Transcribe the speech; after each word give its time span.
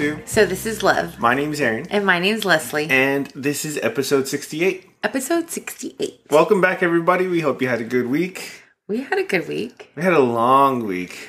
to 0.00 0.18
So 0.26 0.46
this 0.46 0.64
is 0.64 0.82
Love. 0.82 1.18
My 1.18 1.34
name 1.34 1.52
is 1.52 1.60
Aaron, 1.60 1.86
And 1.90 2.06
my 2.06 2.18
name 2.18 2.34
is 2.34 2.46
Leslie. 2.46 2.88
and 2.88 3.26
this 3.34 3.66
is 3.66 3.78
episode 3.82 4.26
68. 4.26 4.88
Episode 5.02 5.50
68. 5.50 6.22
Welcome 6.30 6.62
back, 6.62 6.82
everybody. 6.82 7.26
We 7.26 7.40
hope 7.40 7.60
you 7.60 7.68
had 7.68 7.82
a 7.82 7.84
good 7.84 8.06
week. 8.06 8.62
We 8.88 9.02
had 9.02 9.18
a 9.18 9.24
good 9.24 9.46
week. 9.46 9.90
We 9.96 10.02
had 10.02 10.14
a 10.14 10.20
long 10.20 10.86
week. 10.86 11.28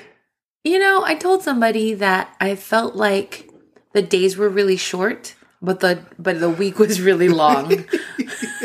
You 0.64 0.80
know, 0.80 1.04
I 1.04 1.16
told 1.16 1.44
somebody 1.44 1.94
that 1.96 2.34
I 2.40 2.56
felt 2.56 2.96
like 2.96 3.50
the 3.92 4.02
days 4.02 4.38
were 4.38 4.48
really 4.48 4.78
short, 4.78 5.36
but 5.62 5.82
the 5.82 6.06
but 6.18 6.40
the 6.40 6.50
week 6.50 6.80
was 6.80 7.02
really 7.02 7.28
long. 7.28 7.66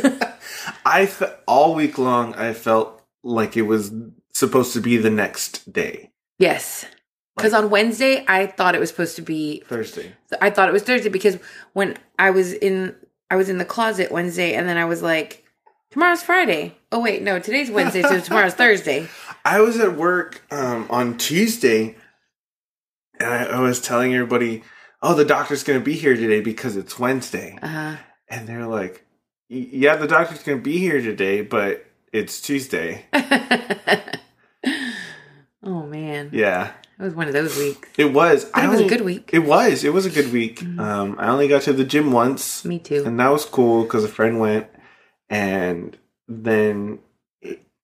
I 0.87 1.07
fe- 1.07 1.35
all 1.49 1.75
week 1.75 1.99
long, 1.99 2.33
I 2.35 2.53
felt 2.53 3.03
like 3.25 3.57
it 3.57 3.63
was 3.63 3.91
supposed 4.33 4.73
to 4.75 4.81
be 4.81 4.99
the 4.99 5.11
next 5.11 5.73
day, 5.73 6.13
yes. 6.39 6.87
Cuz 7.39 7.53
on 7.53 7.71
Wednesday 7.71 8.25
I 8.27 8.47
thought 8.47 8.75
it 8.75 8.81
was 8.81 8.89
supposed 8.91 9.17
to 9.17 9.23
be 9.23 9.63
Thursday. 9.67 10.13
I 10.41 10.51
thought 10.51 10.69
it 10.69 10.73
was 10.73 10.83
Thursday 10.83 11.09
because 11.11 11.39
when 11.75 11.97
I 12.19 12.31
was 12.31 12.53
in 12.53 12.95
I 13.31 13.37
was 13.37 13.49
in 13.49 13.59
the 13.59 13.65
closet 13.65 14.11
Wednesday 14.11 14.55
and 14.55 14.69
then 14.69 14.77
I 14.77 14.85
was 14.85 15.03
like 15.03 15.45
tomorrow's 15.91 16.23
Friday. 16.23 16.77
Oh 16.93 17.01
wait, 17.01 17.23
no, 17.23 17.39
today's 17.39 17.71
Wednesday, 17.71 18.03
so 18.03 18.21
tomorrow's 18.29 18.55
Thursday. 18.55 19.09
I 19.45 19.61
was 19.61 19.79
at 19.79 19.97
work 19.97 20.43
um, 20.51 20.87
on 20.91 21.19
Tuesday, 21.19 21.97
and 23.21 23.29
I, 23.29 23.45
I 23.45 23.61
was 23.61 23.81
telling 23.81 24.15
everybody, 24.15 24.63
"Oh, 25.03 25.15
the 25.15 25.25
doctor's 25.25 25.63
going 25.63 25.79
to 25.79 25.85
be 25.85 25.95
here 25.95 26.15
today 26.17 26.41
because 26.41 26.77
it's 26.77 26.99
Wednesday," 26.99 27.59
Uh-huh. 27.63 27.97
and 28.29 28.47
they're 28.49 28.67
like, 28.67 29.05
"Yeah, 29.49 29.97
the 29.97 30.07
doctor's 30.09 30.43
going 30.43 30.59
to 30.59 30.65
be 30.65 30.79
here 30.79 31.01
today, 31.01 31.43
but 31.43 31.85
it's 32.13 32.41
Tuesday." 32.41 33.07
oh 35.63 35.87
man. 35.87 36.31
Yeah. 36.33 36.73
It 36.99 37.03
was 37.03 37.15
one 37.15 37.27
of 37.29 37.35
those 37.35 37.57
weeks. 37.59 37.89
It 37.99 38.13
was. 38.13 38.47
But 38.47 38.65
it 38.65 38.69
was 38.69 38.81
a 38.81 38.89
good 38.89 39.03
week. 39.03 39.27
Mm-hmm. 39.27 39.37
It 39.37 39.49
was. 39.49 39.85
It 39.85 39.93
was 39.93 40.07
a 40.07 40.11
good 40.11 40.33
week. 40.33 40.63
Um, 40.63 41.17
I 41.19 41.29
only 41.29 41.47
got 41.47 41.63
to 41.63 41.73
the 41.75 41.85
gym 41.85 42.11
once, 42.11 42.65
Me 42.65 42.79
too. 42.79 43.03
and 43.05 43.21
that 43.21 43.29
was 43.29 43.45
cool 43.45 43.83
because 43.83 44.03
a 44.05 44.09
friend 44.09 44.41
went. 44.41 44.67
And 45.29 45.97
then 46.27 47.01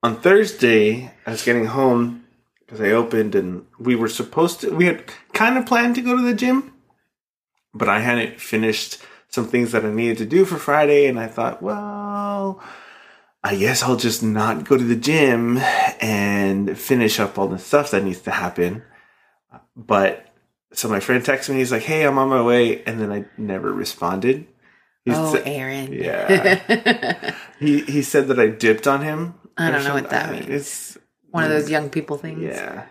on 0.02 0.20
Thursday, 0.20 1.12
I 1.27 1.30
was 1.33 1.44
getting 1.44 1.66
home 1.66 2.24
because 2.60 2.80
I 2.80 2.90
opened, 2.92 3.34
and 3.34 3.66
we 3.78 3.96
were 3.96 4.08
supposed 4.08 4.60
to. 4.62 4.74
We 4.74 4.86
had 4.86 5.05
kind 5.34 5.58
of 5.58 5.66
planned 5.66 5.94
to 5.96 6.00
go 6.02 6.16
to 6.16 6.22
the 6.22 6.34
gym, 6.34 6.72
but 7.74 7.88
I 7.90 7.98
hadn't 8.00 8.40
finished 8.40 8.98
some 9.28 9.46
things 9.46 9.72
that 9.72 9.84
I 9.84 9.90
needed 9.90 10.18
to 10.18 10.27
do 10.27 10.46
for 10.46 10.56
Friday, 10.56 11.06
and 11.06 11.18
I 11.20 11.27
thought, 11.27 11.62
well. 11.62 12.62
I 13.44 13.56
guess 13.56 13.83
I'll 13.83 13.96
just 13.96 14.22
not 14.22 14.62
go 14.62 14.77
to 14.77 14.84
the 14.84 14.94
gym 14.94 15.58
and 16.00 16.78
finish 16.78 17.18
up 17.18 17.36
all 17.36 17.48
the 17.48 17.58
stuff 17.58 17.90
that 17.90 18.05
needs 18.05 18.20
to 18.20 18.30
happen. 18.30 18.84
But 19.76 20.26
so 20.72 20.88
my 20.88 21.00
friend 21.00 21.22
texted 21.24 21.50
me. 21.50 21.56
He's 21.56 21.72
like, 21.72 21.82
"Hey, 21.82 22.04
I'm 22.04 22.18
on 22.18 22.28
my 22.28 22.42
way," 22.42 22.82
and 22.84 23.00
then 23.00 23.10
I 23.12 23.24
never 23.38 23.72
responded. 23.72 24.46
He 25.04 25.12
Oh, 25.12 25.34
said- 25.34 25.42
Aaron. 25.46 25.92
yeah. 25.92 27.34
he 27.58 27.80
he 27.80 28.02
said 28.02 28.28
that 28.28 28.38
I 28.38 28.46
dipped 28.48 28.86
on 28.86 29.02
him. 29.02 29.34
I 29.56 29.70
don't 29.70 29.84
know 29.84 29.94
what 29.94 30.10
that 30.10 30.26
something. 30.28 30.48
means. 30.48 30.60
It's 30.62 30.98
One 31.30 31.44
of 31.44 31.50
those 31.50 31.68
young 31.70 31.90
people 31.90 32.16
things. 32.18 32.40
yeah. 32.42 32.84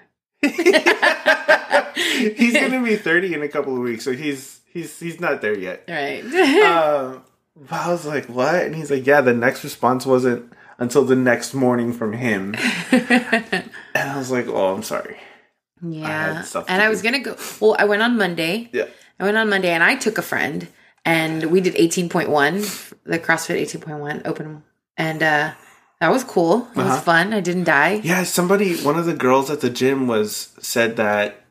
he's 1.95 2.53
gonna 2.53 2.81
be 2.83 2.95
30 2.95 3.33
in 3.33 3.41
a 3.43 3.47
couple 3.47 3.73
of 3.75 3.81
weeks, 3.81 4.03
so 4.03 4.11
he's 4.14 4.61
he's 4.73 4.99
he's 4.99 5.20
not 5.20 5.41
there 5.41 5.58
yet. 5.58 5.83
Right. 5.87 6.23
Um, 6.61 7.23
but 7.70 7.73
I 7.81 7.91
was 7.91 8.05
like, 8.05 8.25
"What?" 8.27 8.55
And 8.64 8.75
he's 8.75 8.89
like, 8.89 9.05
"Yeah." 9.05 9.21
The 9.21 9.33
next 9.33 9.64
response 9.64 10.05
wasn't 10.05 10.52
until 10.80 11.03
the 11.03 11.15
next 11.17 11.53
morning 11.53 11.91
from 11.93 12.14
him, 12.14 12.55
and 12.91 13.70
I 13.93 14.17
was 14.17 14.31
like, 14.31 14.47
"Oh, 14.47 14.73
I'm 14.73 14.83
sorry." 14.83 15.17
Yeah. 15.81 16.42
to 16.52 16.65
And 16.67 16.81
I 16.81 16.89
was 16.89 17.02
going 17.02 17.14
to 17.14 17.19
go. 17.19 17.37
Well, 17.59 17.75
I 17.80 17.86
went 17.86 18.02
on 18.02 18.17
Monday. 18.17 18.69
Yeah. 18.73 18.86
I 19.19 19.23
went 19.23 19.37
on 19.37 19.49
Monday 19.49 19.69
and 19.69 19.83
I 19.83 19.95
took 19.95 20.17
a 20.17 20.21
friend 20.21 20.67
and 21.05 21.45
we 21.52 21.61
did 21.61 21.75
18.1, 21.75 22.93
the 23.03 23.19
CrossFit 23.19 23.61
18.1 23.61 24.25
open. 24.25 24.64
And 24.97 25.21
uh, 25.23 25.53
that 25.99 26.11
was 26.11 26.23
cool. 26.23 26.67
It 26.71 26.77
was 26.77 26.86
Uh-huh. 26.87 27.02
fun. 27.02 27.33
I 27.33 27.39
didn't 27.39 27.65
die. 27.65 28.02
Yeah, 28.03 28.23
somebody, 28.23 28.77
one 28.77 28.97
of 28.97 29.05
the 29.05 29.14
girls 29.14 29.49
at 29.49 29.61
the 29.61 29.70
gym 29.70 30.08
was 30.08 30.49
said 30.59 30.95
that 30.97 31.41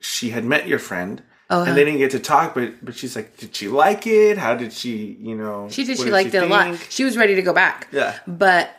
she 0.00 0.30
had 0.30 0.44
met 0.44 0.66
your 0.66 0.78
friend, 0.78 1.22
Oh, 1.50 1.64
and 1.64 1.76
they 1.76 1.84
didn't 1.84 1.98
get 1.98 2.12
to 2.12 2.18
talk. 2.18 2.54
But 2.54 2.82
but 2.82 2.94
she's 2.96 3.14
like, 3.14 3.36
did 3.36 3.54
she 3.54 3.68
like 3.68 4.06
it? 4.06 4.38
How 4.38 4.54
did 4.54 4.72
she? 4.72 5.18
You 5.20 5.36
know, 5.36 5.68
she 5.70 5.84
did. 5.84 5.98
She 5.98 6.10
liked 6.10 6.32
it 6.34 6.42
a 6.42 6.46
lot. 6.46 6.78
She 6.88 7.04
was 7.04 7.14
ready 7.16 7.34
to 7.34 7.42
go 7.42 7.52
back. 7.52 7.88
Yeah. 7.92 8.18
But 8.26 8.70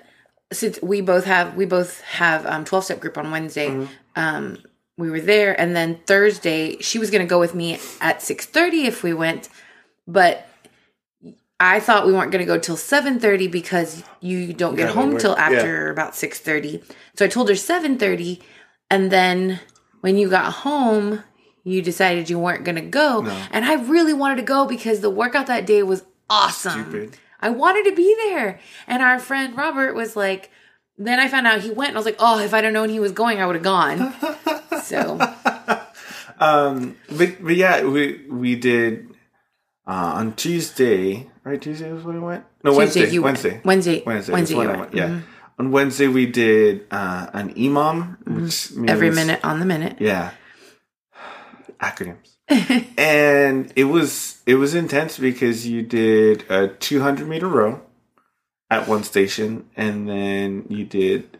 since 0.51 0.81
we 0.81 0.99
both 1.01 1.25
have, 1.25 1.55
we 1.55 1.65
both 1.65 2.01
have 2.01 2.45
um 2.47 2.65
12 2.65 2.85
step 2.85 2.99
group 2.99 3.15
on 3.17 3.29
Wednesday. 3.29 3.69
Mm-hmm. 3.69 3.93
Um, 4.15 4.57
we 4.97 5.09
were 5.09 5.21
there, 5.21 5.59
and 5.59 5.75
then 5.75 5.99
Thursday 6.05 6.77
she 6.79 6.99
was 6.99 7.09
going 7.09 7.21
to 7.21 7.29
go 7.29 7.39
with 7.39 7.55
me 7.55 7.79
at 7.99 8.19
6:30 8.19 8.85
if 8.85 9.03
we 9.03 9.13
went, 9.13 9.49
but 10.07 10.47
I 11.59 11.79
thought 11.79 12.05
we 12.05 12.13
weren't 12.13 12.31
going 12.31 12.45
to 12.45 12.51
go 12.53 12.59
till 12.59 12.75
7:30 12.75 13.51
because 13.51 14.03
you 14.19 14.53
don't 14.53 14.75
get 14.75 14.89
Yeah, 14.89 14.95
home 14.95 15.17
till 15.17 15.31
yeah. 15.31 15.45
after 15.45 15.89
about 15.89 16.13
6:30. 16.13 16.83
So 17.15 17.25
I 17.25 17.27
told 17.27 17.49
her 17.49 17.55
7:30, 17.55 18.41
and 18.89 19.11
then 19.11 19.59
when 20.01 20.17
you 20.17 20.29
got 20.29 20.51
home, 20.53 21.23
you 21.63 21.81
decided 21.81 22.29
you 22.29 22.37
weren't 22.37 22.65
going 22.65 22.75
to 22.75 22.81
go, 22.81 23.25
and 23.51 23.65
I 23.65 23.75
really 23.75 24.13
wanted 24.13 24.35
to 24.37 24.43
go 24.43 24.65
because 24.65 24.99
the 24.99 25.09
workout 25.09 25.47
that 25.47 25.65
day 25.65 25.81
was 25.81 26.03
awesome. 26.29 26.83
Stupid. 26.89 27.17
I 27.39 27.49
wanted 27.49 27.83
to 27.89 27.95
be 27.95 28.15
there. 28.25 28.59
And 28.87 29.03
our 29.03 29.19
friend 29.19 29.57
Robert 29.57 29.95
was 29.95 30.15
like, 30.15 30.49
then 30.97 31.19
I 31.19 31.27
found 31.27 31.47
out 31.47 31.61
he 31.61 31.71
went 31.71 31.89
and 31.89 31.97
I 31.97 31.99
was 31.99 32.05
like, 32.05 32.17
oh, 32.19 32.39
if 32.39 32.53
I'd 32.53 32.63
have 32.63 32.73
known 32.73 32.89
he 32.89 32.99
was 32.99 33.11
going, 33.11 33.39
I 33.39 33.45
would 33.45 33.55
have 33.55 33.63
gone. 33.63 34.13
so 34.83 35.19
Um, 36.39 36.97
but 37.15 37.43
but 37.43 37.55
yeah, 37.55 37.83
we 37.83 38.25
we 38.29 38.55
did 38.55 39.09
uh, 39.87 40.13
on 40.15 40.35
Tuesday, 40.35 41.29
right? 41.43 41.61
Tuesday 41.61 41.91
was 41.91 42.03
when 42.03 42.15
we 42.15 42.27
went. 42.27 42.43
No, 42.63 42.73
Wednesday. 42.73 43.09
you 43.09 43.21
went. 43.21 43.37
Wednesday. 43.43 43.61
Wednesday. 43.63 44.03
Wednesday. 44.05 44.33
Wednesday 44.33 44.53
is 44.53 44.57
when 44.57 44.67
you 44.67 44.73
I 44.73 44.77
went. 44.77 44.93
went. 44.93 44.95
Yeah. 44.95 45.21
On 45.59 45.71
Wednesday 45.71 46.07
we 46.07 46.25
did 46.25 46.85
uh, 46.91 47.27
an 47.33 47.53
EMOM, 47.53 48.17
which 48.27 48.71
means 48.71 48.89
every 48.89 49.11
minute 49.11 49.39
on 49.43 49.59
the 49.59 49.65
minute. 49.65 49.97
Yeah. 49.99 50.31
Acronyms. 51.79 52.29
and 52.97 53.71
it 53.75 53.85
was 53.85 54.41
it 54.45 54.55
was 54.55 54.75
intense 54.75 55.17
because 55.17 55.65
you 55.67 55.81
did 55.81 56.43
a 56.49 56.67
200 56.67 57.27
meter 57.27 57.47
row 57.47 57.81
at 58.73 58.87
one 58.87 59.03
station 59.03 59.65
and 59.75 60.07
then 60.09 60.65
you 60.69 60.83
did 60.85 61.37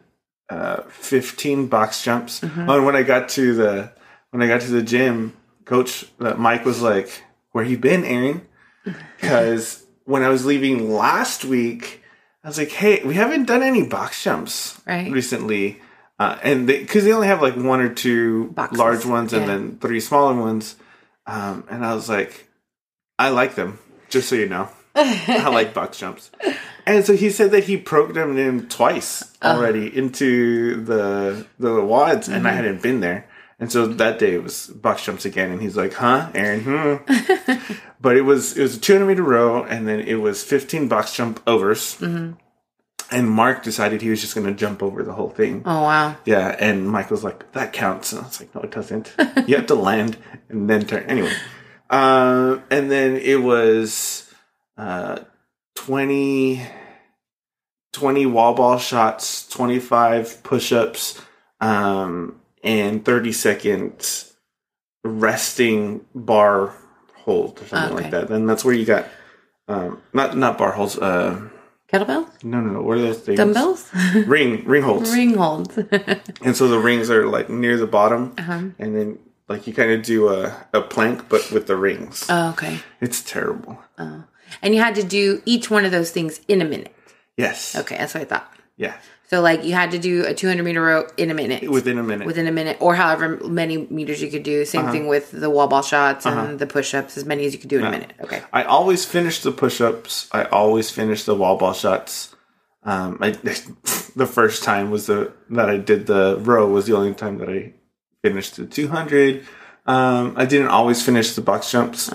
uh 0.49 0.81
15 0.83 1.67
box 1.67 2.03
jumps. 2.03 2.39
Mm-hmm. 2.41 2.69
Oh, 2.69 2.75
and 2.77 2.85
when 2.85 2.95
I 2.95 3.03
got 3.03 3.29
to 3.29 3.53
the 3.55 3.91
when 4.31 4.41
I 4.41 4.47
got 4.47 4.61
to 4.61 4.71
the 4.71 4.83
gym, 4.83 5.33
coach 5.65 6.05
uh, 6.19 6.33
Mike 6.35 6.65
was 6.65 6.81
like, 6.81 7.09
"Where 7.51 7.63
you 7.63 7.77
been, 7.77 8.03
Aaron?" 8.03 8.41
Cuz 9.19 9.85
when 10.05 10.21
I 10.23 10.29
was 10.29 10.45
leaving 10.45 10.91
last 10.91 11.45
week, 11.45 12.01
I 12.43 12.47
was 12.49 12.57
like, 12.57 12.71
"Hey, 12.71 13.01
we 13.03 13.13
haven't 13.15 13.45
done 13.45 13.63
any 13.63 13.83
box 13.87 14.23
jumps 14.23 14.79
Right. 14.85 15.11
recently." 15.11 15.81
Uh, 16.19 16.37
and 16.43 16.67
because 16.67 17.03
they, 17.03 17.11
only 17.11 17.27
have 17.27 17.41
like 17.41 17.55
one 17.55 17.81
or 17.81 17.89
two 17.89 18.51
Boxes, 18.51 18.77
large 18.77 19.05
ones 19.05 19.33
and 19.33 19.41
yeah. 19.43 19.47
then 19.47 19.77
three 19.79 19.99
smaller 19.99 20.35
ones, 20.39 20.75
um, 21.25 21.65
and 21.69 21.83
I 21.83 21.95
was 21.95 22.07
like, 22.07 22.47
I 23.17 23.29
like 23.29 23.55
them, 23.55 23.79
just 24.09 24.29
so 24.29 24.35
you 24.35 24.47
know. 24.47 24.69
I 24.95 25.49
like 25.49 25.73
box 25.73 25.97
jumps. 25.99 26.29
And 26.85 27.05
so 27.05 27.15
he 27.15 27.29
said 27.29 27.51
that 27.51 27.63
he 27.63 27.77
programmed 27.77 28.37
him 28.37 28.67
twice 28.67 29.23
Uh-huh. 29.41 29.57
already 29.57 29.87
into 29.95 30.83
the 30.83 31.45
the 31.59 31.69
WODs, 31.69 32.27
and 32.27 32.35
I 32.47 32.51
Mm-hmm. 32.51 32.55
hadn't 32.57 32.81
been 32.81 32.99
there. 32.99 33.25
And 33.59 33.71
so 33.71 33.87
that 33.87 34.19
day 34.19 34.33
it 34.35 34.43
was 34.43 34.67
box 34.67 35.05
jumps 35.05 35.25
again, 35.25 35.49
and 35.51 35.61
he's 35.61 35.77
like, 35.77 35.93
"Huh, 35.93 36.29
Aaron?" 36.35 36.63
Hmm. 36.63 37.53
but 38.01 38.17
it 38.17 38.21
was 38.23 38.57
it 38.57 38.61
was 38.61 38.75
a 38.75 38.79
200 38.79 39.05
meter 39.05 39.23
row, 39.23 39.63
and 39.63 39.87
then 39.87 39.99
it 40.01 40.15
was 40.15 40.43
15 40.43 40.87
box 40.89 41.15
jump 41.15 41.39
overs. 41.47 41.95
Mm-hmm. 41.99 42.33
And 43.11 43.29
Mark 43.29 43.61
decided 43.63 44.01
he 44.01 44.09
was 44.09 44.21
just 44.21 44.33
going 44.33 44.47
to 44.47 44.53
jump 44.53 44.81
over 44.81 45.03
the 45.03 45.13
whole 45.13 45.29
thing. 45.29 45.61
Oh 45.65 45.83
wow. 45.83 46.15
Yeah, 46.25 46.55
and 46.59 46.91
was 47.09 47.23
like, 47.23 47.51
"That 47.53 47.71
counts." 47.71 48.11
And 48.11 48.21
I 48.21 48.25
was 48.27 48.39
like, 48.41 48.53
"No, 48.55 48.61
it 48.61 48.71
doesn't. 48.71 49.13
you 49.47 49.55
have 49.55 49.67
to 49.67 49.75
land 49.75 50.17
and 50.49 50.69
then 50.69 50.85
turn." 50.85 51.03
Anyway, 51.07 51.31
um, 51.89 52.63
and 52.69 52.89
then 52.91 53.15
it 53.17 53.41
was 53.43 54.22
uh, 54.77 55.19
20, 55.75 56.61
20 57.91 58.25
wall 58.25 58.53
ball 58.53 58.77
shots, 58.77 59.47
twenty 59.47 59.79
five 59.79 60.41
push 60.43 60.71
ups, 60.71 61.21
um, 61.61 62.39
and 62.63 63.03
thirty 63.05 63.31
seconds 63.31 64.33
resting 65.03 66.05
bar 66.15 66.73
hold 67.15 67.61
or 67.61 67.65
something 67.67 67.93
Okay. 67.95 68.03
like 68.03 68.11
that. 68.11 68.27
Then 68.29 68.45
that's 68.45 68.63
where 68.65 68.73
you 68.73 68.85
got 68.85 69.05
um, 69.67 70.01
not 70.13 70.35
not 70.37 70.57
bar 70.57 70.71
holds. 70.71 70.97
Uh, 70.97 71.49
Kettlebell? 71.91 72.27
no, 72.43 72.59
no, 72.59 72.71
no. 72.71 72.81
What 72.81 72.97
are 72.97 73.01
those 73.01 73.19
things? 73.19 73.37
Dumbbells? 73.37 73.89
Ring 74.25 74.63
ring 74.65 74.81
holds. 74.81 75.11
Ring 75.11 75.35
holds. 75.35 75.77
And 76.41 76.55
so 76.57 76.67
the 76.67 76.79
rings 76.79 77.11
are 77.11 77.27
like 77.27 77.49
near 77.49 77.77
the 77.77 77.85
bottom, 77.87 78.33
uh-huh. 78.37 78.61
and 78.79 78.95
then 78.95 79.19
like 79.47 79.67
you 79.67 79.73
kind 79.73 79.91
of 79.91 80.01
do 80.01 80.29
a, 80.29 80.65
a 80.73 80.81
plank, 80.81 81.29
but 81.29 81.51
with 81.51 81.67
the 81.67 81.75
rings. 81.75 82.25
Oh, 82.29 82.49
okay. 82.51 82.79
It's 82.99 83.21
terrible. 83.21 83.77
Oh. 83.99 84.23
And 84.61 84.73
you 84.75 84.81
had 84.81 84.95
to 84.95 85.03
do 85.03 85.41
each 85.45 85.69
one 85.69 85.85
of 85.85 85.91
those 85.91 86.11
things 86.11 86.41
in 86.47 86.61
a 86.61 86.65
minute. 86.65 86.93
Yes. 87.37 87.75
Okay, 87.75 87.97
that's 87.97 88.13
what 88.13 88.21
I 88.21 88.25
thought. 88.25 88.53
Yeah. 88.77 88.95
So 89.33 89.41
like 89.41 89.63
you 89.63 89.73
had 89.73 89.89
to 89.91 89.97
do 89.97 90.25
a 90.25 90.33
200 90.35 90.61
meter 90.61 90.81
row 90.81 91.07
in 91.17 91.31
a 91.31 91.33
minute. 91.33 91.67
Within 91.67 91.97
a 91.97 92.03
minute. 92.03 92.27
Within 92.27 92.45
a 92.45 92.51
minute, 92.51 92.77
or 92.79 92.93
however 92.93 93.37
many 93.37 93.87
meters 93.87 94.21
you 94.21 94.29
could 94.29 94.43
do. 94.43 94.63
Same 94.63 94.91
thing 94.91 95.07
with 95.07 95.31
the 95.31 95.49
wall 95.49 95.67
ball 95.67 95.81
shots 95.81 96.27
and 96.27 96.59
the 96.59 96.67
push 96.67 96.93
ups, 96.93 97.17
as 97.17 97.25
many 97.25 97.45
as 97.45 97.53
you 97.53 97.59
could 97.59 97.69
do 97.69 97.79
in 97.79 97.85
a 97.85 97.89
minute. 97.89 98.13
Okay. 98.21 98.43
I 98.53 98.63
always 98.63 99.05
finish 99.05 99.41
the 99.41 99.51
push-ups. 99.51 100.29
I 100.31 100.43
always 100.43 100.91
finish 100.91 101.23
the 101.23 101.33
wall 101.33 101.57
ball 101.57 101.73
shots. 101.73 102.35
Um, 102.83 103.17
I, 103.21 103.31
the 104.15 104.29
first 104.31 104.63
time 104.63 104.91
was 104.91 105.07
the 105.07 105.33
that 105.49 105.67
I 105.67 105.77
did 105.77 106.05
the 106.05 106.37
row 106.39 106.67
was 106.67 106.85
the 106.85 106.95
only 106.95 107.15
time 107.15 107.39
that 107.39 107.49
I 107.49 107.73
finished 108.21 108.57
the 108.57 108.67
200. 108.67 109.45
Um, 109.87 110.33
I 110.37 110.45
didn't 110.45 110.67
always 110.67 111.03
finish 111.03 111.33
the 111.33 111.41
box 111.41 111.71
jumps, 111.71 112.09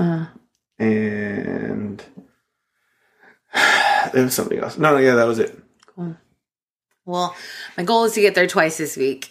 and 0.79 2.05
there 4.13 4.25
was 4.25 4.35
something 4.35 4.59
else. 4.59 4.79
No, 4.79 4.93
no, 4.93 4.99
yeah, 4.99 5.15
that 5.15 5.25
was 5.27 5.39
it. 5.39 5.59
Cool. 5.95 6.17
Well, 7.05 7.35
my 7.77 7.85
goal 7.85 8.05
is 8.05 8.13
to 8.15 8.21
get 8.21 8.35
there 8.35 8.47
twice 8.47 8.77
this 8.79 8.97
week, 8.97 9.31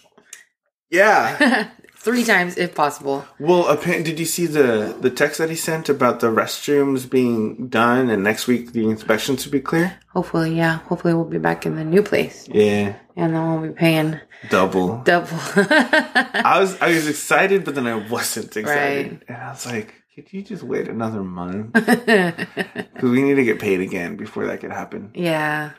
Yeah. 0.90 1.68
three 1.96 2.24
times 2.24 2.56
if 2.56 2.74
possible. 2.74 3.24
well, 3.40 3.76
did 3.76 4.18
you 4.18 4.24
see 4.24 4.46
the 4.46 4.96
the 5.00 5.10
text 5.10 5.38
that 5.38 5.50
he 5.50 5.56
sent 5.56 5.88
about 5.88 6.20
the 6.20 6.28
restrooms 6.28 7.08
being 7.10 7.68
done 7.68 8.08
and 8.10 8.22
next 8.22 8.46
week 8.46 8.72
the 8.72 8.88
inspections 8.88 9.42
to 9.44 9.48
be 9.48 9.60
clear? 9.60 9.98
Hopefully, 10.14 10.56
yeah. 10.56 10.78
Hopefully, 10.88 11.14
we'll 11.14 11.24
be 11.24 11.38
back 11.38 11.66
in 11.66 11.76
the 11.76 11.84
new 11.84 12.02
place, 12.02 12.48
Yeah, 12.48 12.94
and 13.16 13.34
then 13.34 13.42
we'll 13.60 13.68
be 13.70 13.74
paying 13.74 14.18
double. 14.48 14.98
double. 15.04 15.28
I 15.56 16.56
was 16.60 16.80
I 16.80 16.88
was 16.88 17.06
excited, 17.08 17.64
but 17.64 17.74
then 17.74 17.86
I 17.86 17.94
wasn't 18.08 18.56
excited, 18.56 19.12
Right. 19.12 19.22
and 19.28 19.36
I 19.36 19.50
was 19.50 19.66
like, 19.66 19.94
"Could 20.22 20.32
you 20.32 20.42
just 20.42 20.62
wait 20.62 20.88
another 20.88 21.22
month? 21.22 21.72
Because 21.74 23.10
we 23.10 23.22
need 23.22 23.34
to 23.34 23.44
get 23.44 23.58
paid 23.60 23.80
again 23.80 24.16
before 24.16 24.46
that 24.46 24.60
could 24.60 24.72
happen." 24.72 25.10
yeah, 25.14 25.72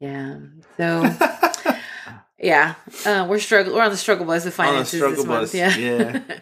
yeah. 0.00 0.38
So, 0.76 1.04
yeah, 2.38 2.74
uh, 3.06 3.26
we're 3.28 3.38
struggling. 3.38 3.76
We're 3.76 3.82
on 3.82 3.90
the 3.90 3.96
struggle 3.96 4.26
bus 4.26 4.46
of 4.46 4.58
On 4.60 4.66
the 4.66 4.72
finances 4.72 4.98
struggle 4.98 5.16
this 5.16 5.26
month. 5.26 5.54
Yeah, 5.54 5.76
yeah. 5.76 6.20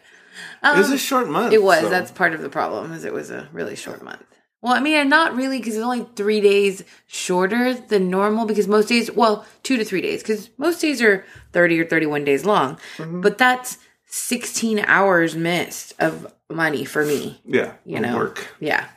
Um, 0.63 0.77
it 0.77 0.79
was 0.81 0.91
a 0.91 0.99
short 0.99 1.29
month. 1.29 1.55
It 1.55 1.63
was. 1.63 1.81
so- 1.81 1.89
That's 1.89 2.11
part 2.11 2.35
of 2.35 2.43
the 2.43 2.51
problem. 2.51 2.93
Is 2.93 3.05
it 3.05 3.13
was 3.15 3.31
a 3.31 3.49
really 3.53 3.77
short 3.77 4.03
month. 4.03 4.25
Well, 4.63 4.75
I 4.75 4.81
mean, 4.81 5.09
not 5.09 5.35
really 5.35 5.59
because 5.59 5.75
it's 5.75 5.83
only 5.83 6.07
three 6.17 6.41
days 6.43 6.85
shorter 7.07 7.73
than 7.73 8.11
normal. 8.11 8.45
Because 8.45 8.69
most 8.69 8.89
days, 8.89 9.11
well, 9.11 9.47
two 9.63 9.79
to 9.79 9.85
three 9.87 10.03
days, 10.03 10.23
because 10.23 10.51
most 10.59 10.81
days 10.83 11.01
are 11.01 11.25
thirty 11.53 11.81
or 11.81 11.87
thirty-one 11.87 12.25
days 12.25 12.45
long. 12.45 12.79
Mm-hmm. 12.99 13.23
But 13.23 13.39
that's 13.39 13.79
sixteen 14.11 14.81
hours 14.81 15.35
missed 15.37 15.95
of 15.99 16.33
money 16.51 16.85
for 16.85 17.05
me. 17.05 17.41
yeah, 17.45 17.75
You 17.85 18.01
know, 18.01 18.17
work. 18.17 18.49
yeah. 18.61 18.89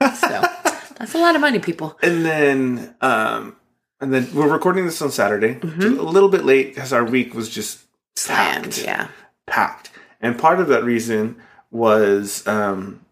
So 0.00 0.08
that's 0.98 1.14
a 1.14 1.18
lot 1.18 1.34
of 1.34 1.40
money, 1.40 1.58
people. 1.58 1.98
And 2.02 2.24
then, 2.24 2.94
um, 3.00 3.56
and 4.00 4.12
then 4.14 4.28
we're 4.34 4.48
recording 4.52 4.84
this 4.86 5.02
on 5.02 5.10
Saturday, 5.10 5.54
Mm-hmm. 5.56 5.98
a 5.98 6.02
little 6.02 6.28
bit 6.28 6.44
late 6.44 6.74
because 6.74 6.92
our 6.92 7.04
week 7.04 7.34
was 7.34 7.48
just 7.48 7.80
Slammed. 8.16 8.64
packed. 8.64 8.82
Yeah. 8.84 9.08
packed. 9.46 9.90
And 10.20 10.38
part 10.38 10.60
of 10.60 10.68
that 10.68 10.84
reason 10.84 11.36
was 11.70 12.46
um, 12.46 13.04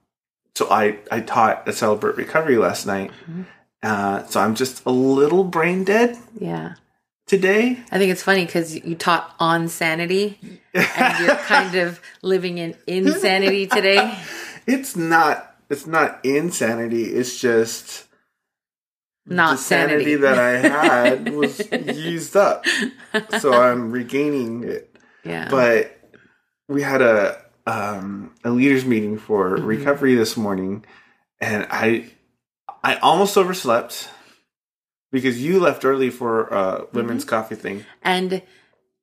so 0.55 0.69
I 0.70 0.99
I 1.11 1.20
taught 1.20 1.67
a 1.69 1.73
Celebrate 1.73 2.17
Recovery 2.17 2.58
last 2.58 2.87
night. 2.87 3.11
Mm-hmm. 3.29 3.43
Uh, 3.82 4.25
so 4.26 4.41
I'm 4.41 4.55
just 4.55 4.85
a 4.85 4.91
little 4.91 5.43
brain 5.43 5.85
dead 5.85 6.17
Yeah. 6.38 6.75
Today. 7.30 7.78
I 7.92 7.98
think 7.98 8.10
it's 8.12 8.22
funny 8.22 8.44
because 8.44 8.74
you 8.74 8.94
taught 8.96 9.34
on 9.38 9.68
sanity 9.68 10.38
and 10.74 11.24
you're 11.24 11.36
kind 11.46 11.74
of 11.76 12.00
living 12.22 12.58
in 12.58 12.74
insanity 12.86 13.66
today. 13.66 14.18
It's 14.66 14.94
not 14.94 15.56
it's 15.70 15.86
not 15.86 16.24
insanity. 16.24 17.04
It's 17.04 17.40
just 17.40 18.04
Not 19.26 19.52
the 19.52 19.56
sanity 19.56 20.04
sanity. 20.04 20.14
that 20.16 20.38
I 20.38 20.50
had 20.58 21.32
was 21.34 21.60
used 21.96 22.36
up. 22.36 22.64
So 23.40 23.52
I'm 23.54 23.90
regaining 23.90 24.64
it. 24.64 24.94
Yeah. 25.24 25.48
But 25.50 25.98
we 26.68 26.82
had 26.82 27.00
a 27.02 27.42
um, 27.66 28.34
a 28.44 28.50
leaders 28.50 28.84
meeting 28.84 29.18
for 29.18 29.56
Mm-hmm. 29.56 29.64
recovery 29.66 30.14
this 30.14 30.36
morning, 30.36 30.84
and 31.40 31.66
I 31.70 32.10
I 32.84 32.96
almost 32.96 33.36
overslept 33.36 34.08
because 35.10 35.42
you 35.42 35.60
left 35.60 35.84
early 35.84 36.10
for 36.10 36.52
uh, 36.52 36.84
women's 36.92 37.24
Mm-hmm. 37.24 37.28
coffee 37.30 37.54
thing. 37.56 37.84
And 38.02 38.42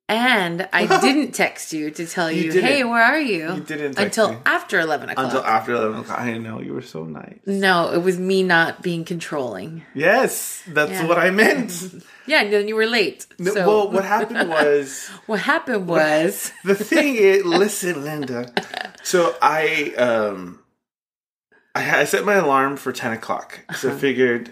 and 0.10 0.70
I 0.72 0.86
didn't 1.02 1.34
text 1.34 1.74
you 1.74 1.92
to 1.92 2.08
tell 2.08 2.32
You 2.32 2.44
you, 2.54 2.62
hey, 2.62 2.84
where 2.86 3.02
are 3.04 3.20
you? 3.20 3.56
You 3.56 3.60
didn't 3.60 3.96
text 3.96 4.18
until 4.18 4.32
me. 4.34 4.38
after 4.46 4.80
eleven 4.80 5.10
o'clock. 5.10 5.26
Until 5.26 5.44
after 5.44 5.74
eleven 5.74 6.00
o'clock, 6.00 6.20
I 6.20 6.38
know 6.38 6.62
you 6.62 6.74
were 6.74 6.82
so 6.82 7.04
nice. 7.04 7.40
no, 7.46 7.92
it 7.92 8.02
was 8.02 8.18
me 8.18 8.42
not 8.44 8.82
being 8.82 9.04
controlling. 9.04 9.84
Yes, 9.94 10.64
that's 10.68 10.92
Yeah. 10.92 11.08
what 11.08 11.18
I 11.18 11.30
meant. 11.32 11.72
Yeah, 12.30 12.42
and 12.42 12.52
then 12.52 12.68
you 12.68 12.76
were 12.76 12.86
late. 12.88 13.26
No, 13.40 13.54
So 13.54 13.66
well, 13.68 13.90
what 13.90 14.04
happened 14.04 14.50
was 14.58 15.08
what 15.28 15.40
happened 15.40 15.88
was 15.88 16.52
the 16.66 16.76
thing 16.76 17.16
is, 17.16 17.46
listen, 17.46 18.04
Linda. 18.04 18.52
So 19.04 19.34
I 19.42 19.94
um, 19.98 20.60
I, 21.74 22.02
I 22.02 22.04
set 22.04 22.26
my 22.26 22.34
alarm 22.36 22.76
for 22.78 22.92
ten 22.92 23.14
o'clock. 23.14 23.60
So 23.76 23.88
I 23.88 23.92
Uh-huh. 23.92 24.00
figured 24.00 24.52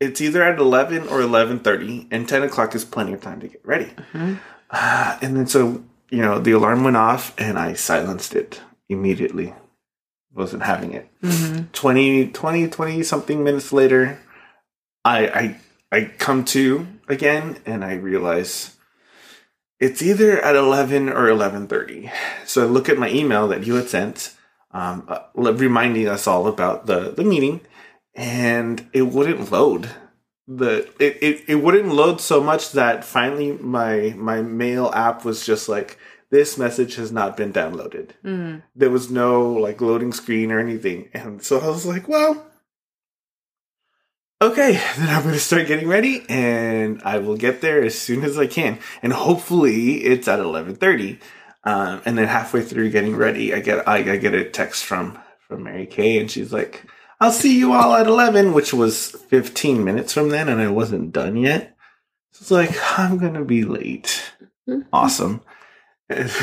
it's 0.00 0.20
either 0.20 0.42
at 0.42 0.58
eleven 0.58 1.08
or 1.08 1.20
eleven 1.20 1.58
thirty, 1.60 2.06
and 2.10 2.28
ten 2.28 2.42
o'clock 2.42 2.74
is 2.74 2.84
plenty 2.84 3.12
of 3.12 3.20
time 3.20 3.40
to 3.40 3.48
get 3.48 3.64
ready. 3.64 3.90
Mhm. 4.12 4.38
Uh, 4.70 5.18
and 5.22 5.36
then 5.36 5.46
so 5.46 5.82
you 6.10 6.20
know 6.22 6.38
the 6.38 6.52
alarm 6.52 6.84
went 6.84 6.96
off, 6.96 7.34
and 7.38 7.58
I 7.58 7.74
silenced 7.74 8.34
it 8.34 8.60
immediately. 8.88 9.54
Wasn't 10.34 10.64
having 10.64 10.92
it. 10.92 11.08
Mhm. 11.22 11.70
20, 11.72 12.28
20, 12.28 12.68
20 12.68 13.02
something 13.04 13.44
minutes 13.44 13.72
later, 13.72 14.18
I 15.04 15.26
I 15.28 15.56
I 15.92 16.04
come 16.18 16.44
to 16.46 16.86
again 17.08 17.58
and 17.66 17.84
I 17.84 17.94
realize 17.94 18.72
it's 19.78 20.02
either 20.02 20.40
at 20.40 20.56
eleven 20.56 21.08
or 21.08 21.28
eleven 21.28 21.66
thirty. 21.68 22.10
So 22.46 22.62
I 22.62 22.66
look 22.66 22.88
at 22.88 22.98
my 22.98 23.10
email 23.10 23.46
that 23.48 23.64
you 23.66 23.74
had 23.74 23.88
sent, 23.88 24.34
um, 24.72 25.04
uh, 25.08 25.20
reminding 25.34 26.08
us 26.08 26.26
all 26.26 26.46
about 26.48 26.86
the 26.86 27.10
the 27.16 27.24
meeting, 27.24 27.60
and 28.14 28.88
it 28.92 29.02
wouldn't 29.02 29.50
load. 29.50 29.90
The 30.46 30.88
it, 30.98 31.18
it, 31.22 31.44
it 31.48 31.54
wouldn't 31.56 31.88
load 31.94 32.20
so 32.20 32.42
much 32.42 32.72
that 32.72 33.04
finally 33.04 33.52
my 33.52 34.14
my 34.16 34.42
mail 34.42 34.90
app 34.94 35.24
was 35.24 35.46
just 35.46 35.68
like 35.68 35.98
this 36.30 36.58
message 36.58 36.96
has 36.96 37.10
not 37.12 37.36
been 37.36 37.52
downloaded 37.52 38.10
Mhm. 38.24 38.62
there 38.74 38.90
was 38.90 39.10
no 39.10 39.52
like 39.52 39.80
loading 39.80 40.12
screen 40.12 40.50
or 40.52 40.58
anything. 40.58 41.08
And 41.14 41.42
so 41.42 41.60
I 41.60 41.68
was 41.68 41.86
like, 41.86 42.08
well, 42.08 42.44
okay, 44.42 44.72
then 44.98 45.08
I'm 45.08 45.22
going 45.22 45.34
to 45.34 45.40
start 45.40 45.66
getting 45.66 45.88
ready 45.88 46.24
and 46.28 47.00
I 47.04 47.18
will 47.18 47.36
get 47.36 47.60
there 47.60 47.82
as 47.82 47.98
soon 47.98 48.24
as 48.24 48.36
I 48.38 48.46
can. 48.46 48.78
And 49.02 49.12
hopefully 49.12 50.04
it's 50.04 50.28
at 50.28 50.38
1130. 50.40 51.18
Um, 51.66 52.02
and 52.04 52.18
then 52.18 52.28
halfway 52.28 52.62
through 52.62 52.90
getting 52.90 53.16
ready, 53.16 53.54
I 53.54 53.60
get, 53.60 53.88
I, 53.88 53.96
I 54.12 54.16
get 54.18 54.34
a 54.34 54.44
text 54.44 54.84
from, 54.84 55.18
from 55.48 55.62
Mary 55.62 55.86
Kay 55.86 56.18
and 56.18 56.30
she's 56.30 56.52
like, 56.52 56.84
I'll 57.24 57.32
see 57.32 57.58
you 57.58 57.72
all 57.72 57.94
at 57.94 58.06
11, 58.06 58.52
which 58.52 58.72
was 58.74 59.10
15 59.10 59.82
minutes 59.84 60.12
from 60.12 60.28
then. 60.28 60.48
And 60.48 60.60
I 60.60 60.68
wasn't 60.68 61.12
done 61.12 61.36
yet. 61.36 61.74
So 62.32 62.40
it's 62.42 62.50
like, 62.50 62.98
I'm 62.98 63.18
going 63.18 63.34
to 63.34 63.44
be 63.44 63.64
late. 63.64 64.22
Mm-hmm. 64.68 64.88
Awesome. 64.92 65.40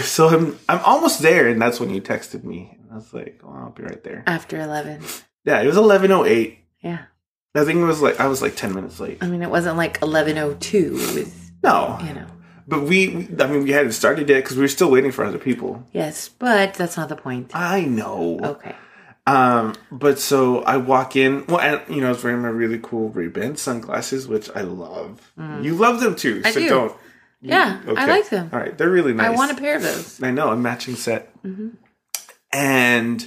So 0.04 0.28
I'm 0.28 0.60
I'm 0.68 0.80
almost 0.84 1.22
there, 1.22 1.48
and 1.48 1.62
that's 1.62 1.80
when 1.80 1.92
you 1.92 2.02
texted 2.02 2.44
me. 2.44 2.78
And 2.82 2.92
I 2.92 2.96
was 2.96 3.14
like, 3.14 3.40
"Oh, 3.44 3.54
I'll 3.54 3.70
be 3.70 3.84
right 3.84 4.04
there." 4.04 4.24
after 4.26 4.60
eleven. 4.60 5.02
Yeah, 5.46 5.62
it 5.62 5.68
was 5.68 5.78
eleven 5.78 6.12
oh 6.12 6.26
eight. 6.26 6.66
Yeah. 6.84 7.04
I 7.54 7.64
think 7.64 7.78
it 7.80 7.86
was 7.86 8.02
like 8.02 8.20
I 8.20 8.28
was 8.28 8.42
like 8.42 8.56
ten 8.56 8.74
minutes 8.74 9.00
late. 9.00 9.20
I 9.22 9.28
mean 9.28 9.44
it 9.44 9.52
wasn't 9.52 9.78
like 9.78 10.00
eleven 10.02 10.38
oh 10.40 10.56
two. 10.60 10.96
It 10.98 11.16
was 11.16 11.52
No, 11.64 12.00
you 12.04 12.14
know. 12.14 12.26
but 12.68 12.82
we, 12.82 13.08
we- 13.10 13.30
I 13.44 13.46
mean, 13.48 13.64
we 13.64 13.72
hadn't 13.72 13.92
started 13.94 14.28
yet 14.28 14.44
because 14.44 14.58
we 14.58 14.64
were 14.64 14.68
still 14.78 14.90
waiting 14.90 15.12
for 15.12 15.24
other 15.24 15.38
people. 15.40 15.84
Yes, 15.94 16.28
but 16.28 16.74
that's 16.74 16.98
not 16.98 17.10
the 17.10 17.16
point. 17.16 17.52
I 17.54 17.82
know. 17.86 18.40
Okay. 18.44 18.76
Um, 19.28 19.76
but 19.92 20.18
so 20.20 20.62
I 20.64 20.78
walk 20.78 21.16
in. 21.16 21.46
Well, 21.48 21.60
and 21.62 21.82
you 21.94 22.02
know, 22.02 22.08
I 22.08 22.12
was 22.12 22.24
wearing 22.24 22.42
my 22.42 22.50
really 22.50 22.80
cool 22.82 23.10
Ray 23.10 23.28
Ban 23.28 23.56
sunglasses, 23.56 24.28
which 24.28 24.50
I 24.56 24.62
love. 24.62 25.32
You 25.62 25.76
love 25.76 26.00
them 26.00 26.16
too, 26.16 26.42
Mm. 26.42 26.46
I 26.48 26.52
so 26.52 26.60
do. 26.60 26.70
don't. 26.70 26.98
Yeah, 27.44 27.82
I 27.98 28.06
like 28.06 28.30
them. 28.30 28.50
All 28.54 28.60
right, 28.60 28.78
they're 28.78 28.90
really 28.90 29.14
nice. 29.14 29.28
I 29.28 29.30
want 29.32 29.52
a 29.52 29.56
pair 29.56 29.76
of 29.76 29.82
those. 29.84 30.22
I 30.22 30.30
know 30.32 30.50
a 30.50 30.56
matching 30.56 30.96
set. 30.96 31.32
Mm-hmm. 31.44 31.70
And 32.54 33.26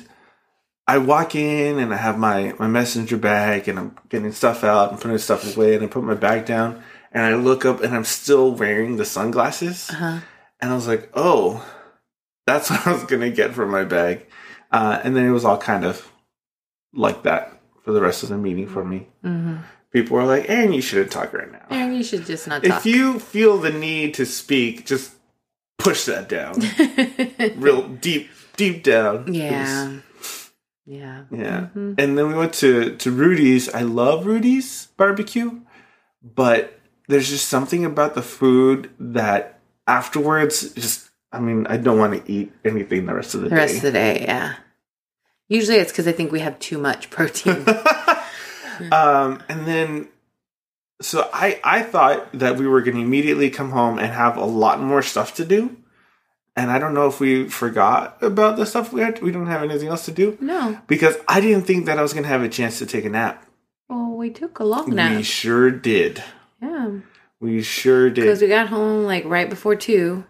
I 0.87 0.99
walk 0.99 1.35
in 1.35 1.79
and 1.79 1.93
I 1.93 1.97
have 1.97 2.19
my 2.19 2.55
my 2.59 2.67
messenger 2.69 3.17
bag 3.17 3.69
and 3.69 3.79
I'm 3.79 3.97
getting 4.09 4.33
stuff 4.33 4.65
out 4.65 4.91
and 4.93 5.01
putting 5.01 5.19
stuff 5.19 5.57
away 5.57 5.75
and 5.75 5.85
I 5.85 5.87
put 5.87 6.05
my 6.05 6.15
bag 6.15 6.45
down 6.45 6.83
and 7.13 7.25
I 7.25 7.35
look 7.37 7.65
up 7.65 7.83
and 7.83 7.95
I'm 7.95 8.05
still 8.05 8.53
wearing 8.53 8.97
the 8.97 9.05
sunglasses 9.05 9.89
Uh-huh. 9.91 10.19
and 10.61 10.71
I 10.71 10.75
was 10.75 10.87
like, 10.87 11.11
oh, 11.15 11.65
that's 12.47 12.71
what 12.71 12.87
I 12.87 12.93
was 12.93 13.05
gonna 13.05 13.31
get 13.31 13.55
for 13.55 13.67
my 13.67 13.85
bag. 13.85 14.27
Uh, 14.75 15.01
and 15.05 15.15
then 15.15 15.25
it 15.25 15.31
was 15.31 15.45
all 15.45 15.57
kind 15.57 15.85
of 15.85 16.11
like 16.93 17.23
that 17.23 17.61
for 17.85 17.93
the 17.93 18.01
rest 18.01 18.25
of 18.25 18.29
the 18.29 18.37
meeting 18.37 18.67
for 18.67 18.85
me. 18.85 19.07
Mm-hmm. 19.25 19.59
People 19.93 20.17
were 20.17 20.25
like, 20.25 20.51
Aaron, 20.51 20.73
you 20.73 20.83
shouldn't 20.83 21.13
talk 21.13 21.33
right 21.33 21.51
now. 21.53 21.65
Aaron, 21.71 21.95
you 21.95 22.03
should 22.03 22.27
just 22.27 22.49
not 22.49 22.65
talk. 22.65 22.79
If 22.79 22.87
you 22.87 23.21
feel 23.21 23.59
the 23.59 23.71
need 23.71 24.15
to 24.15 24.27
speak, 24.27 24.85
just 24.85 25.13
push 25.79 26.07
that 26.07 26.29
down. 26.29 26.55
Real 27.61 27.87
deep, 27.89 28.31
deep 28.57 28.83
down. 28.83 29.33
yeah. 29.33 29.93
Yeah. 30.87 31.23
Yeah. 31.31 31.69
Mhm. 31.75 31.95
And 31.99 32.19
then 32.19 32.29
we 32.29 32.35
went 32.35 32.53
to, 32.55 32.97
to 32.97 33.11
Rudy's. 33.13 33.69
I 33.73 33.83
love 33.83 34.27
Rudy's 34.27 34.89
barbecue, 34.97 35.61
but 36.21 36.81
there's 37.09 37.31
just 37.31 37.49
something 37.49 37.85
about 37.85 38.15
the 38.15 38.23
food 38.23 38.91
that 38.99 39.61
afterwards 39.87 40.73
just 40.75 41.04
I 41.35 41.41
mean, 41.41 41.67
I 41.67 41.77
don't 41.77 41.99
want 41.99 42.25
to 42.25 42.33
eat 42.33 42.53
anything 42.65 43.07
the 43.07 43.15
rest 43.15 43.35
of 43.35 43.41
the, 43.41 43.49
The 43.49 43.55
day. 43.55 43.61
rest 43.61 43.77
of 43.77 43.83
the 43.83 43.93
day, 43.93 44.23
yeah. 44.23 44.55
Usually 45.49 45.79
it's 45.79 45.93
because 45.93 46.07
I 46.07 46.13
think 46.13 46.33
we 46.33 46.41
have 46.41 46.59
too 46.59 46.79
much 46.79 47.11
protein. 47.11 47.67
um, 48.93 49.43
and 49.49 49.67
then, 49.67 50.09
so 51.03 51.29
I 51.33 51.61
I 51.63 51.83
thought 51.83 52.33
that 52.33 52.57
we 52.57 52.67
were 52.67 52.81
going 52.81 52.97
to 52.97 53.03
immediately 53.03 53.51
come 53.51 53.71
home 53.71 53.99
and 53.99 54.09
have 54.13 54.37
a 54.37 54.45
lot 54.45 54.81
more 54.81 55.03
stuff 55.03 55.35
to 55.35 55.45
do, 55.45 55.77
and 56.57 56.71
I 56.71 56.79
don't 56.79 56.95
know 56.95 57.09
if 57.09 57.21
we 57.21 57.49
forgot 57.49 58.23
about 58.23 58.57
the 58.57 58.65
stuff 58.65 58.93
we 58.93 59.03
had. 59.03 59.21
We 59.21 59.33
don't 59.33 59.49
have 59.49 59.63
anything 59.63 59.89
else 59.89 60.07
to 60.07 60.13
do 60.13 60.39
no. 60.41 60.79
because 60.87 61.17
I 61.29 61.41
didn't 61.41 61.65
think 61.67 61.87
that 61.87 61.99
I 61.99 62.03
was 62.03 62.15
going 62.15 62.23
to 62.23 62.29
have 62.29 62.43
a 62.43 62.49
chance 62.49 62.79
to 62.79 62.87
take 62.87 63.05
a 63.05 63.11
nap. 63.11 63.47
Well, 63.89 64.17
we 64.17 64.31
took 64.31 64.61
a 64.61 64.65
long 64.65 64.95
nap. 64.95 65.17
We 65.17 65.23
sure 65.25 65.71
did. 65.71 66.23
Yeah. 66.63 67.01
We 67.39 67.61
sure 67.63 68.09
did. 68.09 68.23
Because 68.23 68.41
we 68.41 68.49
got 68.49 68.69
home 68.69 69.05
like 69.05 69.25
right 69.27 69.51
before 69.51 69.77
two 69.77 70.25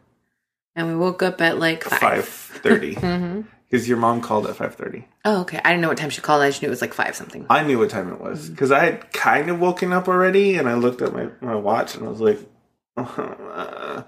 and 0.74 0.88
we 0.88 0.96
woke 0.96 1.22
up 1.22 1.40
at 1.40 1.58
like 1.58 1.84
five. 1.84 2.24
Thirty. 2.26 2.94
Mm-hmm. 3.04 3.42
Because 3.70 3.88
your 3.88 3.96
mom 3.96 4.20
called 4.20 4.46
at 4.46 4.54
five 4.54 4.76
thirty. 4.76 5.08
Oh, 5.24 5.40
okay. 5.40 5.60
I 5.64 5.70
didn't 5.70 5.80
know 5.80 5.88
what 5.88 5.98
time 5.98 6.10
she 6.10 6.20
called. 6.20 6.42
I 6.42 6.48
just 6.48 6.62
knew 6.62 6.68
it 6.68 6.70
was 6.70 6.80
like 6.80 6.94
five 6.94 7.16
something. 7.16 7.44
I 7.50 7.64
knew 7.64 7.78
what 7.78 7.90
time 7.90 8.12
it 8.12 8.20
was 8.20 8.48
because 8.48 8.70
I 8.70 8.84
had 8.84 9.12
kind 9.12 9.50
of 9.50 9.58
woken 9.58 9.92
up 9.92 10.06
already, 10.06 10.56
and 10.56 10.68
I 10.68 10.74
looked 10.74 11.02
at 11.02 11.12
my, 11.12 11.28
my 11.40 11.56
watch 11.56 11.96
and 11.96 12.06
I 12.06 12.08
was 12.08 12.20
like, 12.20 12.38
uh, 12.96 14.02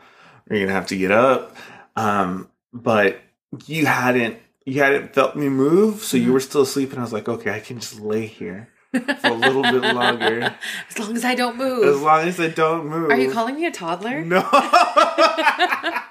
"You're 0.49 0.61
gonna 0.61 0.73
have 0.73 0.87
to 0.88 0.96
get 0.96 1.11
up." 1.11 1.56
Um, 1.96 2.49
but 2.73 3.20
you 3.66 3.87
hadn't 3.87 4.38
you 4.64 4.82
hadn't 4.82 5.14
felt 5.14 5.35
me 5.35 5.49
move, 5.49 6.02
so 6.02 6.16
you 6.16 6.32
were 6.32 6.40
still 6.40 6.62
asleep, 6.62 6.90
and 6.90 7.00
I 7.00 7.02
was 7.02 7.12
like, 7.12 7.28
"Okay, 7.28 7.50
I 7.50 7.58
can 7.61 7.80
just 7.80 7.99
lay 7.99 8.26
here 8.26 8.68
for 9.00 9.26
a 9.29 9.33
little 9.33 9.62
bit 9.62 9.83
longer 9.95 10.55
As 10.91 10.99
long 10.99 11.17
as 11.17 11.25
I 11.25 11.35
don't 11.35 11.57
move. 11.57 11.85
as 11.85 12.00
long 12.00 12.26
as 12.26 12.38
I 12.41 12.49
don't 12.49 12.87
move." 12.87 13.11
Are 13.11 13.17
you 13.19 13.31
calling 13.33 13.55
me 13.57 13.67
a 13.67 13.71
toddler? 13.71 14.23
No. 14.25 14.41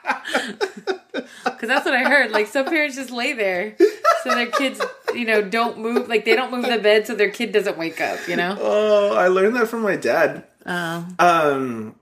Because 1.46 1.70
that's 1.70 1.86
what 1.86 1.94
I 1.96 2.04
heard. 2.04 2.32
Like 2.32 2.48
some 2.48 2.66
parents 2.66 2.96
just 2.98 3.10
lay 3.12 3.32
there 3.34 3.76
so 4.24 4.36
their 4.36 4.48
kids, 4.48 4.82
you 5.14 5.26
know, 5.26 5.42
don't 5.42 5.78
move. 5.80 6.10
Like 6.10 6.26
they 6.26 6.36
don't 6.36 6.52
move 6.52 6.66
the 6.66 6.78
bed 6.78 7.08
so 7.08 7.16
their 7.16 7.30
kid 7.30 7.52
doesn't 7.54 7.78
wake 7.78 8.02
up, 8.02 8.20
you 8.28 8.36
know? 8.36 8.58
oh, 8.60 9.16
I 9.16 9.28
learned 9.30 9.56
that 9.56 9.68
from 9.68 9.82
my 9.82 9.96
dad. 9.96 10.44
Oh. 10.66 11.08
Um, 11.20 11.96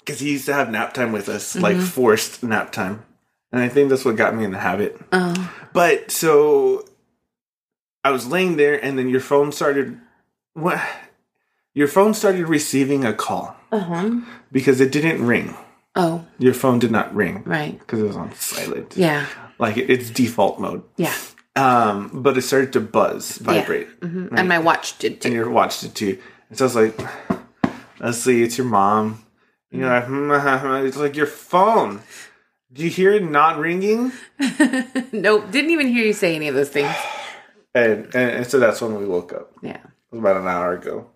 because 0.00 0.18
he 0.20 0.32
used 0.32 0.46
to 0.46 0.54
have 0.54 0.70
nap 0.70 0.92
time 0.94 1.12
with 1.12 1.28
us, 1.28 1.54
like 1.56 1.76
Mm-hmm. 1.76 1.84
forced 1.86 2.42
nap 2.42 2.72
time, 2.72 3.04
and 3.52 3.60
I 3.62 3.68
think 3.68 3.90
that's 3.90 4.04
what 4.04 4.16
got 4.16 4.34
me 4.34 4.44
in 4.44 4.50
the 4.50 4.58
habit. 4.58 4.98
Oh. 5.12 5.52
But 5.72 6.10
so 6.10 6.84
I 8.06 8.10
was 8.10 8.24
laying 8.26 8.56
there, 8.56 8.76
and 8.84 8.96
then 8.98 9.08
your 9.08 9.20
phone 9.20 9.50
started. 9.52 9.98
What? 10.54 10.80
Your 11.74 11.88
phone 11.88 12.14
started 12.14 12.46
receiving 12.48 13.04
a 13.04 13.12
call 13.12 13.56
Uh-huh. 13.72 14.20
because 14.52 14.80
it 14.80 14.92
didn't 14.92 15.26
ring. 15.26 15.54
Oh, 15.96 16.24
Your 16.38 16.54
phone 16.54 16.78
did 16.78 16.90
not 16.90 17.14
ring 17.14 17.42
right. 17.44 17.78
because 17.78 17.98
it 18.00 18.06
was 18.06 18.16
on 18.16 18.32
silent. 18.34 18.94
Yeah. 18.96 19.26
Like 19.58 19.76
it- 19.76 19.90
it's 19.90 20.08
default 20.10 20.60
mode. 20.60 20.82
Yeah. 20.96 21.14
Um, 21.56 22.10
but 22.12 22.36
it 22.38 22.42
started 22.42 22.72
to 22.74 22.80
buzz, 22.80 23.38
vibrate, 23.38 23.88
hmm 24.02 24.28
And 24.36 24.46
my 24.48 24.58
watch 24.58 24.98
did 24.98 25.20
too. 25.20 25.26
and 25.28 25.34
your 25.34 25.50
watch 25.50 25.80
did 25.80 25.94
too. 25.94 26.18
And 26.48 26.58
so 26.58 26.64
I 26.64 26.68
was 26.68 26.76
like, 26.76 26.94
Leslie, 28.00 28.42
it's 28.42 28.56
your 28.58 28.66
mom. 28.68 29.24
And 29.72 29.80
you're 29.80 29.90
like, 29.90 30.04
"Hmm, 30.06 30.86
it's 30.86 30.96
like 30.96 31.16
your 31.16 31.26
phone. 31.26 32.02
Do 32.72 32.82
you 32.84 32.90
hear 32.90 33.12
it 33.12 33.24
not 33.24 33.58
ringing? 33.58 34.12
nope. 35.12 35.50
Didn't 35.50 35.70
even 35.76 35.88
hear 35.88 36.04
you 36.04 36.12
say 36.12 36.36
any 36.36 36.48
of 36.48 36.54
those 36.54 36.68
things. 36.70 36.94
And, 37.76 38.04
and 38.14 38.30
and 38.36 38.46
so 38.46 38.58
that's 38.58 38.80
when 38.80 38.96
we 38.96 39.04
woke 39.06 39.32
up. 39.32 39.52
Yeah. 39.62 39.76
It 39.76 39.82
was 40.12 40.20
about 40.20 40.36
an 40.38 40.48
hour 40.48 40.72
ago. 40.74 41.06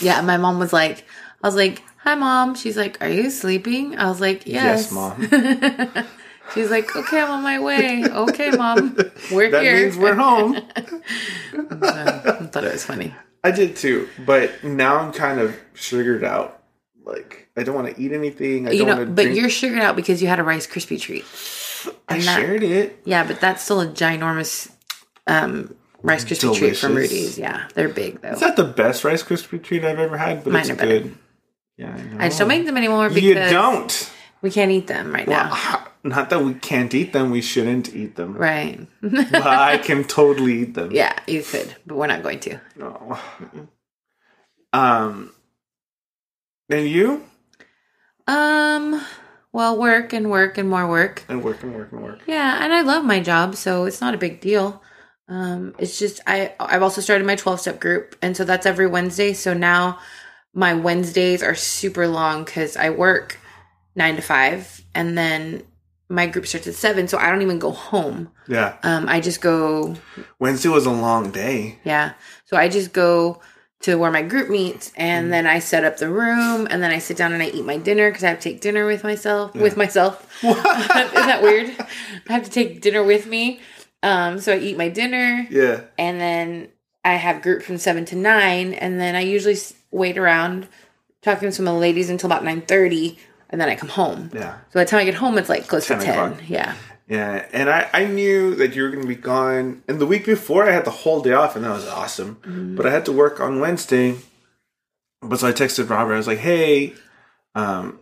Yeah. 0.00 0.18
And 0.18 0.26
my 0.26 0.36
mom 0.36 0.58
was 0.58 0.72
like, 0.72 1.04
I 1.42 1.48
was 1.48 1.56
like, 1.56 1.82
hi, 1.98 2.14
mom. 2.14 2.54
She's 2.54 2.76
like, 2.76 3.02
are 3.02 3.08
you 3.08 3.30
sleeping? 3.30 3.98
I 3.98 4.08
was 4.08 4.20
like, 4.20 4.46
yes. 4.46 4.90
Yes, 4.90 4.92
mom. 4.92 5.20
She's 6.54 6.70
like, 6.70 6.94
okay, 6.94 7.20
I'm 7.20 7.30
on 7.32 7.42
my 7.42 7.58
way. 7.58 8.04
Okay, 8.08 8.50
mom. 8.50 8.96
We're 9.32 9.50
That 9.54 9.62
here. 9.64 9.82
means 9.82 9.96
we're 9.96 10.14
home. 10.14 10.56
I 11.56 12.46
thought 12.52 12.64
it 12.64 12.72
was 12.72 12.84
funny. 12.84 13.12
I 13.42 13.50
did 13.50 13.76
too, 13.76 14.08
but 14.24 14.62
now 14.64 14.96
I'm 14.98 15.12
kind 15.12 15.40
of 15.40 15.56
sugared 15.74 16.24
out. 16.24 16.62
Like 17.04 17.48
I 17.56 17.62
don't 17.62 17.74
want 17.74 17.94
to 17.94 18.00
eat 18.00 18.12
anything. 18.12 18.68
I 18.68 18.72
You 18.72 18.78
don't 18.80 18.86
know, 18.88 18.96
want 18.96 19.08
to 19.08 19.14
but 19.14 19.22
drink. 19.24 19.38
you're 19.38 19.50
sugared 19.50 19.80
out 19.80 19.96
because 19.96 20.20
you 20.22 20.28
had 20.28 20.38
a 20.40 20.42
Rice 20.44 20.66
Krispie 20.66 21.00
treat. 21.00 21.24
I 22.08 22.18
that- 22.18 22.22
shared 22.40 22.62
it. 22.62 23.00
Yeah, 23.04 23.24
but 23.26 23.40
that's 23.40 23.62
still 23.62 23.80
a 23.80 23.86
ginormous 23.86 24.70
um, 25.26 25.74
Rice 26.02 26.24
Krispie 26.24 26.54
treat 26.56 26.76
from. 26.76 26.94
Rudy's. 26.94 27.38
Yeah, 27.38 27.66
they're 27.74 27.88
big 27.88 28.20
though. 28.20 28.30
It's 28.30 28.40
not 28.40 28.56
the 28.56 28.64
best 28.64 29.04
Rice 29.04 29.22
Krispie 29.22 29.62
treat 29.62 29.84
I've 29.84 29.98
ever 29.98 30.16
had, 30.16 30.44
but 30.44 30.52
Mine 30.52 30.62
it's 30.62 30.70
are 30.70 30.74
better. 30.76 31.00
good. 31.00 31.18
Yeah, 31.76 31.94
I 31.94 32.02
know. 32.02 32.16
I 32.20 32.28
just 32.28 32.38
don't 32.38 32.48
make 32.48 32.64
them 32.64 32.76
anymore 32.76 33.08
because 33.08 33.22
You 33.22 33.34
don't. 33.34 34.12
we 34.42 34.50
can't 34.50 34.70
eat 34.70 34.86
them 34.86 35.12
right 35.12 35.26
now. 35.28 35.82
Not 36.04 36.30
that 36.30 36.42
we 36.44 36.54
can't 36.54 36.94
eat 36.94 37.12
them, 37.12 37.30
we 37.32 37.40
shouldn't 37.42 37.92
eat 37.94 38.14
them. 38.14 38.34
Right. 38.34 38.86
But 39.02 39.34
I 39.46 39.78
can 39.78 40.04
totally 40.20 40.62
eat 40.62 40.74
them. 40.74 40.92
yeah, 40.92 41.18
you 41.26 41.42
could, 41.42 41.74
but 41.84 41.96
we're 41.96 42.06
not 42.06 42.22
going 42.22 42.38
to. 42.40 42.60
No. 42.76 43.18
Um. 44.72 45.32
And 46.70 46.88
you? 46.88 47.24
Um, 48.26 49.00
well, 49.52 49.78
work 49.78 50.12
and 50.12 50.30
work 50.30 50.58
and 50.58 50.68
more 50.68 50.88
work. 50.88 51.24
And 51.28 51.42
work 51.44 51.62
and 51.62 51.74
work 51.74 51.92
and 51.92 52.02
work. 52.02 52.20
Yeah, 52.26 52.62
and 52.62 52.72
I 52.72 52.80
love 52.82 53.04
my 53.04 53.20
job, 53.20 53.54
so 53.54 53.84
it's 53.84 54.00
not 54.00 54.14
a 54.14 54.18
big 54.18 54.40
deal. 54.40 54.82
Um, 55.28 55.74
it's 55.78 55.98
just 55.98 56.20
I 56.26 56.54
I've 56.60 56.82
also 56.82 57.00
started 57.00 57.26
my 57.26 57.36
12 57.36 57.60
step 57.60 57.80
group, 57.80 58.16
and 58.22 58.36
so 58.36 58.44
that's 58.44 58.66
every 58.66 58.86
Wednesday. 58.86 59.32
So 59.32 59.54
now 59.54 59.98
my 60.54 60.74
Wednesdays 60.74 61.42
are 61.42 61.54
super 61.54 62.06
long 62.06 62.44
because 62.44 62.76
I 62.76 62.90
work 62.90 63.38
nine 63.94 64.16
to 64.16 64.22
five, 64.22 64.82
and 64.94 65.16
then 65.18 65.62
my 66.08 66.28
group 66.28 66.46
starts 66.46 66.68
at 66.68 66.74
seven, 66.74 67.08
so 67.08 67.18
I 67.18 67.30
don't 67.30 67.42
even 67.42 67.58
go 67.58 67.72
home. 67.72 68.30
Yeah. 68.46 68.76
Um, 68.84 69.08
I 69.08 69.20
just 69.20 69.40
go 69.40 69.96
Wednesday 70.38 70.68
was 70.68 70.86
a 70.86 70.92
long 70.92 71.30
day. 71.32 71.78
yeah. 71.84 72.12
So 72.44 72.56
I 72.56 72.68
just 72.68 72.92
go 72.92 73.40
to 73.80 73.96
where 73.96 74.10
my 74.10 74.22
group 74.22 74.48
meets 74.48 74.90
and 74.96 75.30
then 75.32 75.46
I 75.46 75.58
set 75.58 75.84
up 75.84 75.98
the 75.98 76.08
room 76.08 76.66
and 76.70 76.82
then 76.82 76.90
I 76.90 76.98
sit 76.98 77.16
down 77.18 77.32
and 77.34 77.42
I 77.42 77.48
eat 77.48 77.64
my 77.64 77.76
dinner 77.76 78.08
because 78.08 78.24
I 78.24 78.28
have 78.28 78.38
to 78.40 78.50
take 78.50 78.60
dinner 78.62 78.86
with 78.86 79.04
myself 79.04 79.54
with 79.54 79.76
myself. 79.76 80.26
Isn't 80.42 80.62
that 80.62 81.42
weird? 81.42 81.76
I 82.28 82.32
have 82.32 82.44
to 82.44 82.50
take 82.50 82.80
dinner 82.80 83.02
with 83.04 83.26
me. 83.26 83.60
Um, 84.06 84.38
so 84.38 84.52
I 84.52 84.58
eat 84.58 84.76
my 84.76 84.88
dinner 84.88 85.46
Yeah. 85.50 85.80
and 85.98 86.20
then 86.20 86.68
I 87.04 87.14
have 87.14 87.42
group 87.42 87.62
from 87.62 87.76
seven 87.78 88.04
to 88.06 88.16
nine 88.16 88.72
and 88.72 89.00
then 89.00 89.16
I 89.16 89.20
usually 89.20 89.56
wait 89.90 90.16
around 90.16 90.68
talking 91.22 91.48
to 91.48 91.52
some 91.52 91.66
of 91.66 91.74
the 91.74 91.80
ladies 91.80 92.08
until 92.08 92.28
about 92.28 92.44
nine 92.44 92.60
thirty 92.62 93.18
and 93.50 93.60
then 93.60 93.68
I 93.68 93.74
come 93.74 93.88
home. 93.88 94.30
Yeah. 94.34 94.54
So 94.70 94.74
by 94.74 94.84
the 94.84 94.90
time 94.90 95.00
I 95.00 95.04
get 95.04 95.14
home, 95.14 95.38
it's 95.38 95.48
like 95.48 95.66
close 95.66 95.86
10 95.86 95.98
to 95.98 96.04
ten. 96.04 96.14
o'clock. 96.32 96.42
Yeah. 96.48 96.74
Yeah. 97.08 97.46
And 97.52 97.70
I, 97.70 97.88
I 97.92 98.04
knew 98.06 98.54
that 98.56 98.74
you 98.76 98.82
were 98.82 98.90
going 98.90 99.02
to 99.02 99.08
be 99.08 99.14
gone. 99.14 99.82
And 99.88 100.00
the 100.00 100.06
week 100.06 100.26
before, 100.26 100.68
I 100.68 100.72
had 100.72 100.84
the 100.84 100.90
whole 100.90 101.20
day 101.20 101.32
off, 101.32 101.54
and 101.54 101.64
that 101.64 101.70
was 101.70 101.86
awesome. 101.86 102.36
Mm-hmm. 102.42 102.74
But 102.76 102.86
I 102.86 102.90
had 102.90 103.04
to 103.04 103.12
work 103.12 103.38
on 103.40 103.60
Wednesday. 103.60 104.16
But 105.22 105.38
so 105.38 105.46
I 105.48 105.52
texted 105.52 105.88
Robert. 105.88 106.14
I 106.14 106.16
was 106.16 106.26
like, 106.26 106.38
hey, 106.38 106.94
um, 107.54 108.00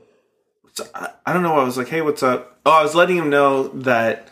so 0.72 0.86
I, 0.94 1.10
I 1.26 1.32
don't 1.34 1.42
know. 1.42 1.54
I 1.58 1.64
was 1.64 1.76
like, 1.76 1.88
hey, 1.88 2.00
what's 2.00 2.22
up? 2.22 2.58
Oh, 2.64 2.72
I 2.72 2.82
was 2.82 2.94
letting 2.94 3.16
him 3.18 3.28
know 3.28 3.68
that 3.68 4.28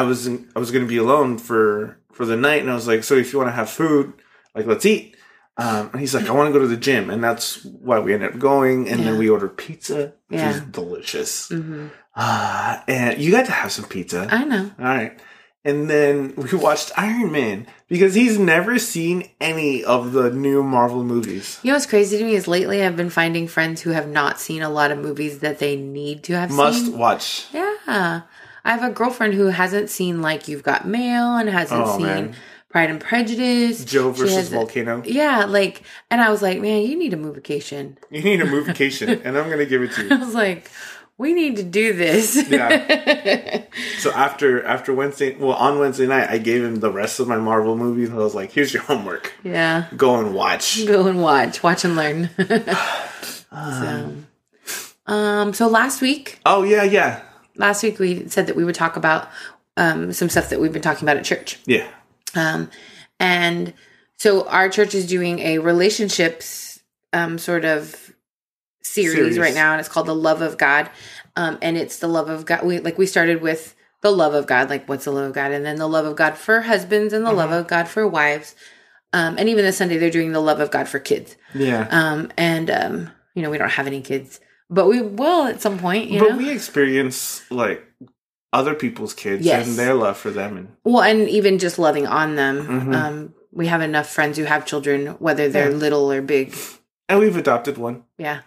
I 0.00 0.02
was 0.02 0.26
in, 0.26 0.48
I 0.54 0.58
was 0.58 0.70
going 0.70 0.84
to 0.84 0.88
be 0.88 0.96
alone 0.98 1.38
for 1.38 1.98
for 2.12 2.24
the 2.26 2.36
night, 2.36 2.62
and 2.62 2.70
I 2.70 2.74
was 2.74 2.86
like, 2.86 3.04
so 3.04 3.14
if 3.14 3.32
you 3.32 3.38
want 3.38 3.48
to 3.48 3.54
have 3.54 3.70
food, 3.70 4.12
like 4.54 4.66
let's 4.66 4.86
eat. 4.86 5.16
Um, 5.58 5.88
and 5.92 6.00
he's 6.00 6.14
like, 6.14 6.28
I 6.28 6.32
want 6.32 6.48
to 6.48 6.52
go 6.52 6.58
to 6.58 6.68
the 6.68 6.76
gym, 6.76 7.08
and 7.08 7.24
that's 7.24 7.64
why 7.64 7.98
we 7.98 8.12
ended 8.12 8.32
up 8.34 8.38
going. 8.38 8.88
And 8.90 9.06
then 9.06 9.16
we 9.16 9.30
ordered 9.30 9.56
pizza, 9.56 10.12
which 10.28 10.40
Yeah. 10.40 10.48
was 10.48 10.60
delicious. 10.60 11.48
hmm 11.48 11.86
Ah, 12.14 12.82
and 12.88 13.18
you 13.18 13.30
got 13.30 13.46
to 13.46 13.52
have 13.52 13.70
some 13.72 13.84
pizza. 13.86 14.26
I 14.30 14.44
know. 14.44 14.70
All 14.78 14.84
right. 14.84 15.18
And 15.64 15.90
then 15.90 16.32
we 16.36 16.56
watched 16.58 16.92
Iron 16.96 17.32
Man 17.32 17.66
because 17.88 18.14
he's 18.14 18.38
never 18.38 18.78
seen 18.78 19.28
any 19.40 19.82
of 19.84 20.12
the 20.12 20.30
new 20.30 20.62
Marvel 20.62 21.02
movies. 21.04 21.58
You 21.62 21.68
know 21.70 21.74
what's 21.74 21.86
crazy 21.86 22.16
to 22.18 22.24
me 22.24 22.34
is 22.36 22.46
lately 22.46 22.82
I've 22.84 22.96
been 22.96 23.10
finding 23.10 23.48
friends 23.48 23.80
who 23.82 23.90
have 23.90 24.08
not 24.08 24.38
seen 24.40 24.62
a 24.62 24.70
lot 24.70 24.92
of 24.92 24.98
movies 24.98 25.40
that 25.40 25.58
they 25.58 25.74
need 25.76 26.22
to 26.24 26.34
have 26.38 26.50
Must 26.52 26.86
seen. 26.86 26.96
watch. 26.98 27.46
Yeah. 27.52 28.22
I 28.66 28.70
have 28.76 28.82
a 28.82 28.92
girlfriend 28.92 29.34
who 29.34 29.46
hasn't 29.46 29.88
seen 29.90 30.20
like 30.20 30.48
You've 30.48 30.62
Got 30.62 30.86
Mail 30.86 31.36
and 31.36 31.48
hasn't 31.48 31.80
Oh, 31.86 31.96
seen 31.96 32.06
man. 32.06 32.34
Pride 32.68 32.90
and 32.90 33.00
Prejudice. 33.00 33.84
Joe 33.84 34.10
versus 34.10 34.48
Volcano. 34.50 35.02
Yeah, 35.06 35.44
like 35.46 35.82
and 36.10 36.20
I 36.20 36.30
was 36.30 36.42
like, 36.42 36.60
Man, 36.60 36.82
you 36.82 36.96
need 36.98 37.14
a 37.14 37.16
move 37.16 37.36
vacation. 37.36 37.96
You 38.10 38.22
need 38.22 38.40
a 38.40 38.44
move 38.46 38.66
vacation, 38.66 39.08
and 39.24 39.38
I'm 39.38 39.48
gonna 39.48 39.64
give 39.66 39.82
it 39.82 39.92
to 39.92 40.02
you. 40.08 40.10
I 40.14 40.18
was 40.18 40.34
like, 40.34 40.70
We 41.16 41.32
need 41.32 41.56
to 41.56 41.62
do 41.62 41.92
this. 41.94 42.36
Yeah. 42.50 43.62
So 43.98 44.10
after 44.12 44.64
after 44.64 44.94
Wednesday, 44.94 45.36
well, 45.36 45.52
on 45.52 45.78
Wednesday 45.78 46.06
night, 46.06 46.28
I 46.30 46.38
gave 46.38 46.62
him 46.64 46.76
the 46.76 46.90
rest 46.90 47.20
of 47.20 47.28
my 47.28 47.36
Marvel 47.36 47.76
movies. 47.76 48.10
I 48.10 48.14
was 48.14 48.34
like, 48.34 48.52
"Here's 48.52 48.72
your 48.72 48.82
homework. 48.84 49.32
yeah. 49.44 49.86
Go 49.96 50.16
and 50.18 50.34
watch." 50.34 50.86
Go 50.86 51.06
and 51.06 51.20
watch. 51.20 51.62
Watch 51.62 51.84
and 51.84 51.94
learn. 51.96 52.30
so 53.50 54.14
um 55.06 55.52
so 55.54 55.68
last 55.68 56.00
week 56.00 56.40
Oh 56.46 56.62
yeah, 56.62 56.82
yeah, 56.84 57.22
last 57.56 57.82
week 57.82 57.98
we 57.98 58.28
said 58.28 58.46
that 58.48 58.56
we 58.56 58.64
would 58.64 58.74
talk 58.74 58.96
about 58.96 59.28
um 59.76 60.12
some 60.12 60.28
stuff 60.28 60.50
that 60.50 60.60
we've 60.60 60.72
been 60.72 60.82
talking 60.82 61.04
about 61.06 61.16
at 61.16 61.24
church. 61.24 61.58
yeah. 61.66 61.88
Um, 62.34 62.70
and 63.20 63.72
so 64.18 64.46
our 64.48 64.68
church 64.68 64.94
is 64.94 65.06
doing 65.06 65.38
a 65.40 65.58
relationships 65.58 66.80
um, 67.12 67.38
sort 67.38 67.64
of 67.64 68.12
series, 68.82 69.14
Series. 69.14 69.38
right 69.38 69.54
now, 69.54 69.72
and 69.72 69.80
it's 69.80 69.88
called 69.88 70.06
The 70.06 70.14
Love 70.14 70.42
of 70.42 70.58
God. 70.58 70.90
Um, 71.34 71.58
and 71.62 71.76
it's 71.76 71.98
the 71.98 72.08
love 72.08 72.28
of 72.28 72.44
God. 72.46 72.62
We 72.64 72.78
like 72.80 72.98
we 72.98 73.06
started 73.06 73.42
with 73.42 73.74
the 74.02 74.10
love 74.10 74.34
of 74.34 74.46
God, 74.46 74.70
like 74.70 74.88
what's 74.88 75.04
the 75.04 75.12
love 75.12 75.24
of 75.28 75.32
God, 75.34 75.52
and 75.52 75.64
then 75.64 75.76
the 75.76 75.88
love 75.88 76.04
of 76.06 76.16
God 76.16 76.36
for 76.36 76.62
husbands 76.62 77.12
and 77.12 77.26
the 77.26 77.32
love 77.32 77.50
Mm-hmm. 77.50 77.58
of 77.60 77.66
God 77.68 77.88
for 77.88 78.06
wives. 78.06 78.54
Um, 79.12 79.36
and 79.38 79.48
even 79.48 79.64
this 79.64 79.76
Sunday, 79.78 79.96
they're 79.98 80.10
doing 80.10 80.32
the 80.32 80.40
love 80.40 80.60
of 80.60 80.70
God 80.70 80.88
for 80.88 80.98
kids. 80.98 81.36
Yeah. 81.54 81.86
Um, 81.90 82.30
and 82.36 82.70
um, 82.70 83.10
you 83.34 83.42
know, 83.42 83.50
we 83.50 83.58
don't 83.58 83.70
have 83.70 83.86
any 83.86 84.00
kids, 84.02 84.40
but 84.70 84.86
we 84.86 85.00
will 85.00 85.44
at 85.44 85.60
some 85.60 85.78
point. 85.78 86.10
You 86.10 86.20
but 86.20 86.30
know, 86.30 86.36
we 86.38 86.50
experience 86.50 87.42
like 87.50 87.84
other 88.52 88.74
people's 88.74 89.14
kids 89.14 89.44
Yes. 89.44 89.66
and 89.66 89.76
their 89.76 89.94
love 89.94 90.16
for 90.16 90.30
them 90.30 90.56
and 90.56 90.68
well, 90.84 91.02
and 91.02 91.28
even 91.28 91.58
just 91.58 91.78
loving 91.78 92.06
on 92.06 92.36
them. 92.36 92.66
Mhm. 92.66 92.94
Um, 92.94 93.34
we 93.52 93.66
have 93.68 93.80
enough 93.82 94.08
friends 94.12 94.36
who 94.38 94.44
have 94.44 94.66
children, 94.66 95.08
whether 95.18 95.48
they're 95.48 95.70
Yeah. 95.70 95.76
little 95.76 96.10
or 96.12 96.22
big. 96.22 96.54
and 97.08 97.18
we've 97.20 97.36
adopted 97.36 97.78
one. 97.78 98.02
Yeah, 98.18 98.40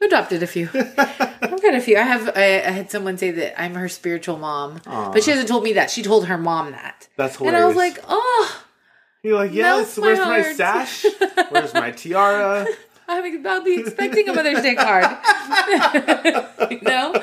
we 0.00 0.06
adopted 0.08 0.42
a 0.42 0.46
few. 0.46 0.68
I've 0.74 1.62
got 1.62 1.74
a 1.74 1.80
few. 1.80 1.96
I 1.98 2.02
have. 2.02 2.28
I, 2.36 2.44
I 2.66 2.70
had 2.70 2.90
someone 2.90 3.16
say 3.18 3.30
that 3.30 3.60
I'm 3.60 3.74
her 3.74 3.88
spiritual 3.88 4.38
mom, 4.38 4.80
Aw. 4.86 5.12
but 5.12 5.22
she 5.22 5.30
hasn't 5.30 5.48
told 5.48 5.64
me 5.64 5.72
that. 5.74 5.90
She 5.90 6.02
told 6.02 6.26
her 6.26 6.38
mom 6.38 6.72
that, 6.72 7.08
That's 7.16 7.36
hilarious. 7.36 7.56
and. 7.58 7.64
I 7.64 7.66
was 7.68 7.76
like, 7.76 7.98
oh, 8.08 8.62
You're 9.22 9.36
like, 9.36 9.52
yes, 9.52 9.96
my 9.98 10.06
where's 10.06 10.18
my 10.18 10.40
heart." 10.42 10.56
sash? 10.56 11.06
Where's 11.50 11.74
my 11.74 11.90
tiara? 11.92 12.66
I'm, 13.12 13.46
I'll 13.46 13.62
be 13.64 13.78
expecting 13.80 14.28
a 14.28 14.32
Mother's 14.34 14.62
Day 14.62 14.74
card. 14.74 15.04
you 16.70 16.80
know? 16.82 17.22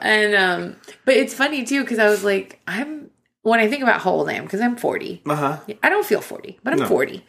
And, 0.00 0.34
um, 0.34 0.76
but 1.04 1.14
it's 1.16 1.34
funny 1.34 1.64
too, 1.64 1.82
because 1.82 1.98
I 1.98 2.08
was 2.08 2.24
like, 2.24 2.60
I'm, 2.66 3.10
when 3.42 3.60
I 3.60 3.68
think 3.68 3.82
about 3.82 4.00
how 4.00 4.10
old 4.12 4.28
I 4.28 4.34
am, 4.34 4.44
because 4.44 4.60
I'm 4.60 4.76
40, 4.76 5.22
Uh 5.26 5.34
huh. 5.34 5.58
I 5.82 5.88
don't 5.88 6.06
feel 6.06 6.20
40, 6.20 6.58
but 6.62 6.72
I'm 6.72 6.80
No. 6.80 6.86
40. 6.86 7.24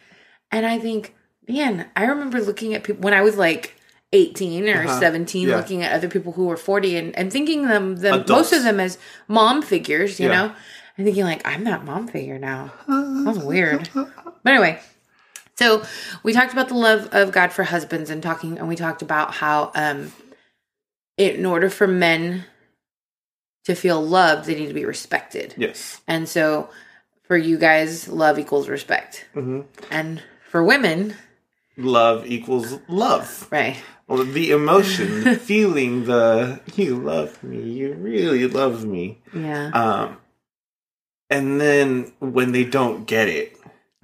And 0.52 0.64
I 0.66 0.78
think, 0.78 1.14
man, 1.48 1.88
I 1.96 2.04
remember 2.06 2.40
looking 2.40 2.74
at 2.74 2.84
people 2.84 3.02
when 3.02 3.14
I 3.14 3.22
was 3.22 3.36
like 3.36 3.74
18 4.12 4.68
or 4.68 4.84
Uh-huh. 4.84 5.00
17, 5.00 5.48
Yeah. 5.48 5.56
looking 5.56 5.82
at 5.82 5.92
other 5.92 6.08
people 6.08 6.32
who 6.32 6.46
were 6.46 6.56
40 6.56 6.96
and, 6.96 7.16
and 7.18 7.32
thinking 7.32 7.66
them, 7.66 7.96
them 7.96 8.14
Adults. 8.20 8.30
most 8.30 8.52
of 8.52 8.62
them 8.62 8.78
as 8.80 8.98
mom 9.28 9.62
figures, 9.62 10.20
you 10.20 10.28
Yeah. 10.28 10.46
know? 10.48 10.54
And 10.96 11.04
thinking 11.06 11.24
like, 11.24 11.44
I'm 11.44 11.64
that 11.64 11.84
mom 11.84 12.06
figure 12.06 12.38
now. 12.38 12.72
That's 12.88 13.38
weird. 13.38 13.88
But 13.94 14.52
anyway, 14.52 14.78
so 15.56 15.84
we 16.22 16.32
talked 16.32 16.52
about 16.52 16.68
the 16.68 16.74
love 16.74 17.08
of 17.12 17.32
God 17.32 17.52
for 17.52 17.62
husbands 17.64 18.10
and 18.10 18.22
talking, 18.22 18.58
and 18.58 18.68
we 18.68 18.76
talked 18.76 19.02
about 19.02 19.34
how, 19.34 19.70
um, 19.74 20.12
in 21.16 21.46
order 21.46 21.70
for 21.70 21.86
men 21.86 22.44
to 23.64 23.74
feel 23.74 24.02
loved, 24.04 24.46
they 24.46 24.54
need 24.54 24.68
to 24.68 24.74
be 24.74 24.84
respected. 24.84 25.54
Yes. 25.56 26.00
And 26.08 26.28
so 26.28 26.68
for 27.22 27.36
you 27.36 27.56
guys, 27.56 28.08
love 28.08 28.38
equals 28.38 28.68
respect. 28.68 29.26
hmm 29.32 29.62
And 29.90 30.22
for 30.50 30.62
women, 30.64 31.14
Love 31.76 32.24
equals 32.26 32.78
love. 32.86 33.48
right? 33.50 33.76
Well, 34.06 34.22
the 34.24 34.52
emotion, 34.52 35.24
the 35.24 35.34
feeling, 35.50 36.04
the 36.04 36.60
you 36.76 36.96
love 36.96 37.42
me, 37.42 37.62
you 37.62 37.94
really 37.94 38.46
love 38.46 38.84
me. 38.84 39.18
Yeah. 39.34 39.70
Um, 39.70 40.18
and 41.30 41.60
then 41.60 42.12
when 42.20 42.52
they 42.52 42.62
don't 42.64 43.06
get 43.06 43.28
it, 43.28 43.53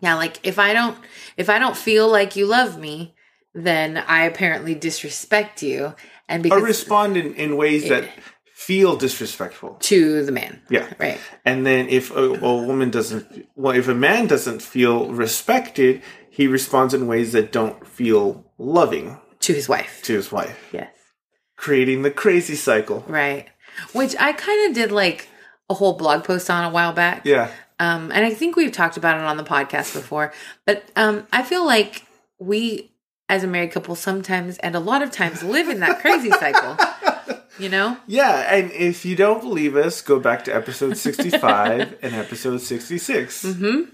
Yeah, 0.00 0.14
like 0.14 0.38
if 0.42 0.58
I 0.58 0.72
don't 0.72 0.96
if 1.36 1.48
I 1.48 1.58
don't 1.58 1.76
feel 1.76 2.08
like 2.08 2.36
you 2.36 2.46
love 2.46 2.78
me, 2.78 3.14
then 3.54 3.96
I 3.98 4.24
apparently 4.24 4.74
disrespect 4.74 5.62
you 5.62 5.94
and 6.28 6.40
or 6.40 6.42
because 6.44 6.62
respond 6.62 7.16
in, 7.16 7.34
in 7.34 7.56
ways 7.56 7.88
that 7.88 8.08
feel 8.54 8.96
disrespectful. 8.96 9.74
to 9.80 10.22
the 10.24 10.32
man. 10.32 10.62
Yeah. 10.70 10.92
Right. 10.98 11.18
And 11.44 11.66
then 11.66 11.88
if 11.88 12.10
a, 12.10 12.22
a 12.34 12.62
woman 12.62 12.90
doesn't, 12.90 13.48
well, 13.56 13.74
if 13.74 13.88
a 13.88 13.94
man 13.94 14.26
doesn't 14.26 14.60
feel 14.62 15.10
respected, 15.10 16.02
he 16.30 16.46
responds 16.46 16.92
in 16.94 17.06
ways 17.06 17.32
that 17.32 17.52
don't 17.52 17.86
feel 17.86 18.44
loving 18.58 19.18
To 19.40 19.54
his 19.54 19.66
wife. 19.68 20.02
to 20.04 20.12
his 20.14 20.30
wife, 20.30 20.58
Yes. 20.72 20.92
creating 21.56 22.02
the 22.02 22.10
crazy 22.10 22.54
cycle. 22.54 23.02
Right. 23.08 23.48
Which 23.92 24.14
I 24.20 24.32
kind 24.32 24.68
of 24.68 24.74
did 24.74 24.92
like 24.92 25.28
a 25.70 25.74
whole 25.74 25.94
blog 25.94 26.24
post 26.24 26.50
on 26.50 26.62
a 26.64 26.70
while 26.70 26.92
back. 26.92 27.24
Yeah. 27.24 27.50
Um, 27.80 28.12
and 28.12 28.24
I 28.24 28.32
think 28.34 28.54
we've 28.56 28.70
talked 28.70 28.96
about 28.96 29.16
it 29.18 29.24
on 29.24 29.36
the 29.38 29.42
podcast 29.42 29.94
before, 29.94 30.32
but 30.66 30.84
um, 30.96 31.26
I 31.32 31.42
feel 31.42 31.64
like 31.66 32.04
we, 32.38 32.92
as 33.28 33.42
a 33.42 33.46
married 33.46 33.72
couple, 33.72 33.94
sometimes 33.94 34.58
and 34.58 34.74
a 34.76 34.80
lot 34.80 35.02
of 35.02 35.10
times 35.10 35.42
live 35.42 35.68
in 35.68 35.80
that 35.80 36.00
crazy 36.00 36.30
cycle. 36.30 36.76
You 37.58 37.68
know? 37.68 37.96
Yeah, 38.06 38.54
and 38.54 38.70
if 38.72 39.04
you 39.04 39.16
don't 39.16 39.40
believe 39.42 39.76
us, 39.76 40.00
go 40.00 40.18
back 40.20 40.44
to 40.44 40.54
episode 40.54 40.96
65 40.96 41.98
and 42.02 42.14
episode 42.14 42.60
66. 42.60 43.44
Mm-hmm. 43.44 43.90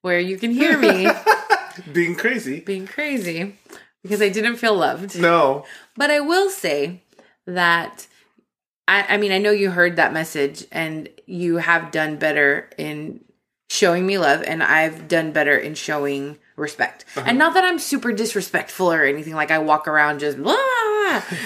Where 0.00 0.20
you 0.20 0.36
can 0.38 0.50
hear 0.50 0.78
me 0.78 1.08
Being 1.92 2.14
crazy. 2.14 2.60
being 2.60 2.86
crazy 2.86 3.56
because 4.02 4.22
I 4.22 4.28
didn't 4.28 4.56
feel 4.56 4.76
loved. 4.76 5.18
No. 5.18 5.64
But 5.96 6.10
I 6.10 6.20
will 6.20 6.50
say 6.50 7.02
that 7.46 8.06
I, 8.86 9.14
I 9.14 9.16
mean, 9.16 9.32
I 9.32 9.38
know 9.38 9.50
you 9.50 9.70
heard 9.70 9.96
that 9.96 10.12
message 10.12 10.66
and 10.70 11.08
you 11.26 11.56
have 11.56 11.90
done 11.90 12.16
better 12.16 12.68
in 12.76 13.24
showing 13.70 14.06
me 14.06 14.18
love, 14.18 14.42
and 14.42 14.62
I've 14.62 15.08
done 15.08 15.32
better 15.32 15.56
in 15.56 15.74
showing 15.74 16.38
respect. 16.56 17.04
And 17.16 17.38
not 17.38 17.54
that 17.54 17.64
I'm 17.64 17.78
super 17.78 18.12
disrespectful 18.12 18.92
or 18.92 19.04
anything, 19.04 19.34
like 19.34 19.50
I 19.50 19.58
walk 19.58 19.88
around 19.88 20.20
just 20.20 20.40
blah, 20.40 20.54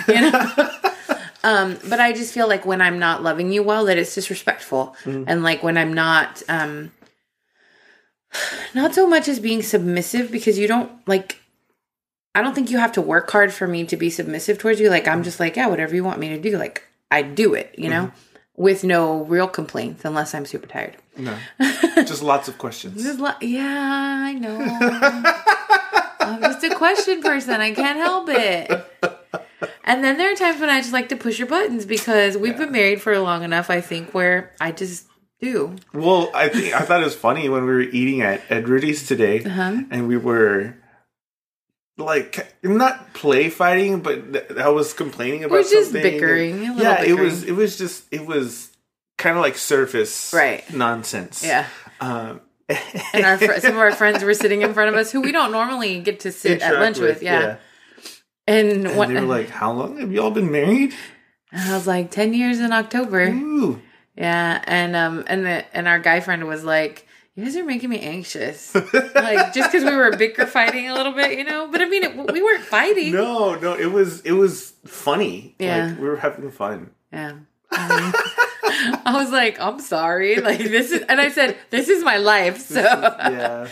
you 0.08 0.20
know. 0.20 0.70
um, 1.44 1.78
but 1.88 2.00
I 2.00 2.12
just 2.12 2.34
feel 2.34 2.48
like 2.48 2.66
when 2.66 2.82
I'm 2.82 2.98
not 2.98 3.22
loving 3.22 3.52
you 3.52 3.62
well, 3.62 3.84
that 3.86 3.98
it's 3.98 4.14
disrespectful, 4.14 4.96
and 5.26 5.42
like 5.42 5.62
when 5.62 5.78
I'm 5.78 5.94
not, 5.94 6.42
um, 6.48 6.92
not 8.74 8.94
so 8.94 9.06
much 9.06 9.28
as 9.28 9.40
being 9.40 9.62
submissive 9.62 10.30
because 10.30 10.58
you 10.58 10.68
don't 10.68 10.90
like 11.06 11.40
I 12.34 12.42
don't 12.42 12.54
think 12.54 12.70
you 12.70 12.78
have 12.78 12.92
to 12.92 13.02
work 13.02 13.30
hard 13.30 13.52
for 13.52 13.66
me 13.66 13.84
to 13.86 13.96
be 13.96 14.10
submissive 14.10 14.58
towards 14.58 14.80
you. 14.80 14.90
Like 14.90 15.08
I'm 15.08 15.22
just 15.22 15.40
like, 15.40 15.56
yeah, 15.56 15.66
whatever 15.66 15.94
you 15.94 16.04
want 16.04 16.20
me 16.20 16.28
to 16.28 16.38
do, 16.38 16.56
like 16.58 16.87
I 17.10 17.22
do 17.22 17.54
it, 17.54 17.74
you 17.78 17.88
know, 17.88 18.12
with 18.56 18.84
no 18.84 19.24
real 19.24 19.48
complaints 19.48 20.04
unless 20.04 20.34
I'm 20.34 20.44
super 20.46 20.66
tired. 20.66 20.96
No. 21.16 21.36
Just 21.96 22.22
lots 22.22 22.48
of 22.48 22.58
questions. 22.58 23.02
Just 23.02 23.18
li- 23.20 23.32
yeah, 23.56 24.22
I 24.26 24.32
know. 24.34 24.58
I'm 26.20 26.42
just 26.42 26.62
a 26.64 26.74
question 26.74 27.22
person. 27.22 27.60
I 27.60 27.72
can't 27.72 27.98
help 27.98 28.28
it. 28.28 28.70
And 29.84 30.04
then 30.04 30.18
there 30.18 30.30
are 30.32 30.36
times 30.36 30.60
when 30.60 30.68
I 30.68 30.80
just 30.80 30.92
like 30.92 31.08
to 31.08 31.16
push 31.16 31.38
your 31.38 31.48
buttons 31.48 31.86
because 31.86 32.36
we've 32.36 32.56
been 32.58 32.70
married 32.72 33.00
for 33.00 33.18
long 33.18 33.42
enough, 33.42 33.70
I 33.70 33.80
think, 33.80 34.12
where 34.12 34.52
I 34.60 34.70
just 34.72 35.06
do. 35.40 35.74
Well, 35.94 36.30
I 36.34 36.48
think 36.50 36.74
I 36.74 36.80
thought 36.80 37.00
it 37.00 37.04
was 37.04 37.14
funny 37.16 37.48
when 37.48 37.62
we 37.64 37.70
were 37.70 37.80
eating 37.80 38.20
at 38.20 38.42
Ed 38.50 38.68
Rudy's 38.68 39.08
today, 39.08 39.42
Uh-huh. 39.42 39.82
and 39.90 40.06
we 40.06 40.18
were 40.18 40.76
like 41.98 42.54
not 42.62 43.12
play 43.12 43.50
fighting, 43.50 44.00
but 44.00 44.32
th- 44.32 44.50
I 44.58 44.68
was 44.68 44.92
complaining 44.94 45.44
about 45.44 45.52
We're 45.52 45.62
just 45.62 45.92
something. 45.92 46.02
bickering, 46.02 46.54
a 46.54 46.72
little 46.74 46.82
yeah, 46.82 47.02
it 47.02 47.14
was. 47.18 47.44
It 47.44 47.52
was 47.52 47.76
just. 47.76 48.04
It 48.12 48.24
was 48.24 48.70
kind 49.18 49.36
of 49.36 49.42
like 49.42 49.58
surface 49.58 50.32
Right. 50.32 50.62
nonsense. 50.72 51.44
Yeah. 51.44 51.66
Um, 52.00 52.40
And 53.12 53.24
our 53.24 53.36
fr- 53.38 53.58
some 53.60 53.72
of 53.72 53.78
our 53.78 53.92
friends 53.92 54.22
were 54.22 54.34
sitting 54.34 54.62
in 54.62 54.72
front 54.74 54.90
of 54.90 54.94
us 54.94 55.10
who 55.10 55.20
we 55.20 55.32
don't 55.32 55.50
normally 55.52 56.00
get 56.00 56.20
to 56.20 56.30
sit 56.32 56.62
at 56.62 56.74
lunch 56.74 56.98
with. 56.98 57.22
Yeah. 57.22 57.56
And, 58.46 58.86
And 58.86 58.96
what, 58.96 59.08
they 59.08 59.14
were 59.14 59.20
like, 59.22 59.48
"How 59.50 59.72
long 59.72 59.98
have 59.98 60.12
y'all 60.12 60.30
been 60.30 60.52
married?" 60.52 60.94
and 61.50 61.70
I 61.70 61.74
was 61.74 61.86
like, 61.86 62.10
10 62.10 62.32
years 62.34 62.60
in 62.60 62.72
October. 62.72 63.22
Ooh. 63.28 63.80
Yeah, 64.16 64.62
and 64.66 64.94
um 64.94 65.24
and 65.26 65.44
the 65.46 65.64
and 65.76 65.88
our 65.88 65.98
guy 65.98 66.20
friend 66.20 66.46
was 66.46 66.62
like, 66.62 67.06
"You 67.38 67.44
guys 67.44 67.56
are 67.56 67.64
making 67.64 67.90
me 67.90 68.00
anxious." 68.00 68.74
like 68.74 69.54
just 69.54 69.70
because 69.70 69.84
we 69.84 69.94
were 69.94 70.16
bicker 70.16 70.44
fighting 70.44 70.88
a 70.88 70.94
little 70.94 71.12
bit, 71.12 71.38
you 71.38 71.44
know. 71.44 71.68
But 71.70 71.80
I 71.80 71.84
mean, 71.86 72.02
it, 72.02 72.32
we 72.32 72.42
weren't 72.42 72.64
fighting. 72.64 73.12
No, 73.12 73.54
no, 73.54 73.74
it 73.74 73.92
was 73.92 74.20
it 74.22 74.32
was 74.32 74.72
funny. 74.86 75.54
Yeah. 75.58 75.86
Like, 75.86 76.00
we 76.00 76.08
were 76.08 76.16
having 76.16 76.50
fun. 76.50 76.90
Yeah. 77.12 77.34
I 77.70 79.02
was 79.06 79.30
like, 79.30 79.60
"I'm 79.60 79.78
sorry." 79.80 80.36
Like 80.40 80.58
this 80.58 80.90
is, 80.90 81.02
and 81.08 81.20
I 81.20 81.28
said, 81.30 81.56
"This 81.70 81.88
is 81.88 82.02
my 82.02 82.16
life." 82.16 82.58
So 82.58 82.80
Yeah. 82.80 83.68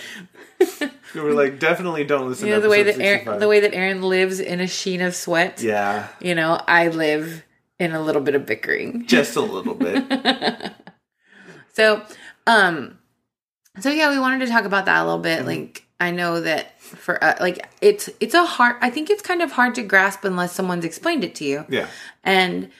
we 1.15 1.21
were 1.21 1.35
like, 1.35 1.59
definitely 1.59 2.05
don't 2.05 2.29
listen 2.29 2.47
you 2.47 2.53
know 2.55 2.61
to 2.61 2.63
the 2.63 2.71
way 2.71 2.83
that 2.85 2.99
Aaron, 3.01 3.39
the 3.41 3.49
way 3.49 3.61
that 3.61 3.75
Aaron 3.75 4.01
lives 4.03 4.41
in 4.41 4.61
a 4.61 4.67
sheen 4.67 5.03
of 5.03 5.15
sweat. 5.15 5.63
Yeah, 5.63 6.09
You 6.21 6.35
know, 6.35 6.61
I 6.67 6.89
live 6.89 7.45
in 7.79 7.93
a 7.93 8.01
little 8.01 8.23
bit 8.23 8.35
of 8.35 8.47
bickering. 8.47 9.07
just 9.07 9.37
a 9.37 9.41
little 9.43 9.75
bit. 9.75 10.05
So, 11.75 12.01
um, 12.47 12.97
so 13.81 13.91
yeah, 13.91 14.11
we 14.11 14.19
wanted 14.19 14.45
to 14.45 14.51
talk 14.53 14.65
about 14.65 14.87
that 14.87 15.03
a 15.03 15.05
little 15.05 15.21
bit. 15.21 15.45
Like, 15.47 15.85
I 16.01 16.11
know 16.11 16.41
that 16.41 16.81
for 16.81 17.23
uh, 17.23 17.35
like 17.41 17.67
it's 17.81 18.09
it's 18.21 18.35
a 18.35 18.45
hard. 18.45 18.77
I 18.81 18.91
think 18.91 19.11
it's 19.11 19.23
kind 19.23 19.43
of 19.43 19.53
hard 19.53 19.75
to 19.77 19.83
grasp 19.83 20.25
unless 20.25 20.53
someone's 20.53 20.85
explained 20.85 21.25
it 21.25 21.35
to 21.37 21.45
you. 21.45 21.65
Yeah. 21.69 21.87
And 22.25 22.71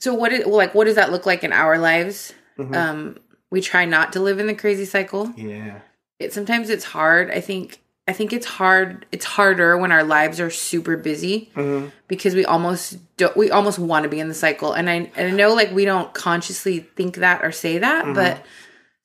so, 0.00 0.14
what 0.14 0.32
is 0.32 0.46
like? 0.46 0.74
What 0.74 0.84
does 0.84 0.96
that 0.96 1.10
look 1.12 1.26
like 1.26 1.44
in 1.44 1.52
our 1.52 1.78
lives? 1.78 2.32
Um, 2.58 3.18
we 3.50 3.60
try 3.60 3.84
not 3.84 4.12
to 4.14 4.20
live 4.20 4.38
in 4.38 4.46
the 4.46 4.54
crazy 4.54 4.84
cycle. 4.86 5.32
Yeah. 5.36 5.80
It 6.18 6.32
sometimes 6.32 6.70
it's 6.70 6.84
hard. 6.84 7.30
I 7.30 7.40
think. 7.40 7.80
I 8.08 8.12
think 8.12 8.32
it's 8.32 8.46
hard. 8.46 9.04
It's 9.10 9.24
harder 9.24 9.76
when 9.76 9.90
our 9.90 10.04
lives 10.04 10.38
are 10.38 10.48
super 10.48 10.96
busy 10.96 11.50
Mhm. 11.56 11.90
because 12.06 12.36
we 12.36 12.44
almost 12.44 12.98
don't, 13.16 13.36
we 13.36 13.50
almost 13.50 13.80
want 13.80 14.04
to 14.04 14.08
be 14.08 14.20
in 14.20 14.28
the 14.28 14.34
cycle. 14.34 14.72
And 14.72 14.88
I 14.88 15.10
and 15.16 15.26
I 15.26 15.30
know 15.32 15.52
like 15.54 15.72
we 15.72 15.84
don't 15.84 16.14
consciously 16.14 16.86
think 16.94 17.16
that 17.16 17.44
or 17.44 17.50
say 17.50 17.78
that, 17.78 18.14
but 18.14 18.44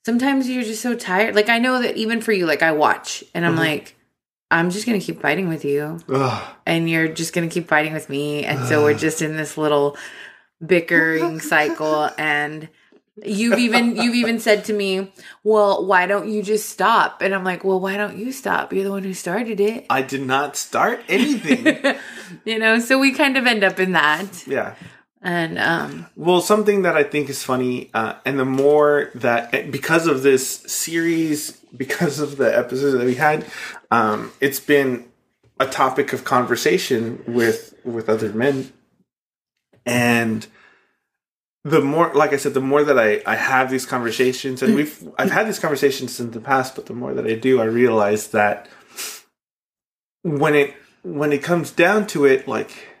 sometimes 0.04 0.48
you're 0.48 0.62
just 0.62 0.82
so 0.82 0.94
tired. 0.94 1.34
Like 1.34 1.48
I 1.48 1.58
know 1.58 1.82
that 1.82 1.96
even 1.96 2.20
for 2.20 2.32
you, 2.32 2.46
like 2.46 2.62
I 2.62 2.72
watch 2.72 3.24
and 3.34 3.44
I'm 3.44 3.52
mm-hmm. 3.52 3.60
like, 3.60 3.96
I'm 4.50 4.70
just 4.70 4.84
gonna 4.84 5.00
keep 5.00 5.22
fighting 5.22 5.48
with 5.48 5.64
you, 5.64 5.98
Ugh. 6.10 6.56
and 6.66 6.88
you're 6.88 7.08
just 7.08 7.32
gonna 7.32 7.48
keep 7.48 7.68
fighting 7.68 7.94
with 7.94 8.10
me, 8.10 8.44
and 8.44 8.66
so 8.68 8.82
we're 8.82 8.92
just 8.92 9.22
in 9.22 9.34
this 9.34 9.56
little 9.56 9.96
bickering 10.64 11.40
cycle. 11.52 12.10
And 12.18 12.68
you've 13.24 13.58
even 13.58 13.96
you've 13.96 14.14
even 14.14 14.38
said 14.38 14.66
to 14.66 14.74
me, 14.74 15.10
"Well, 15.42 15.86
why 15.86 16.06
don't 16.06 16.28
you 16.28 16.42
just 16.42 16.68
stop?" 16.68 17.22
And 17.22 17.34
I'm 17.34 17.44
like, 17.44 17.64
"Well, 17.64 17.80
why 17.80 17.96
don't 17.96 18.18
you 18.18 18.30
stop? 18.30 18.74
You're 18.74 18.84
the 18.84 18.90
one 18.90 19.04
who 19.04 19.14
started 19.14 19.58
it." 19.58 19.86
I 19.88 20.02
did 20.02 20.20
not 20.20 20.56
start 20.56 21.00
anything. 21.08 21.96
you 22.44 22.58
know, 22.58 22.78
so 22.78 22.98
we 22.98 23.12
kind 23.12 23.38
of 23.38 23.46
end 23.46 23.64
up 23.64 23.80
in 23.80 23.92
that, 23.92 24.46
yeah. 24.46 24.74
And 25.22 25.58
um, 25.58 26.06
Well, 26.16 26.40
something 26.40 26.82
that 26.82 26.96
I 26.96 27.04
think 27.04 27.30
is 27.30 27.44
funny, 27.44 27.90
uh, 27.94 28.14
and 28.24 28.38
the 28.38 28.44
more 28.44 29.10
that 29.14 29.70
because 29.70 30.06
of 30.06 30.22
this 30.22 30.48
series, 30.66 31.52
because 31.76 32.18
of 32.18 32.36
the 32.36 32.56
episodes 32.56 32.98
that 32.98 33.06
we 33.06 33.14
had, 33.14 33.46
um, 33.90 34.32
it's 34.40 34.60
been 34.60 35.08
a 35.60 35.66
topic 35.66 36.12
of 36.12 36.24
conversation 36.24 37.22
with 37.26 37.74
with 37.84 38.08
other 38.08 38.32
men, 38.32 38.72
and 39.86 40.46
the 41.64 41.80
more, 41.80 42.12
like 42.12 42.32
I 42.32 42.36
said, 42.36 42.54
the 42.54 42.60
more 42.60 42.82
that 42.82 42.98
I 42.98 43.22
I 43.24 43.36
have 43.36 43.70
these 43.70 43.86
conversations, 43.86 44.60
and 44.60 44.74
we've 44.74 45.08
I've 45.18 45.30
had 45.30 45.46
these 45.46 45.60
conversations 45.60 46.18
in 46.18 46.32
the 46.32 46.40
past, 46.40 46.74
but 46.74 46.86
the 46.86 46.94
more 46.94 47.14
that 47.14 47.26
I 47.26 47.34
do, 47.34 47.60
I 47.60 47.66
realize 47.66 48.28
that 48.28 48.68
when 50.22 50.56
it 50.56 50.74
when 51.04 51.32
it 51.32 51.44
comes 51.44 51.70
down 51.70 52.08
to 52.08 52.24
it, 52.24 52.48
like 52.48 52.91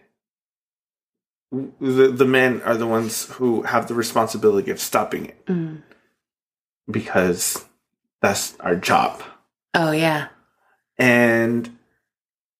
the 1.52 2.08
the 2.08 2.24
men 2.24 2.62
are 2.62 2.76
the 2.76 2.86
ones 2.86 3.26
who 3.32 3.62
have 3.62 3.86
the 3.86 3.94
responsibility 3.94 4.70
of 4.70 4.80
stopping 4.80 5.26
it 5.26 5.46
mm. 5.46 5.82
because 6.90 7.64
that's 8.20 8.58
our 8.60 8.76
job. 8.76 9.22
oh 9.74 9.90
yeah, 9.90 10.28
And 10.98 11.76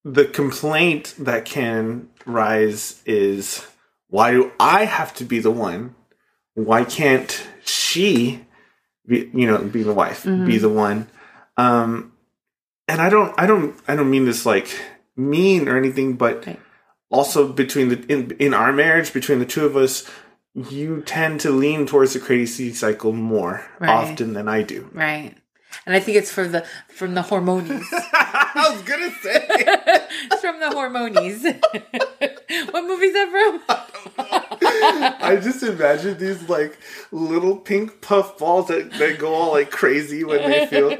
the 0.04 0.26
complaint 0.26 1.14
that 1.18 1.44
can 1.44 2.08
rise 2.26 3.00
is 3.06 3.66
why 4.08 4.32
do 4.32 4.52
I 4.60 4.84
have 4.84 5.14
to 5.14 5.24
be 5.24 5.38
the 5.38 5.50
one? 5.50 5.94
Why 6.54 6.84
can't 6.84 7.48
she 7.64 8.44
be 9.06 9.30
you 9.32 9.46
know 9.46 9.58
be 9.58 9.82
the 9.82 9.94
wife, 9.94 10.24
be 10.24 10.58
the 10.58 10.68
one? 10.68 11.08
Um 11.56 12.12
and 12.88 13.00
I 13.00 13.08
don't 13.08 13.32
I 13.38 13.46
don't 13.46 13.74
I 13.88 13.96
don't 13.96 14.10
mean 14.10 14.26
this 14.26 14.44
like 14.44 14.68
mean 15.16 15.66
or 15.68 15.78
anything, 15.78 16.14
but 16.14 16.46
Right. 16.46 16.60
Also 17.12 17.52
between 17.52 17.88
the 17.90 18.04
in, 18.12 18.30
in 18.38 18.54
our 18.54 18.72
marriage 18.72 19.12
between 19.12 19.38
the 19.38 19.46
two 19.46 19.64
of 19.66 19.76
us 19.76 20.08
you 20.54 21.02
tend 21.06 21.40
to 21.40 21.50
lean 21.50 21.86
towards 21.86 22.12
the 22.12 22.20
crazy 22.20 22.72
cycle 22.74 23.12
more 23.12 23.64
Right. 23.80 23.88
often 23.90 24.32
than 24.34 24.48
I 24.48 24.62
do. 24.62 24.88
right. 24.92 25.34
And 25.86 25.96
I 25.96 26.00
think 26.00 26.18
it's 26.18 26.30
for 26.30 26.46
the 26.46 26.66
from 26.88 27.14
the 27.14 27.22
hormones 27.22 27.70
I 27.92 28.68
was 28.72 28.82
gonna 28.82 29.10
say 29.22 29.46
it's 30.30 30.40
from 30.46 30.60
the 30.60 30.70
hormones 30.70 31.42
what 32.72 32.84
movie's 32.84 33.14
that 33.14 33.30
from? 33.30 33.62
I 35.22 35.36
just 35.42 35.62
imagine 35.62 36.18
these 36.18 36.48
like 36.48 36.78
little 37.10 37.56
pink 37.56 38.00
puff 38.02 38.38
balls 38.38 38.68
that, 38.68 38.92
that 38.98 39.18
go 39.18 39.32
all 39.34 39.52
like 39.52 39.70
crazy 39.70 40.24
when 40.24 40.42
they 40.50 40.66
feel. 40.66 40.98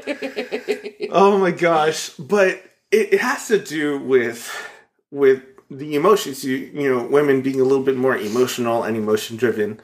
Oh 1.11 1.37
my 1.37 1.51
gosh! 1.51 2.09
But 2.11 2.61
it, 2.91 3.13
it 3.13 3.19
has 3.21 3.47
to 3.49 3.59
do 3.59 3.99
with 3.99 4.49
with 5.11 5.43
the 5.77 5.95
emotions. 5.95 6.43
You 6.43 6.57
you 6.57 6.93
know, 6.93 7.03
women 7.05 7.41
being 7.41 7.59
a 7.59 7.63
little 7.63 7.83
bit 7.83 7.97
more 7.97 8.17
emotional 8.17 8.83
and 8.83 8.95
emotion 8.95 9.37
driven, 9.37 9.79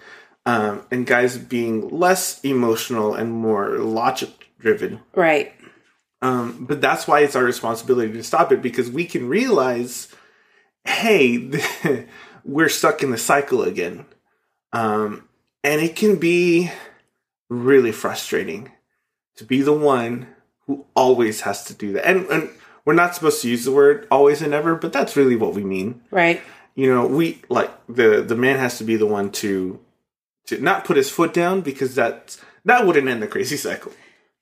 um, 0.46 0.86
and 0.92 1.06
guys 1.06 1.38
being 1.38 1.90
less 1.90 2.40
emotional 2.42 3.16
and 3.16 3.32
more 3.32 3.78
logic 3.78 4.52
driven. 4.60 5.02
Right. 5.16 5.54
Um, 6.22 6.66
but 6.66 6.82
that's 6.82 7.08
why 7.08 7.22
it's 7.22 7.36
our 7.36 7.44
responsibility 7.44 8.14
to 8.14 8.24
stop 8.24 8.52
it 8.52 8.62
because 8.62 8.92
we 8.92 9.06
can 9.06 9.30
realize, 9.30 10.14
hey, 10.84 11.50
we're 12.44 12.70
stuck 12.70 13.04
in 13.04 13.12
the 13.12 13.18
cycle 13.18 13.64
again. 13.64 14.06
Um, 14.74 15.28
and 15.64 15.82
it 15.82 15.96
can 15.96 16.18
be 16.18 16.72
really 17.50 17.92
frustrating 17.92 18.72
to 19.38 19.46
be 19.46 19.62
the 19.62 19.74
one 19.74 20.28
who 20.68 20.86
always 20.96 21.42
has 21.42 21.64
to 21.66 21.74
do 21.74 21.94
that. 21.94 22.08
And, 22.08 22.26
and 22.28 22.50
we're 22.86 22.94
not 22.94 23.16
supposed 23.16 23.42
to 23.42 23.50
use 23.50 23.66
the 23.66 23.72
word 23.72 24.08
always 24.10 24.42
and 24.42 24.54
ever, 24.54 24.76
but 24.76 24.94
that's 24.94 25.16
really 25.16 25.36
what 25.36 25.54
we 25.54 25.64
mean. 25.64 26.02
Right. 26.12 26.42
You 26.76 26.94
know, 26.94 27.06
we 27.06 27.42
like 27.50 27.72
the 27.88 28.22
the 28.22 28.36
man 28.36 28.58
has 28.58 28.78
to 28.78 28.84
be 28.84 28.96
the 28.96 29.06
one 29.06 29.32
to 29.34 29.80
to 30.48 30.62
not 30.62 30.86
put 30.86 30.98
his 30.98 31.10
foot 31.10 31.34
down 31.34 31.62
because 31.62 31.94
that's 31.96 32.40
that 32.66 32.86
wouldn't 32.86 33.08
end 33.08 33.22
the 33.22 33.28
crazy 33.28 33.58
cycle 33.58 33.92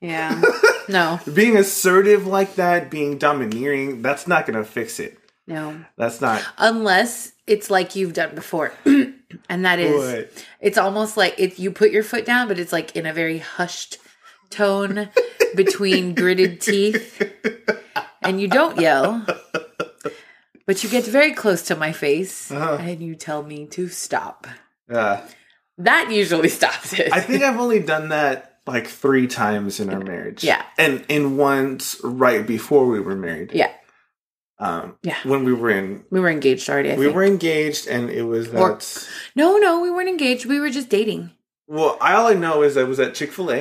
Yeah. 0.02 0.42
No. 0.90 1.20
being 1.34 1.58
assertive 1.58 2.26
like 2.26 2.56
that, 2.56 2.90
being 2.90 3.18
domineering, 3.18 4.02
that's 4.02 4.26
not 4.26 4.46
going 4.46 4.58
to 4.58 4.64
fix 4.64 5.02
it. 5.02 5.18
No. 5.46 5.84
That's 5.98 6.22
not. 6.22 6.42
Unless 6.58 7.34
it's 7.46 7.70
like 7.70 7.96
you've 7.98 8.14
done 8.14 8.34
before. 8.36 8.72
and 8.86 9.66
that 9.66 9.80
is 9.80 9.94
What? 10.30 10.46
it's 10.62 10.78
almost 10.78 11.18
like 11.18 11.36
if 11.38 11.60
you 11.60 11.72
put 11.72 11.92
your 11.92 12.04
foot 12.04 12.26
down, 12.26 12.48
but 12.48 12.58
it's 12.58 12.72
like 12.72 12.96
in 12.96 13.06
a 13.06 13.12
very 13.12 13.40
hushed 13.40 13.98
tone 14.50 15.10
between 15.56 16.16
gritted 16.16 16.62
teeth. 16.62 17.22
And 18.22 18.42
you 18.42 18.48
don't 18.48 18.80
yell. 18.80 19.26
But 20.66 20.84
you 20.84 20.90
get 20.90 21.06
very 21.06 21.32
close 21.34 21.62
to 21.64 21.76
my 21.76 21.92
face 21.94 22.52
Uh-huh. 22.52 22.78
and 22.82 23.02
you 23.02 23.16
tell 23.16 23.42
me 23.44 23.68
to 23.68 23.88
stop. 23.88 24.48
Uh, 24.92 25.22
That 25.78 26.12
usually 26.12 26.50
stops 26.60 26.94
it. 26.94 27.14
I 27.14 27.22
think 27.22 27.44
I've 27.44 27.60
only 27.60 27.80
done 27.80 28.10
that 28.10 28.60
like 28.68 28.88
three 28.88 29.28
times 29.28 29.80
in 29.80 29.90
our 29.90 30.00
marriage. 30.02 30.44
Yeah. 30.44 30.62
and 30.78 31.06
and 31.10 31.38
once 31.38 31.96
right 32.04 32.46
before 32.46 32.86
we 32.86 33.00
were 33.00 33.16
married. 33.16 33.52
yeah. 33.54 33.72
Um, 34.60 34.98
Yeah. 35.04 35.16
when 35.24 35.46
we 35.46 35.54
were 35.54 35.70
in, 35.70 36.04
We 36.10 36.20
were 36.20 36.30
engaged 36.30 36.68
already, 36.70 36.92
I 36.92 36.96
we 36.98 37.06
think. 37.06 37.16
were 37.16 37.24
engaged, 37.24 37.88
and 37.88 38.10
it 38.10 38.24
was 38.24 38.50
Or- 38.50 38.80
no, 39.36 39.58
no, 39.58 39.80
we 39.80 39.90
weren't 39.92 40.10
engaged. 40.10 40.46
We 40.48 40.60
were 40.60 40.70
just 40.72 40.90
dating. 40.90 41.32
Well, 41.68 41.96
all 42.02 42.28
I 42.28 42.34
know 42.34 42.64
is 42.64 42.76
I 42.76 42.84
was 42.84 43.00
at 43.00 43.14
Chick 43.14 43.32
Fil 43.32 43.52
A, 43.52 43.60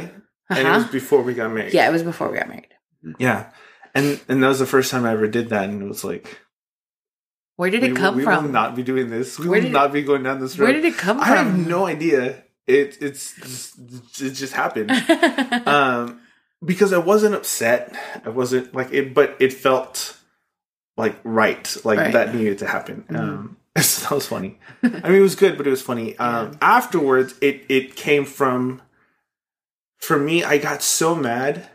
and 0.51 0.59
it 0.59 0.65
was 0.65 0.85
Uh-huh. 0.85 0.93
before 0.93 1.23
we 1.23 1.35
got 1.35 1.53
married. 1.53 1.75
Yeah, 1.75 1.87
it 1.89 1.93
was 1.93 2.03
before 2.03 2.31
we 2.33 2.39
got 2.39 2.49
married. 2.49 2.73
yeah, 3.19 3.51
and 3.97 4.21
and 4.29 4.43
that 4.43 4.49
was 4.49 4.59
the 4.61 4.67
first 4.67 4.91
time 4.91 5.05
I 5.05 5.13
ever 5.13 5.27
did 5.29 5.49
that, 5.49 5.69
and 5.69 5.83
it 5.83 5.87
was 5.89 6.05
like, 6.05 6.39
Where 7.57 7.71
did 7.71 7.83
it 7.83 7.93
will- 7.93 7.97
come 7.99 8.17
we 8.17 8.23
from? 8.23 8.45
We 8.45 8.47
will 8.49 8.53
not 8.53 8.77
be 8.77 8.83
doing 8.83 9.11
this. 9.11 9.39
We 9.39 9.49
Where 9.49 9.59
will 9.61 9.65
did 9.67 9.73
not 9.73 9.93
be 9.93 10.03
going 10.03 10.23
down 10.23 10.41
this 10.41 10.59
road. 10.59 10.67
Where 10.67 10.73
did 10.75 10.85
it 10.85 10.97
come 10.97 11.17
from? 11.19 11.25
I 11.25 11.37
have 11.37 11.57
no 11.67 11.87
idea. 11.87 12.45
It 12.67 12.99
it's 13.01 13.35
just, 13.37 13.79
it 14.21 14.31
just 14.33 14.53
happened. 14.53 14.91
um, 15.67 16.21
because 16.65 16.93
I 16.93 16.99
wasn't 16.99 17.35
upset. 17.35 17.95
I 18.25 18.29
wasn't 18.31 18.75
like 18.75 18.93
it, 18.93 19.15
but 19.15 19.37
it 19.41 19.53
felt 19.53 20.17
like 20.97 21.17
right, 21.25 21.77
like 21.85 21.99
Right. 21.99 22.13
that 22.13 22.35
needed 22.35 22.59
to 22.59 22.67
happen. 22.67 23.05
Um, 23.11 23.57
so 23.79 24.09
that 24.09 24.15
was 24.15 24.27
funny. 24.27 24.59
I 24.83 24.89
mean, 25.11 25.19
it 25.19 25.21
was 25.21 25.35
good, 25.37 25.57
but 25.57 25.67
it 25.67 25.71
was 25.71 25.83
funny. 25.83 26.17
Um, 26.19 26.59
Afterwards, 26.61 27.35
it 27.41 27.65
it 27.69 27.97
came 27.97 28.25
from. 28.25 28.83
For 29.99 30.19
me, 30.19 30.45
I 30.45 30.59
got 30.59 30.83
so 30.83 31.15
mad 31.15 31.69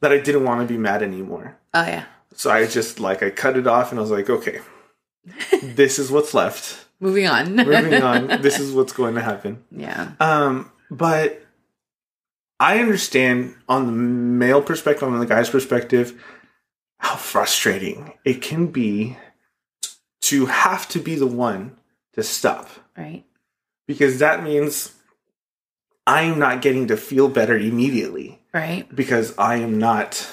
that 0.00 0.12
I 0.12 0.18
didn't 0.18 0.44
want 0.44 0.60
to 0.60 0.66
be 0.66 0.78
mad 0.78 1.02
anymore. 1.02 1.56
oh 1.74 1.82
yeah. 1.86 2.04
So 2.34 2.50
I 2.50 2.66
just 2.66 3.00
like 3.00 3.22
I 3.22 3.30
cut 3.30 3.56
it 3.56 3.66
off, 3.66 3.90
and 3.90 3.98
I 3.98 4.02
was 4.02 4.10
like, 4.10 4.30
okay, 4.30 4.60
this 5.62 5.98
is 5.98 6.10
what's 6.10 6.34
left. 6.34 6.86
Moving 7.00 7.26
on. 7.26 7.54
Moving 7.56 8.02
on. 8.02 8.26
This 8.42 8.58
is 8.58 8.72
what's 8.72 8.92
going 8.92 9.14
to 9.14 9.20
happen. 9.22 9.62
yeah. 9.70 10.12
Um, 10.20 10.70
but 10.90 11.42
I 12.60 12.78
understand 12.80 13.54
on 13.68 13.86
the 13.86 13.92
male 13.92 14.62
perspective, 14.62 15.04
on 15.08 15.18
the 15.18 15.26
guy's 15.26 15.50
perspective, 15.50 16.20
how 16.98 17.14
frustrating 17.16 18.12
it 18.24 18.42
can 18.42 18.66
be 18.68 19.16
to 20.22 20.46
have 20.46 20.88
to 20.88 20.98
be 20.98 21.14
the 21.14 21.26
one 21.26 21.76
to 22.14 22.22
stop 22.24 22.68
Right. 22.96 23.24
because 23.86 24.18
that 24.18 24.42
means 24.42 24.92
I'm 26.06 26.38
not 26.40 26.62
getting 26.62 26.88
to 26.88 26.96
feel 26.96 27.28
better 27.28 27.56
immediately 27.56 28.37
Right. 28.52 28.92
because 28.94 29.36
I 29.38 29.56
am 29.56 29.78
not 29.78 30.26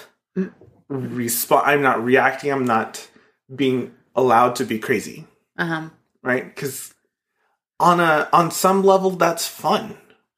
resp- 0.89 1.62
I'm 1.65 1.82
not 1.82 2.04
reacting. 2.04 2.51
I'm 2.51 2.65
not 2.65 3.08
being 3.54 3.93
allowed 4.15 4.56
to 4.58 4.65
be 4.65 4.80
crazy, 4.80 5.28
Uh 5.58 5.65
huh. 5.65 5.89
right? 6.23 6.45
Because 6.54 6.93
on 7.80 7.99
a 7.99 8.30
on 8.32 8.51
some 8.51 8.84
level, 8.84 9.12
that's 9.12 9.47
fun. 9.47 9.97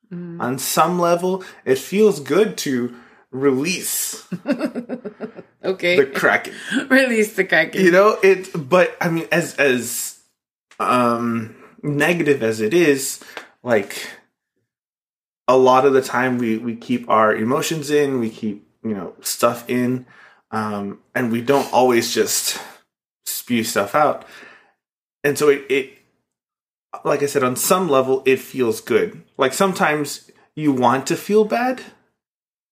Mm. 0.09 0.39
on 0.39 0.57
some 0.57 0.97
level 1.01 1.43
it 1.65 1.77
feels 1.77 2.21
good 2.21 2.57
to 2.59 2.95
release 3.29 4.25
Okay. 5.65 5.97
the 5.97 6.05
kraken 6.15 6.53
Release 6.89 7.33
the 7.33 7.43
kraken. 7.43 7.83
you 7.83 7.91
know 7.91 8.17
it 8.23 8.49
but 8.69 8.95
i 9.01 9.09
mean 9.09 9.27
as 9.33 9.53
as 9.55 10.17
um 10.79 11.57
negative 11.83 12.41
as 12.41 12.61
it 12.61 12.73
is 12.73 13.19
like 13.63 14.07
a 15.47 15.57
lot 15.57 15.85
of 15.85 15.93
the 15.93 16.01
time 16.01 16.37
we 16.37 16.57
we 16.57 16.75
keep 16.75 17.09
our 17.09 17.35
emotions 17.35 17.89
in 17.89 18.19
we 18.19 18.29
keep 18.29 18.67
you 18.83 18.93
know 18.93 19.13
stuff 19.21 19.67
in 19.69 20.05
um 20.51 20.99
and 21.15 21.31
we 21.31 21.41
don't 21.41 21.71
always 21.73 22.13
just 22.13 22.59
spew 23.25 23.63
stuff 23.63 23.95
out 23.95 24.25
and 25.23 25.37
so 25.37 25.49
it 25.49 25.65
it 25.69 25.93
like 27.05 27.21
i 27.23 27.25
said 27.25 27.43
on 27.43 27.55
some 27.55 27.87
level 27.89 28.23
it 28.25 28.39
feels 28.39 28.81
good 28.81 29.23
like 29.37 29.53
sometimes 29.53 30.29
you 30.55 30.71
want 30.71 31.05
to 31.07 31.15
feel 31.15 31.45
bad 31.45 31.81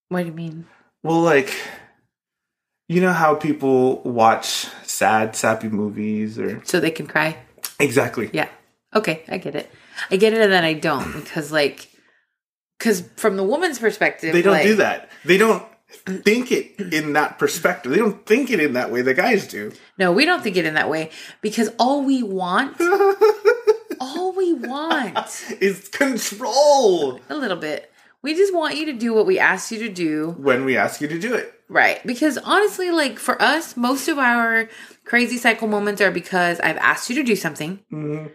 What 0.09 0.21
do 0.21 0.27
you 0.27 0.33
mean? 0.33 0.65
Well, 1.03 1.21
like 1.21 1.53
you 2.87 3.01
know 3.01 3.13
how 3.13 3.35
people 3.35 4.01
watch 4.03 4.67
sad, 4.83 5.35
sappy 5.35 5.69
movies 5.69 6.37
or 6.39 6.61
So 6.65 6.79
they 6.79 6.91
can 6.91 7.07
cry. 7.07 7.37
exactly. 7.79 8.29
Yeah. 8.33 8.49
Okay, 8.93 9.23
I 9.27 9.37
get 9.37 9.55
it. 9.55 9.69
I 10.11 10.17
get 10.17 10.33
it, 10.33 10.41
and 10.41 10.51
then 10.51 10.63
I 10.63 10.73
don't 10.73 11.11
because, 11.13 11.51
like, 11.51 11.89
because 12.77 13.01
from 13.15 13.37
the 13.37 13.43
woman's 13.43 13.79
perspective, 13.79 14.33
They 14.33 14.41
don't 14.41 14.53
like, 14.53 14.63
do 14.63 14.75
that. 14.77 15.09
They 15.23 15.37
don't 15.37 15.63
think 16.23 16.51
it 16.51 16.93
in 16.93 17.13
that 17.13 17.39
perspective. 17.39 17.91
They 17.91 17.97
don't 17.97 18.25
think 18.25 18.51
it 18.51 18.59
in 18.59 18.73
that 18.73 18.91
way. 18.91 19.01
The 19.01 19.13
guys 19.13 19.47
do. 19.47 19.71
No, 19.97 20.11
we 20.11 20.25
don't 20.25 20.43
think 20.43 20.57
it 20.57 20.65
in 20.65 20.73
that 20.73 20.89
way 20.89 21.09
because 21.41 21.69
all 21.79 22.03
we 22.03 22.21
want, 22.23 22.75
all 23.99 24.33
we 24.33 24.53
want, 24.53 25.45
Is 25.61 25.87
control 25.89 27.19
a 27.29 27.35
little 27.35 27.57
bit. 27.57 27.91
We 28.21 28.33
just 28.33 28.53
want 28.53 28.75
you 28.75 28.87
to 28.87 28.93
do 28.93 29.13
what 29.13 29.25
we 29.27 29.37
ask 29.39 29.71
you 29.71 29.79
to 29.79 29.89
do, 29.89 30.31
when 30.39 30.65
we 30.65 30.75
ask 30.77 30.99
you 30.99 31.07
to 31.07 31.19
do 31.19 31.35
it. 31.35 31.53
right? 31.69 32.05
Because 32.05 32.37
honestly, 32.39 32.89
like 32.91 33.19
for 33.19 33.39
us, 33.41 33.77
most 33.77 34.07
of 34.07 34.17
our 34.17 34.67
crazy 35.05 35.37
cycle 35.37 35.67
moments 35.67 36.01
are 36.01 36.11
because 36.11 36.59
I've 36.59 36.77
asked 36.77 37.09
you 37.09 37.15
to 37.17 37.23
do 37.23 37.35
something, 37.35 37.79
Mhm. 37.93 38.31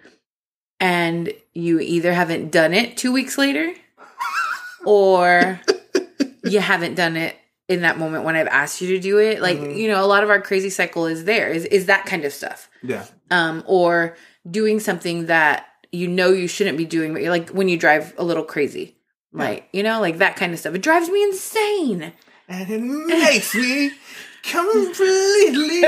and 0.79 1.33
you 1.53 1.81
either 1.81 2.13
haven't 2.13 2.51
done 2.53 2.73
it 2.73 2.97
two 2.97 3.13
weeks 3.13 3.37
later, 3.37 3.73
or 4.85 5.61
you 6.45 6.61
haven't 6.61 6.95
done 6.95 7.17
it 7.17 7.37
in 7.69 7.83
that 7.83 7.99
moment 7.99 8.25
when 8.25 8.35
I've 8.35 8.49
asked 8.49 8.81
you 8.81 8.89
to 8.89 9.01
do 9.01 9.19
it. 9.19 9.41
Like 9.41 9.59
you 9.59 9.89
know, 9.89 10.05
a 10.05 10.07
lot 10.07 10.23
of 10.25 10.31
our 10.31 10.41
crazy 10.41 10.71
cycle 10.71 11.07
is 11.07 11.25
there 11.25 11.49
is 11.51 11.65
is 11.67 11.87
that 11.87 12.07
kind 12.07 12.25
of 12.25 12.33
stuff. 12.33 12.69
Yeah. 12.83 13.05
um, 13.31 13.63
or 13.67 14.17
doing 14.51 14.81
something 14.81 15.27
that 15.27 15.67
you 15.93 16.09
know 16.09 16.31
you 16.31 16.49
shouldn't 16.49 16.79
be 16.79 16.85
doing, 16.87 17.13
but 17.13 17.23
you're 17.23 17.31
like 17.31 17.51
when 17.51 17.69
you 17.69 17.77
drive 17.79 18.15
a 18.19 18.25
little 18.25 18.45
crazy, 18.45 18.97
like 19.33 19.69
you 19.73 19.83
know, 19.83 20.01
like 20.01 20.19
that 20.19 20.37
kind 20.37 20.53
of 20.53 20.59
stuff. 20.59 20.75
It 20.75 20.83
drives 20.83 21.09
me 21.09 21.23
insane. 21.23 22.13
And 22.49 22.71
it 22.71 22.81
makes 22.81 23.55
me 23.55 23.93
completely 24.43 25.85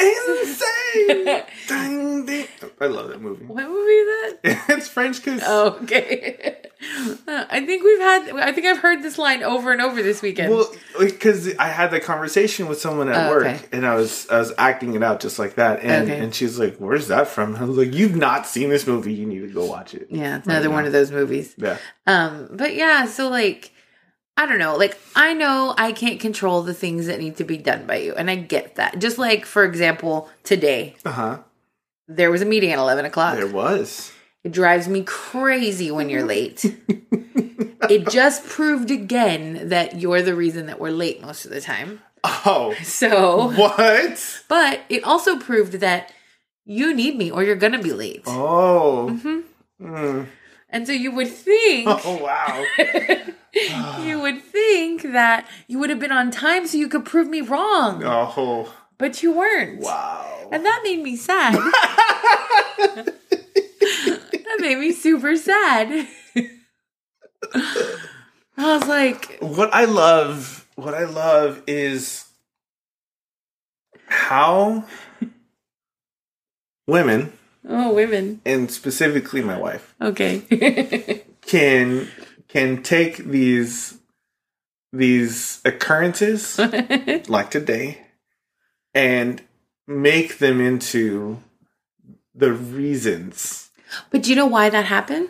insane. 0.00 1.42
Ding, 1.68 2.24
ding. 2.26 2.46
I 2.80 2.86
love 2.86 3.08
that 3.08 3.20
movie. 3.20 3.44
What 3.44 3.68
movie 3.68 3.90
is 3.92 4.34
that? 4.42 4.64
it's 4.70 4.88
French 4.88 5.22
kiss. 5.22 5.42
Oh, 5.44 5.78
okay. 5.82 6.56
I 7.28 7.64
think 7.66 7.82
we've 7.84 7.98
had. 7.98 8.30
I 8.36 8.52
think 8.52 8.66
I've 8.66 8.78
heard 8.78 9.02
this 9.02 9.18
line 9.18 9.42
over 9.42 9.70
and 9.72 9.80
over 9.82 10.02
this 10.02 10.22
weekend. 10.22 10.52
Well, 10.54 10.72
because 10.98 11.54
I 11.56 11.68
had 11.68 11.90
the 11.90 12.00
conversation 12.00 12.68
with 12.68 12.80
someone 12.80 13.08
at 13.08 13.26
Oh, 13.26 13.30
work, 13.30 13.46
okay. 13.46 13.60
and 13.72 13.84
I 13.84 13.96
was 13.96 14.28
I 14.30 14.38
was 14.38 14.52
acting 14.56 14.94
it 14.94 15.02
out 15.02 15.20
just 15.20 15.38
like 15.38 15.56
that, 15.56 15.80
and 15.82 16.08
Okay. 16.10 16.18
and 16.20 16.34
she's 16.34 16.58
like, 16.58 16.76
"Where's 16.78 17.08
that 17.08 17.26
from?" 17.28 17.56
I 17.56 17.64
was 17.64 17.76
like, 17.76 17.92
"You've 17.94 18.16
not 18.16 18.46
seen 18.46 18.70
this 18.70 18.86
movie. 18.86 19.12
You 19.12 19.26
need 19.26 19.40
to 19.40 19.48
go 19.52 19.66
watch 19.66 19.92
it." 19.94 20.06
yeah, 20.10 20.38
it's 20.38 20.46
another 20.46 20.70
one 20.70 20.86
of 20.86 20.92
those 20.92 21.10
movies. 21.10 21.54
Yeah, 21.58 21.76
Um, 22.06 22.48
but 22.52 22.74
yeah, 22.74 23.06
so 23.06 23.28
like, 23.28 23.72
I 24.38 24.46
don't 24.46 24.60
know. 24.60 24.76
Like, 24.76 24.96
I 25.16 25.34
know 25.34 25.74
I 25.76 25.90
can't 25.90 26.20
control 26.20 26.62
the 26.62 26.72
things 26.72 27.06
that 27.06 27.18
need 27.18 27.36
to 27.38 27.44
be 27.44 27.58
done 27.58 27.86
by 27.86 27.96
you, 27.96 28.14
and 28.14 28.30
I 28.30 28.36
get 28.36 28.76
that. 28.76 29.00
Just 29.00 29.18
like, 29.18 29.44
for 29.44 29.64
example, 29.64 30.30
today 30.44 30.94
uh 31.04 31.10
huh. 31.10 31.38
there 32.06 32.30
was 32.30 32.40
a 32.40 32.44
meeting 32.46 32.70
at 32.70 32.78
eleven 32.78 33.04
o'clock. 33.04 33.34
There 33.34 33.48
was. 33.48 34.12
It 34.44 34.52
drives 34.52 34.86
me 34.86 35.02
crazy 35.02 35.90
when 35.90 36.08
you're 36.08 36.24
late. 36.24 36.64
it 37.90 38.08
just 38.08 38.46
proved 38.46 38.92
again 38.92 39.70
that 39.70 39.98
you're 39.98 40.22
the 40.22 40.36
reason 40.36 40.66
that 40.66 40.78
we're 40.78 40.90
late 40.90 41.20
most 41.20 41.44
of 41.44 41.50
the 41.50 41.60
time. 41.60 42.00
Oh, 42.22 42.74
So, 42.84 43.50
what? 43.50 44.42
but 44.48 44.80
it 44.88 45.02
also 45.02 45.38
proved 45.38 45.74
that 45.74 46.12
you 46.64 46.94
need 46.94 47.16
me 47.16 47.30
or 47.32 47.42
you're 47.42 47.56
going 47.56 47.72
to 47.72 47.82
be 47.82 47.92
late. 47.92 48.22
Oh. 48.26 49.08
Mm-hmm. 49.10 49.86
Mm. 49.94 50.26
And 50.70 50.86
so 50.86 50.92
you 50.92 51.10
would 51.12 51.28
think 51.28 51.88
Oh 52.04 52.18
wow. 52.22 52.64
you 54.04 54.20
would 54.20 54.42
think 54.42 55.02
that 55.02 55.46
you 55.66 55.78
would 55.78 55.90
have 55.90 55.98
been 55.98 56.12
on 56.12 56.30
time 56.30 56.66
so 56.66 56.76
you 56.76 56.88
could 56.88 57.04
prove 57.04 57.28
me 57.28 57.40
wrong, 57.40 58.02
Oh 58.04 58.72
but 58.98 59.22
you 59.22 59.32
weren't. 59.32 59.80
wow. 59.80 60.48
And 60.52 60.64
that 60.64 60.80
made 60.84 61.02
me 61.02 61.16
sad. 61.16 61.54
that 62.78 64.56
made 64.60 64.78
me 64.78 64.92
super 64.92 65.36
sad. 65.36 66.06
I 68.56 68.76
was 68.78 68.86
like, 68.88 69.38
What 69.40 69.72
I 69.72 69.84
love, 69.84 70.66
what 70.76 70.94
I 70.94 71.04
love 71.04 71.62
is 71.66 72.24
how 74.06 74.84
women, 76.86 77.32
oh, 77.68 77.92
women. 77.92 78.40
and 78.44 78.70
specifically 78.70 79.42
my 79.42 79.58
wife, 79.58 79.94
Okay. 80.00 81.22
can 81.42 82.08
can 82.48 82.82
take 82.82 83.18
these 83.18 83.98
these 84.92 85.60
occurrences 85.64 86.58
like 87.28 87.50
today 87.50 87.98
and 88.94 89.42
make 89.86 90.38
them 90.38 90.60
into 90.60 91.42
the 92.34 92.52
reasons 92.52 93.70
but 94.10 94.22
do 94.22 94.30
you 94.30 94.36
know 94.36 94.46
why 94.46 94.70
that 94.70 94.84
happened? 94.86 95.28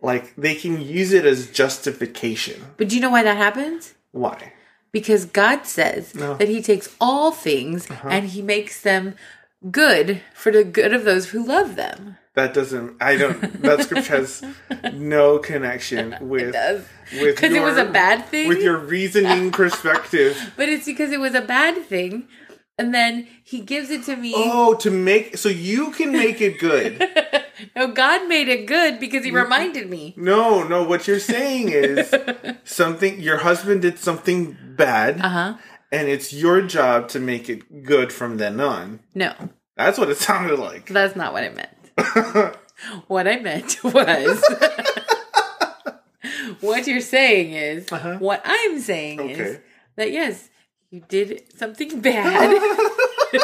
like 0.00 0.34
they 0.36 0.54
can 0.54 0.80
use 0.80 1.12
it 1.12 1.24
as 1.26 1.50
justification 1.50 2.60
But 2.76 2.88
do 2.88 2.94
you 2.96 3.00
know 3.02 3.10
why 3.10 3.22
that 3.22 3.36
happened? 3.36 3.92
why 4.12 4.52
Because 4.92 5.24
God 5.26 5.66
says 5.66 6.14
No. 6.14 6.34
that 6.34 6.48
He 6.48 6.62
takes 6.62 6.88
all 7.00 7.30
things 7.32 7.90
uh-huh. 7.90 8.08
and 8.10 8.26
He 8.30 8.42
makes 8.42 8.80
them 8.82 9.14
good 9.70 10.22
for 10.34 10.50
the 10.52 10.64
good 10.64 10.92
of 10.94 11.04
those 11.04 11.30
who 11.30 11.44
love 11.44 11.76
them. 11.76 12.16
that 12.34 12.54
doesn't 12.54 12.96
i 13.02 13.16
don't 13.16 13.60
that 13.62 13.82
scripture 13.82 14.16
has 14.16 14.42
no 14.94 15.38
connection 15.38 16.16
with 16.20 16.52
does. 16.52 16.84
with 17.20 17.36
Because 17.36 17.52
it 17.54 17.62
was 17.62 17.76
a 17.76 17.84
bad 17.84 18.24
thing. 18.26 18.48
with 18.48 18.62
your 18.62 18.78
reasoning 18.78 19.50
perspective 19.62 20.52
but 20.56 20.68
it's 20.68 20.86
because 20.86 21.10
it 21.12 21.20
was 21.20 21.34
a 21.34 21.42
bad 21.42 21.74
thing. 21.84 22.26
And 22.78 22.94
then 22.94 23.28
He 23.44 23.60
gives 23.60 23.90
it 23.90 24.04
to 24.04 24.16
me. 24.16 24.32
oh 24.34 24.72
to 24.76 24.90
make 24.90 25.36
so 25.36 25.50
you 25.50 25.90
can 25.90 26.12
make 26.12 26.40
it 26.40 26.58
good 26.58 27.04
No, 27.76 27.88
God 27.92 28.26
made 28.26 28.48
it 28.48 28.64
good 28.66 28.98
because 28.98 29.22
He 29.22 29.30
reminded 29.30 29.90
me. 29.90 30.14
no 30.16 30.62
no 30.66 30.82
what 30.82 31.06
you're 31.06 31.18
saying 31.20 31.68
is 31.68 32.14
something 32.64 33.20
your 33.20 33.36
husband 33.38 33.82
did 33.82 33.98
something 33.98 34.56
bad 34.76 35.20
Uh 35.20 35.28
huh. 35.28 35.54
And 35.92 36.08
it's 36.08 36.32
your 36.32 36.62
job 36.62 37.08
to 37.08 37.20
make 37.20 37.48
it 37.48 37.84
good 37.84 38.12
from 38.12 38.36
then 38.38 38.60
on 38.60 39.00
No, 39.14 39.32
that's 39.76 39.98
what 39.98 40.10
it 40.10 40.16
sounded 40.18 40.58
like 40.58 40.88
that's 40.88 41.14
not 41.16 41.32
what 41.32 41.44
I 41.44 41.48
meant. 41.50 41.70
what 43.08 43.28
I 43.28 43.38
meant 43.38 43.82
was 43.84 44.42
what 46.60 46.86
you're 46.86 47.00
saying 47.00 47.52
is 47.52 47.90
Uh-huh. 47.92 48.16
what 48.18 48.42
I'm 48.44 48.78
saying 48.80 49.20
is 49.30 49.58
that 49.96 50.10
yes, 50.12 50.48
you 50.90 51.02
did 51.08 51.42
something 51.56 52.00
bad. 52.00 52.60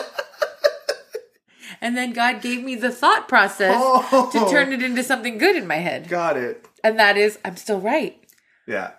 and 1.81 1.97
then 1.97 2.13
God 2.13 2.41
gave 2.43 2.63
me 2.65 2.75
the 2.77 2.91
thought 2.91 3.29
process 3.29 3.75
Oh. 3.79 4.31
to 4.33 4.51
turn 4.51 4.73
it 4.73 4.83
into 4.83 5.03
something 5.03 5.39
good 5.39 5.57
in 5.57 5.67
my 5.67 5.77
head. 5.77 6.09
got 6.09 6.37
it 6.37 6.67
And 6.85 6.99
that 6.99 7.17
is 7.17 7.39
I'm 7.45 7.57
still 7.57 7.81
right. 7.81 8.19
yeah 8.67 8.91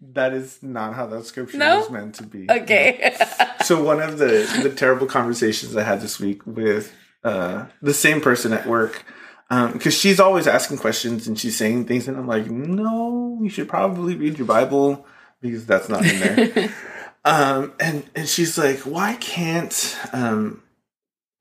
that 0.00 0.32
is 0.32 0.62
not 0.62 0.94
how 0.94 1.06
that 1.06 1.24
scripture 1.26 1.58
No? 1.58 1.82
is 1.82 1.90
meant 1.90 2.14
to 2.16 2.22
be 2.24 2.50
Okay. 2.50 3.14
So 3.64 3.82
one 3.84 4.00
of 4.00 4.16
the 4.18 4.48
the 4.62 4.70
terrible 4.70 5.06
conversations 5.06 5.76
I 5.76 5.82
had 5.82 6.00
this 6.00 6.18
week 6.18 6.46
with 6.46 6.92
uh, 7.22 7.66
the 7.82 7.92
same 7.92 8.20
person 8.22 8.52
at 8.54 8.66
work, 8.66 9.04
because 9.50 9.94
she's 9.94 10.18
always 10.18 10.46
asking 10.46 10.78
questions 10.78 11.28
and 11.28 11.38
she's 11.38 11.56
saying 11.58 11.84
things, 11.84 12.08
and 12.08 12.16
I'm 12.16 12.26
like, 12.26 12.50
no, 12.50 13.38
you 13.42 13.50
should 13.50 13.68
probably 13.68 14.16
read 14.16 14.38
your 14.38 14.46
Bible 14.46 15.06
because 15.42 15.66
that's 15.66 15.88
not 15.90 16.04
in 16.06 16.20
there. 16.20 16.74
um, 17.26 17.74
and 17.78 18.04
and 18.14 18.26
she's 18.26 18.56
like, 18.56 18.78
why 18.80 19.14
can't 19.16 19.98
um, 20.14 20.62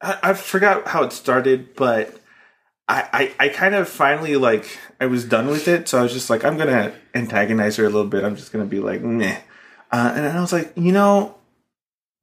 I, 0.01 0.17
I 0.21 0.33
forgot 0.33 0.87
how 0.87 1.03
it 1.03 1.13
started, 1.13 1.75
but. 1.75 2.13
I, 2.89 3.07
I, 3.13 3.45
I 3.45 3.49
kind 3.49 3.75
of 3.75 3.87
finally 3.87 4.35
like 4.35 4.65
I 4.99 5.05
was 5.05 5.23
done 5.23 5.47
with 5.47 5.67
it, 5.67 5.87
so 5.87 5.99
I 5.99 6.03
was 6.03 6.11
just 6.11 6.29
like 6.29 6.43
I'm 6.43 6.57
gonna 6.57 6.91
antagonize 7.13 7.77
her 7.77 7.85
a 7.85 7.89
little 7.89 8.07
bit. 8.07 8.23
I'm 8.23 8.35
just 8.35 8.51
gonna 8.51 8.65
be 8.65 8.79
like, 8.79 9.01
meh. 9.01 9.37
Uh, 9.91 10.13
and 10.15 10.25
I 10.27 10.41
was 10.41 10.51
like, 10.51 10.73
you 10.75 10.91
know, 10.91 11.35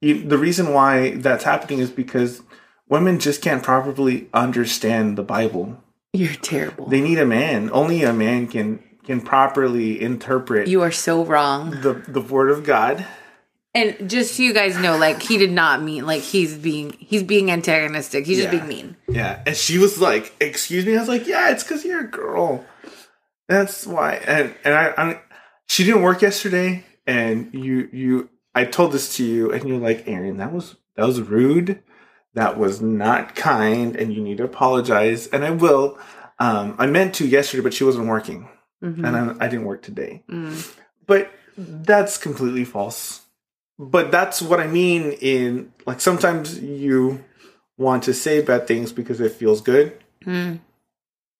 you, 0.01 0.27
the 0.27 0.37
reason 0.37 0.73
why 0.73 1.11
that's 1.15 1.45
happening 1.45 1.79
is 1.79 1.89
because 1.89 2.41
women 2.89 3.19
just 3.19 3.41
can't 3.41 3.63
properly 3.63 4.29
understand 4.33 5.17
the 5.17 5.23
Bible. 5.23 5.81
You're 6.13 6.33
terrible. 6.33 6.87
They 6.87 7.01
need 7.01 7.19
a 7.19 7.25
man. 7.25 7.69
Only 7.71 8.03
a 8.03 8.13
man 8.13 8.47
can 8.47 8.83
can 9.05 9.21
properly 9.21 10.01
interpret 10.01 10.67
you 10.67 10.81
are 10.81 10.91
so 10.91 11.23
wrong. 11.23 11.71
the 11.81 12.03
the 12.09 12.21
Word 12.21 12.51
of 12.51 12.65
God. 12.65 13.05
And 13.77 14.09
just 14.09 14.35
so 14.35 14.43
you 14.43 14.53
guys 14.53 14.77
know, 14.77 14.97
like 14.97 15.21
he 15.21 15.37
did 15.37 15.51
not 15.51 15.81
mean 15.83 16.05
like 16.05 16.21
he's 16.21 16.55
being 16.57 16.93
he's 16.99 17.23
being 17.23 17.51
antagonistic. 17.51 18.25
He's 18.25 18.37
just 18.37 18.51
Yeah. 18.53 18.59
being 18.65 18.67
mean. 18.67 18.97
Yeah, 19.07 19.41
and 19.45 19.55
she 19.55 19.77
was 19.77 19.99
like, 19.99 20.33
"Excuse 20.41 20.85
me." 20.85 20.95
I 20.95 20.99
was 20.99 21.07
like, 21.09 21.27
"Yeah, 21.27 21.51
it's 21.51 21.63
because 21.63 21.85
you're 21.85 22.01
a 22.01 22.07
girl. 22.09 22.65
That's 23.47 23.85
why." 23.85 24.15
And 24.25 24.53
and 24.63 24.73
I, 24.73 24.93
I, 24.97 25.19
she 25.67 25.83
didn't 25.83 26.01
work 26.01 26.21
yesterday, 26.21 26.83
and 27.05 27.53
you 27.53 27.89
you 27.91 28.29
I 28.55 28.65
told 28.65 28.91
this 28.91 29.15
to 29.17 29.23
you, 29.23 29.51
and 29.51 29.67
you're 29.67 29.77
like, 29.79 30.03
"Aaron, 30.07 30.37
that 30.37 30.51
was 30.51 30.75
that 30.95 31.05
was 31.05 31.21
rude. 31.21 31.81
That 32.33 32.57
was 32.57 32.81
not 32.81 33.35
kind, 33.35 33.95
and 33.95 34.13
you 34.13 34.21
need 34.21 34.37
to 34.37 34.43
apologize." 34.43 35.27
And 35.27 35.45
I 35.45 35.51
will. 35.51 35.97
Um, 36.39 36.75
I 36.77 36.85
meant 36.85 37.15
to 37.15 37.27
yesterday, 37.27 37.63
but 37.63 37.73
she 37.73 37.83
wasn't 37.83 38.07
working, 38.07 38.47
Mhm. 38.83 39.03
and 39.05 39.15
I, 39.41 39.45
I 39.45 39.47
didn't 39.47 39.65
work 39.65 39.81
today. 39.81 40.23
Mm. 40.29 40.71
But 41.07 41.31
that's 41.57 42.17
completely 42.19 42.63
false. 42.63 43.21
But 43.79 44.11
that's 44.11 44.41
what 44.41 44.59
I 44.59 44.67
mean 44.67 45.11
in 45.13 45.71
like 45.85 46.01
sometimes 46.01 46.59
you 46.59 47.23
want 47.77 48.03
to 48.03 48.13
say 48.13 48.41
bad 48.41 48.67
things 48.67 48.91
because 48.91 49.19
it 49.21 49.31
feels 49.33 49.61
good. 49.61 49.97
Hmm. 50.23 50.55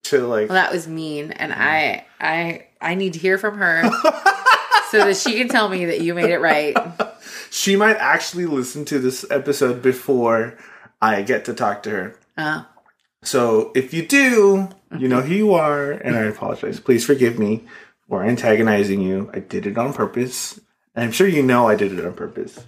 To 0.05 0.25
like 0.25 0.49
Well, 0.49 0.55
that 0.55 0.71
was 0.71 0.87
mean, 0.87 1.31
and 1.31 1.51
I, 1.51 2.05
I, 2.21 2.67
I 2.79 2.95
need 2.95 3.13
to 3.13 3.19
hear 3.19 3.37
from 3.37 3.57
her 3.57 3.83
so 4.91 4.99
that 4.99 5.17
she 5.17 5.37
can 5.37 5.49
tell 5.49 5.67
me 5.67 5.85
that 5.85 5.99
you 6.01 6.13
made 6.13 6.29
it 6.29 6.39
right. 6.39 6.77
she 7.49 7.75
might 7.75 7.97
actually 7.97 8.45
listen 8.45 8.85
to 8.85 8.99
this 8.99 9.25
episode 9.29 9.81
before 9.81 10.57
I 11.01 11.23
get 11.23 11.45
to 11.45 11.53
talk 11.53 11.83
to 11.83 11.89
her. 11.89 12.19
Uh, 12.37 12.63
So 13.23 13.71
if 13.75 13.93
you 13.93 14.05
do, 14.05 14.69
you 14.97 15.09
know 15.09 15.21
who 15.21 15.33
you 15.33 15.53
are, 15.55 15.91
and 15.91 16.15
I 16.15 16.21
apologize. 16.33 16.79
Please 16.79 17.03
forgive 17.03 17.37
me 17.37 17.65
for 18.07 18.23
antagonizing 18.23 19.01
you. 19.01 19.29
I 19.33 19.39
did 19.39 19.65
it 19.67 19.77
on 19.77 19.91
purpose. 19.93 20.59
And 20.97 21.05
I'm 21.05 21.11
sure 21.11 21.27
you 21.27 21.43
know 21.43 21.67
I 21.67 21.75
did 21.75 21.93
it 21.93 22.03
on 22.03 22.13
purpose. 22.15 22.65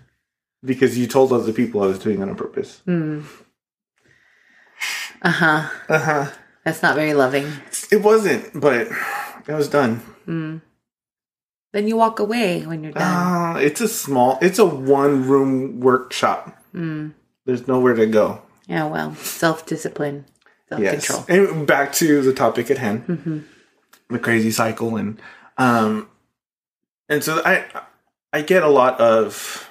Because 0.63 0.97
you 0.97 1.07
told 1.07 1.33
other 1.33 1.51
people 1.51 1.81
I 1.81 1.87
was 1.87 1.97
doing 1.99 2.21
it 2.21 2.29
on 2.29 2.35
purpose. 2.35 2.81
uh 2.87 3.23
huh. 5.23 5.69
Uh 5.89 5.99
huh. 5.99 6.31
That's 6.63 6.83
not 6.83 6.95
very 6.95 7.13
loving. 7.15 7.51
It 7.91 8.03
wasn't, 8.03 8.59
but 8.59 8.87
it 9.47 9.53
was 9.53 9.67
done. 9.69 10.01
Then 11.71 11.87
you 11.87 11.95
walk 11.97 12.19
away 12.19 12.65
when 12.65 12.83
you're 12.83 12.91
done. 12.91 13.55
Uh, 13.55 13.59
it's 13.59 13.81
a 13.81 13.87
small, 13.87 14.37
it's 14.41 14.59
a 14.59 14.65
one 14.65 15.27
room 15.27 15.79
workshop. 15.79 16.55
There's 16.73 17.67
nowhere 17.67 17.95
to 17.95 18.05
go. 18.05 18.41
yeah, 18.67 18.85
well, 18.87 19.15
self 19.15 19.65
discipline, 19.65 20.25
self 20.67 20.81
Yes. 20.81 21.07
control. 21.07 21.25
And 21.27 21.65
back 21.65 21.93
to 21.93 22.21
the 22.21 22.33
topic 22.33 22.69
at 22.69 22.77
hand, 22.77 23.45
the 24.09 24.19
crazy 24.19 24.51
cycle, 24.51 24.97
and 24.97 25.19
um, 25.57 26.09
and 27.07 27.23
so 27.23 27.41
I 27.45 27.65
I 28.31 28.41
get 28.41 28.63
a 28.63 28.69
lot 28.69 28.99
of 28.99 29.69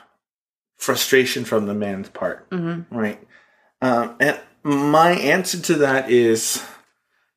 frustration 0.76 1.44
from 1.44 1.66
the 1.66 1.74
man's 1.74 2.08
part, 2.08 2.48
mm-hmm. 2.50 2.94
right? 2.94 3.20
Um, 3.80 4.16
and 4.20 4.40
my 4.62 5.12
answer 5.12 5.60
to 5.60 5.74
that 5.76 6.10
is 6.10 6.64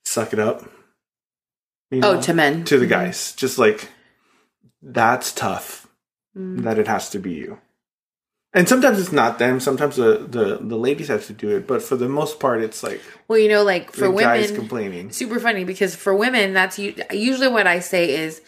suck 0.04 0.34
it 0.34 0.40
up. 0.40 0.64
You 1.92 2.02
Oh, 2.04 2.22
to 2.22 2.34
men. 2.34 2.64
to 2.66 2.78
the 2.78 2.86
mm-hmm. 2.86 2.92
guys, 2.92 3.34
just 3.34 3.58
like 3.58 3.90
that's 4.82 5.32
tough 5.32 5.88
mm. 6.36 6.64
that 6.64 6.80
it 6.80 6.88
has 6.88 7.10
to 7.12 7.20
be 7.20 7.34
you. 7.34 7.60
And 8.54 8.68
sometimes 8.68 9.00
it's 9.00 9.14
not 9.14 9.40
them. 9.40 9.62
Sometimes 9.62 9.96
the, 9.96 10.26
the, 10.28 10.58
the 10.60 10.76
ladies 10.76 11.08
have 11.08 11.26
to 11.28 11.34
do 11.34 11.56
it. 11.56 11.68
But 11.68 11.82
for 11.82 11.96
the 11.96 12.10
most 12.10 12.40
part, 12.40 12.62
it's 12.62 12.84
like 12.84 13.02
Well, 13.30 13.40
you 13.40 13.48
know, 13.48 13.64
like 13.64 13.94
for 13.94 14.10
the 14.10 14.18
guys 14.18 14.52
women, 14.52 14.60
complaining. 14.60 15.12
super 15.12 15.40
funny 15.40 15.64
because 15.64 15.96
for 15.96 16.14
women, 16.14 16.54
that's 16.54 16.78
usually 16.78 17.48
what 17.48 17.66
I 17.66 17.80
say 17.80 18.14
is 18.14 18.42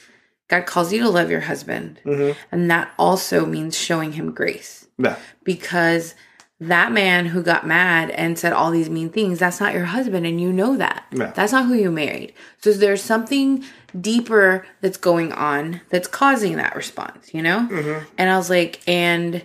God 0.59 0.65
calls 0.65 0.93
you 0.93 1.01
to 1.01 1.09
love 1.09 1.29
your 1.31 1.41
husband. 1.41 1.99
Mm-hmm. 2.05 2.37
And 2.51 2.69
that 2.69 2.91
also 2.97 3.45
means 3.45 3.77
showing 3.77 4.11
him 4.13 4.31
grace 4.33 4.87
Yeah. 4.97 5.15
because 5.43 6.13
that 6.59 6.91
man 6.91 7.25
who 7.25 7.41
got 7.43 7.65
mad 7.67 8.09
and 8.11 8.37
said 8.39 8.53
all 8.53 8.71
these 8.71 8.89
mean 8.89 9.09
things, 9.09 9.39
that's 9.39 9.59
not 9.59 9.73
your 9.73 9.85
husband. 9.85 10.25
And 10.25 10.39
you 10.39 10.53
know 10.53 10.77
that. 10.77 11.05
Yeah. 11.11 11.31
That's 11.35 11.51
not 11.51 11.65
who 11.65 11.73
you 11.73 11.91
married. 11.91 12.33
So 12.61 12.71
there's 12.71 13.01
something 13.01 13.63
deeper 13.99 14.65
that's 14.81 14.97
going 14.97 15.31
on 15.33 15.81
that's 15.89 16.07
causing 16.07 16.55
that 16.57 16.75
response, 16.75 17.33
you 17.33 17.41
know? 17.41 17.67
Mm-hmm. 17.69 18.05
And 18.17 18.29
I 18.29 18.37
was 18.37 18.49
like, 18.49 18.79
and 18.87 19.43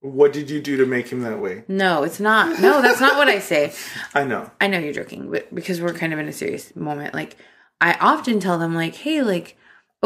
What 0.00 0.32
did 0.32 0.48
you 0.48 0.60
do 0.60 0.76
to 0.78 0.86
make 0.86 1.08
him 1.08 1.22
that 1.22 1.40
way? 1.40 1.64
no, 1.68 2.04
it's 2.04 2.20
not. 2.20 2.60
No, 2.60 2.80
that's 2.80 3.00
not 3.00 3.16
what 3.18 3.28
I 3.28 3.38
say. 3.40 3.72
I 4.14 4.24
know. 4.24 4.50
I 4.60 4.68
know 4.68 4.78
you're 4.78 4.92
joking, 4.92 5.30
but 5.30 5.52
because 5.54 5.80
we're 5.80 5.92
kind 5.94 6.12
of 6.12 6.18
in 6.20 6.28
a 6.28 6.32
serious 6.32 6.74
moment, 6.76 7.12
like 7.14 7.36
I 7.80 7.94
often 8.00 8.40
tell 8.40 8.58
them, 8.58 8.74
like, 8.74 8.94
hey, 8.94 9.20
like, 9.22 9.56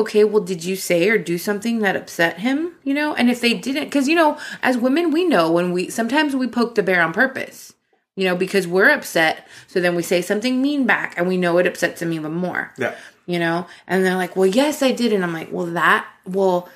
okay, 0.00 0.24
well, 0.24 0.42
did 0.42 0.64
you 0.64 0.76
say 0.76 1.08
or 1.08 1.18
do 1.18 1.38
something 1.38 1.80
that 1.80 1.96
upset 1.96 2.40
him? 2.40 2.74
You 2.82 2.94
know, 2.94 3.14
and 3.14 3.30
if 3.30 3.40
they 3.40 3.54
didn't, 3.54 3.84
because 3.84 4.08
you 4.08 4.14
know, 4.14 4.38
as 4.62 4.76
women, 4.76 5.10
we 5.10 5.24
know 5.24 5.50
when 5.50 5.72
we 5.72 5.88
sometimes 5.90 6.34
we 6.34 6.46
poke 6.46 6.74
the 6.74 6.82
bear 6.82 7.02
on 7.02 7.12
purpose, 7.12 7.72
you 8.16 8.24
know, 8.24 8.36
because 8.36 8.66
we're 8.66 8.90
upset. 8.90 9.46
So 9.66 9.80
then 9.80 9.94
we 9.94 10.02
say 10.02 10.22
something 10.22 10.60
mean 10.60 10.86
back, 10.86 11.14
and 11.16 11.28
we 11.28 11.36
know 11.36 11.58
it 11.58 11.66
upsets 11.66 12.02
him 12.02 12.12
even 12.12 12.32
more. 12.32 12.72
Yeah. 12.76 12.94
You 13.26 13.38
know, 13.38 13.66
and 13.86 14.04
they're 14.04 14.16
like, 14.16 14.34
well, 14.34 14.46
yes, 14.46 14.82
I 14.82 14.92
did, 14.92 15.12
and 15.12 15.22
I'm 15.22 15.32
like, 15.32 15.52
well, 15.52 15.66
that, 15.66 16.06
well, 16.26 16.68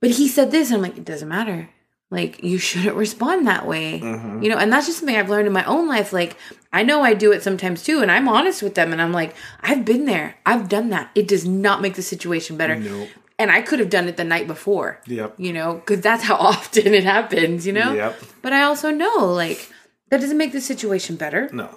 but 0.00 0.10
he 0.10 0.26
said 0.26 0.50
this, 0.50 0.68
and 0.68 0.76
I'm 0.76 0.82
like, 0.82 0.98
it 0.98 1.04
doesn't 1.04 1.28
matter. 1.28 1.68
Like 2.12 2.44
you 2.44 2.58
shouldn't 2.58 2.94
respond 2.94 3.46
that 3.46 3.66
way. 3.66 3.98
Mm-hmm. 3.98 4.42
You 4.42 4.50
know, 4.50 4.58
and 4.58 4.70
that's 4.70 4.86
just 4.86 4.98
something 4.98 5.16
I've 5.16 5.30
learned 5.30 5.46
in 5.46 5.52
my 5.52 5.64
own 5.64 5.88
life. 5.88 6.12
Like 6.12 6.36
I 6.70 6.82
know 6.82 7.02
I 7.02 7.14
do 7.14 7.32
it 7.32 7.42
sometimes 7.42 7.82
too, 7.82 8.02
and 8.02 8.10
I'm 8.10 8.28
honest 8.28 8.62
with 8.62 8.74
them 8.74 8.92
and 8.92 9.00
I'm 9.00 9.12
like, 9.12 9.34
I've 9.62 9.86
been 9.86 10.04
there. 10.04 10.36
I've 10.44 10.68
done 10.68 10.90
that. 10.90 11.10
It 11.14 11.26
does 11.26 11.46
not 11.46 11.80
make 11.80 11.94
the 11.94 12.02
situation 12.02 12.58
better. 12.58 12.76
Nope. 12.76 13.08
And 13.38 13.50
I 13.50 13.62
could 13.62 13.80
have 13.80 13.88
done 13.88 14.08
it 14.08 14.18
the 14.18 14.24
night 14.24 14.46
before. 14.46 15.00
Yep. 15.06 15.34
You 15.38 15.54
know, 15.54 15.74
because 15.74 16.02
that's 16.02 16.22
how 16.22 16.36
often 16.50 16.92
it 16.94 17.04
happens, 17.04 17.66
you 17.66 17.72
know? 17.72 17.94
Yep. 17.94 18.22
But 18.42 18.52
I 18.52 18.62
also 18.62 18.90
know, 18.90 19.26
like, 19.32 19.72
that 20.10 20.20
doesn't 20.20 20.36
make 20.36 20.52
the 20.52 20.60
situation 20.60 21.16
better. 21.16 21.48
No. 21.50 21.70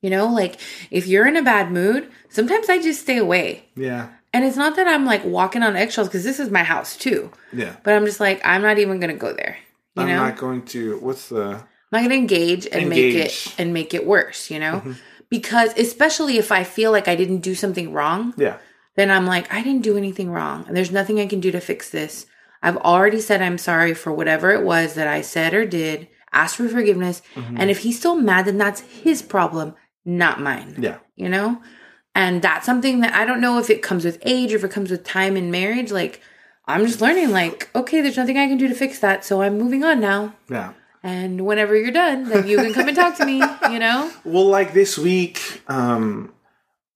You 0.00 0.10
know, 0.10 0.26
like 0.26 0.58
if 0.90 1.06
you're 1.06 1.26
in 1.26 1.36
a 1.36 1.42
bad 1.42 1.70
mood, 1.70 2.10
sometimes 2.30 2.68
I 2.68 2.80
just 2.80 3.02
stay 3.02 3.18
away. 3.18 3.64
Yeah. 3.76 4.08
And 4.32 4.44
it's 4.44 4.56
not 4.56 4.76
that 4.76 4.88
I'm 4.88 5.06
like 5.06 5.24
walking 5.24 5.62
on 5.62 5.76
eggshells 5.76 6.08
because 6.08 6.24
this 6.24 6.40
is 6.40 6.50
my 6.50 6.64
house 6.64 6.96
too. 6.96 7.30
Yeah. 7.52 7.76
But 7.84 7.94
I'm 7.94 8.04
just 8.04 8.20
like, 8.20 8.40
I'm 8.44 8.62
not 8.62 8.78
even 8.78 8.98
gonna 8.98 9.14
go 9.14 9.32
there. 9.32 9.58
You 9.96 10.02
I'm 10.02 10.08
know? 10.08 10.16
not 10.16 10.36
going 10.36 10.64
to. 10.66 10.98
What's 10.98 11.28
the? 11.28 11.42
I'm 11.42 11.62
not 11.92 12.02
gonna 12.02 12.14
engage 12.14 12.66
and 12.66 12.88
make 12.88 13.14
it 13.14 13.54
and 13.58 13.72
make 13.72 13.94
it 13.94 14.06
worse, 14.06 14.50
you 14.50 14.58
know? 14.58 14.74
Mm-hmm. 14.74 14.92
Because 15.30 15.76
especially 15.78 16.38
if 16.38 16.50
I 16.52 16.64
feel 16.64 16.90
like 16.90 17.08
I 17.08 17.16
didn't 17.16 17.38
do 17.40 17.54
something 17.54 17.92
wrong, 17.92 18.34
Yeah. 18.36 18.58
then 18.96 19.10
I'm 19.10 19.26
like, 19.26 19.52
I 19.52 19.62
didn't 19.62 19.82
do 19.82 19.96
anything 19.96 20.30
wrong. 20.30 20.64
And 20.66 20.76
there's 20.76 20.90
nothing 20.90 21.20
I 21.20 21.26
can 21.26 21.40
do 21.40 21.50
to 21.52 21.60
fix 21.60 21.90
this. 21.90 22.26
I've 22.62 22.76
already 22.78 23.20
said 23.20 23.42
I'm 23.42 23.58
sorry 23.58 23.94
for 23.94 24.12
whatever 24.12 24.50
it 24.50 24.64
was 24.64 24.94
that 24.94 25.06
I 25.06 25.20
said 25.20 25.54
or 25.54 25.64
did, 25.64 26.08
Ask 26.32 26.56
for 26.56 26.68
forgiveness. 26.68 27.22
Mm-hmm. 27.36 27.56
And 27.60 27.70
if 27.70 27.78
he's 27.78 27.96
still 27.98 28.16
mad, 28.16 28.46
then 28.46 28.58
that's 28.58 28.80
his 28.80 29.22
problem, 29.22 29.74
not 30.04 30.40
mine. 30.40 30.74
Yeah. 30.80 30.98
You 31.14 31.28
know? 31.28 31.62
And 32.16 32.42
that's 32.42 32.66
something 32.66 33.00
that 33.00 33.14
I 33.14 33.24
don't 33.24 33.40
know 33.40 33.58
if 33.58 33.70
it 33.70 33.82
comes 33.82 34.04
with 34.04 34.18
age 34.22 34.52
or 34.52 34.56
if 34.56 34.64
it 34.64 34.72
comes 34.72 34.90
with 34.90 35.04
time 35.04 35.36
in 35.36 35.52
marriage. 35.52 35.92
Like, 35.92 36.20
I'm 36.66 36.86
just 36.86 37.00
learning, 37.00 37.30
like, 37.30 37.68
okay, 37.74 38.00
there's 38.00 38.16
nothing 38.16 38.38
I 38.38 38.48
can 38.48 38.56
do 38.56 38.68
to 38.68 38.74
fix 38.74 38.98
that. 39.00 39.24
So 39.24 39.42
I'm 39.42 39.58
moving 39.58 39.84
on 39.84 40.00
now. 40.00 40.34
Yeah. 40.48 40.72
And 41.02 41.44
whenever 41.44 41.76
you're 41.76 41.90
done, 41.90 42.30
then 42.30 42.46
you 42.46 42.56
can 42.56 42.72
come 42.72 42.88
and 42.88 42.96
talk 42.96 43.16
to 43.18 43.26
me, 43.26 43.36
you 43.70 43.78
know? 43.78 44.10
Well, 44.24 44.46
like 44.46 44.72
this 44.72 44.96
week, 44.96 45.62
um, 45.68 46.32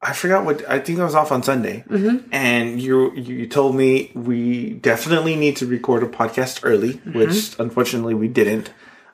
I 0.00 0.12
forgot 0.12 0.44
what 0.44 0.68
I 0.68 0.78
think 0.78 1.00
I 1.00 1.04
was 1.04 1.14
off 1.14 1.33
on 1.33 1.42
Sunday, 1.42 1.85
and 2.31 2.81
you 2.81 3.12
you 3.16 3.48
told 3.48 3.74
me 3.74 4.12
we 4.14 4.74
definitely 4.74 5.35
need 5.35 5.57
to 5.57 5.66
record 5.66 6.04
a 6.04 6.07
podcast 6.07 6.61
early, 6.62 6.92
which 7.12 7.59
unfortunately 7.59 8.14
we 8.14 8.28
didn't. 8.28 8.70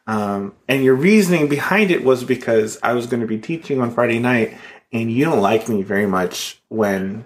Um, 0.07 0.53
and 0.69 0.85
your 0.85 0.95
reasoning 0.95 1.49
behind 1.49 1.91
it 1.91 2.05
was 2.05 2.23
because 2.23 2.79
I 2.83 2.93
was 2.93 3.07
going 3.07 3.23
to 3.23 3.27
be 3.27 3.39
teaching 3.39 3.81
on 3.81 3.93
Friday 3.93 4.19
night, 4.19 4.59
and 4.93 5.11
you 5.11 5.25
don't 5.25 5.41
like 5.41 5.71
me 5.71 5.83
very 5.83 6.07
much 6.07 6.61
when 6.69 7.25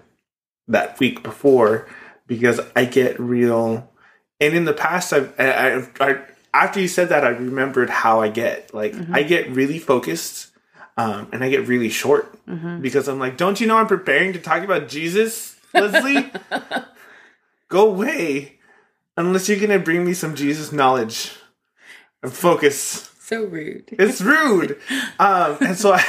that 0.69 0.97
week 0.99 1.21
before 1.21 1.85
because 2.29 2.61
I 2.75 2.85
get 2.85 3.19
real. 3.19 3.91
And 4.39 4.55
in 4.55 4.63
the 4.63 4.73
past, 4.73 5.11
I've 5.11 5.37
I, 5.37 5.49
I, 5.49 5.87
I 5.99 6.21
after 6.53 6.79
you 6.79 6.87
said 6.87 7.09
that, 7.09 7.25
I 7.25 7.29
remembered 7.29 7.89
how 7.89 8.21
I 8.21 8.29
get. 8.29 8.73
Like 8.73 8.95
I 9.11 9.23
get 9.23 9.49
really 9.49 9.79
focused, 9.79 10.51
um, 10.95 11.27
and 11.33 11.43
I 11.43 11.49
get 11.49 11.67
really 11.67 11.89
short 11.89 12.39
because 12.81 13.09
I'm 13.09 13.19
like, 13.19 13.35
don't 13.35 13.59
you 13.59 13.67
know 13.67 13.77
I'm 13.77 13.87
preparing 13.87 14.31
to 14.33 14.39
talk 14.39 14.63
about 14.63 14.87
Jesus, 14.87 15.57
Leslie? 15.73 16.31
Go 17.67 17.89
away, 17.89 18.59
unless 19.17 19.49
you're 19.49 19.59
gonna 19.59 19.79
bring 19.79 20.05
me 20.05 20.13
some 20.13 20.35
Jesus 20.35 20.71
knowledge 20.71 21.35
and 22.23 22.31
focus. 22.31 23.11
So 23.19 23.43
rude. 23.43 23.89
It's 23.91 24.21
rude. 24.21 24.79
um, 25.19 25.57
and 25.61 25.77
so 25.77 25.93
I, 25.93 26.01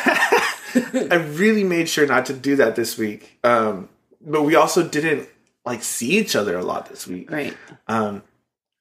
I 1.10 1.16
really 1.16 1.64
made 1.64 1.88
sure 1.88 2.06
not 2.06 2.26
to 2.26 2.32
do 2.32 2.56
that 2.56 2.76
this 2.76 2.96
week. 2.96 3.38
Um, 3.44 3.88
but 4.22 4.42
we 4.42 4.54
also 4.54 4.86
didn't 4.86 5.28
like 5.64 5.82
see 5.82 6.18
each 6.18 6.34
other 6.36 6.56
a 6.58 6.64
lot 6.64 6.88
this 6.88 7.06
week. 7.06 7.30
Right. 7.30 7.56
Um, 7.88 8.22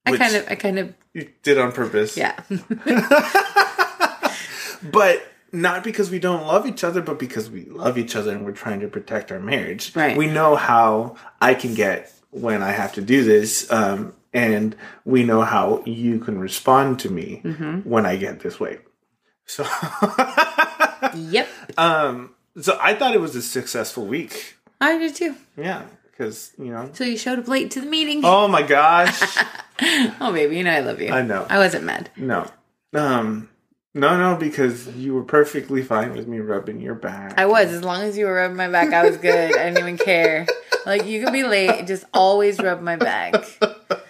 I 0.06 0.16
kind 0.18 0.36
of, 0.36 0.46
I 0.50 0.56
kind 0.56 0.80
of, 0.80 0.94
you 1.14 1.30
did 1.44 1.58
on 1.58 1.72
purpose. 1.72 2.16
yeah. 2.18 2.40
But 4.82 5.24
not 5.52 5.84
because 5.84 6.10
we 6.10 6.20
don't 6.20 6.48
love 6.48 6.66
each 6.66 6.86
other, 6.86 7.02
but 7.02 7.20
because 7.20 7.50
we 7.50 7.66
love 7.66 7.98
each 7.98 8.16
other 8.16 8.32
and 8.32 8.46
we're 8.46 8.54
trying 8.54 8.80
to 8.80 8.88
protect 8.88 9.30
our 9.32 9.40
marriage. 9.40 9.94
Right. 9.96 10.16
We 10.16 10.28
know 10.28 10.56
how 10.56 11.16
I 11.42 11.54
can 11.54 11.74
get 11.74 12.14
when 12.32 12.64
I 12.64 12.72
have 12.72 12.94
to 12.94 13.02
do 13.02 13.26
this. 13.26 13.70
Um, 13.72 14.14
and 14.34 14.76
we 15.04 15.24
know 15.24 15.42
how 15.42 15.84
you 15.86 16.20
can 16.20 16.40
respond 16.40 17.00
to 17.02 17.10
me 17.10 17.42
Mm-hmm. 17.44 17.80
when 17.90 18.06
I 18.06 18.16
get 18.16 18.40
this 18.40 18.58
way. 18.60 18.78
So, 19.46 19.64
yep. 21.16 21.50
um, 21.78 22.36
so 22.62 22.78
I 22.82 22.94
thought 22.94 23.14
it 23.16 23.20
was 23.22 23.36
a 23.36 23.42
successful 23.42 24.06
week. 24.06 24.56
I 24.80 24.98
did 24.98 25.16
too. 25.16 25.36
Yeah. 25.58 25.84
Because, 26.20 26.52
you 26.60 26.66
know, 26.66 26.90
So 26.92 27.06
you 27.06 27.18
showed 27.18 27.40
up 27.40 27.48
late 27.48 27.72
to 27.72 27.80
the 27.80 27.88
meeting. 27.88 28.22
Oh, 28.26 28.48
my 28.50 28.62
gosh. 28.62 29.22
Oh 30.20 30.34
baby, 30.34 30.58
you 30.58 30.66
know 30.66 30.72
I 30.74 30.82
love 30.82 31.00
you. 31.00 31.10
I 31.10 31.22
know. 31.22 31.48
I 31.50 31.58
wasn't 31.58 31.86
mad. 31.86 32.10
No. 32.18 32.46
Um, 32.94 33.48
no, 33.94 34.18
no, 34.18 34.36
because 34.36 34.90
you 34.90 35.14
were 35.14 35.24
perfectly 35.24 35.82
fine 35.84 36.12
with 36.12 36.28
me 36.28 36.40
rubbing 36.40 36.82
your 36.82 36.96
back. 36.96 37.36
I 37.40 37.46
was. 37.46 37.72
As 37.72 37.82
long 37.82 38.02
as 38.02 38.18
you 38.18 38.26
were 38.26 38.34
rubbing 38.34 38.58
my 38.58 38.68
back, 38.68 38.92
I 38.92 39.08
was 39.08 39.16
good. 39.16 39.58
I 39.58 39.70
didn't 39.70 39.78
even 39.78 39.98
care. 39.98 40.46
Like 40.86 41.06
you 41.06 41.24
could 41.24 41.32
be 41.32 41.44
late, 41.44 41.88
just 41.88 42.04
always 42.14 42.60
rub 42.60 42.82
my 42.82 42.98
back. 42.98 43.36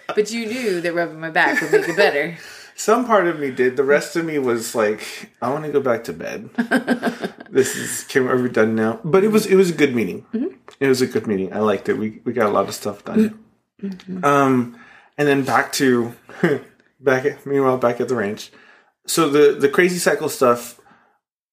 but 0.08 0.32
you 0.32 0.46
knew 0.46 0.80
that 0.80 0.92
rubbing 0.92 1.20
my 1.20 1.30
back 1.30 1.62
would 1.62 1.70
make 1.70 1.88
it 1.88 1.96
better. 1.96 2.36
Some 2.80 3.04
part 3.04 3.26
of 3.26 3.38
me 3.38 3.50
did. 3.50 3.76
The 3.76 3.84
rest 3.84 4.16
of 4.16 4.24
me 4.24 4.38
was 4.38 4.74
like, 4.74 5.30
I 5.42 5.50
want 5.50 5.66
to 5.66 5.70
go 5.70 5.82
back 5.82 6.04
to 6.04 6.14
bed. 6.14 6.48
this 7.50 7.76
is 7.76 8.04
can 8.04 8.26
we 8.26 8.48
be 8.48 8.54
done 8.54 8.74
now? 8.74 9.00
But 9.04 9.22
it 9.22 9.28
was 9.28 9.44
it 9.44 9.54
was 9.54 9.68
a 9.68 9.74
good 9.74 9.94
meeting. 9.94 10.24
Mm-hmm. 10.32 10.54
It 10.80 10.88
was 10.88 11.02
a 11.02 11.06
good 11.06 11.26
meeting. 11.26 11.52
I 11.52 11.58
liked 11.58 11.90
it. 11.90 11.98
We 11.98 12.22
we 12.24 12.32
got 12.32 12.48
a 12.48 12.52
lot 12.52 12.68
of 12.70 12.74
stuff 12.74 13.04
done. 13.04 13.38
Mm-hmm. 13.82 14.24
Um, 14.24 14.80
and 15.18 15.28
then 15.28 15.44
back 15.44 15.72
to 15.72 16.14
back. 17.00 17.26
At, 17.26 17.44
meanwhile, 17.44 17.76
back 17.76 18.00
at 18.00 18.08
the 18.08 18.14
ranch. 18.14 18.50
So 19.06 19.28
the 19.28 19.52
the 19.60 19.68
crazy 19.68 19.98
cycle 19.98 20.30
stuff. 20.30 20.80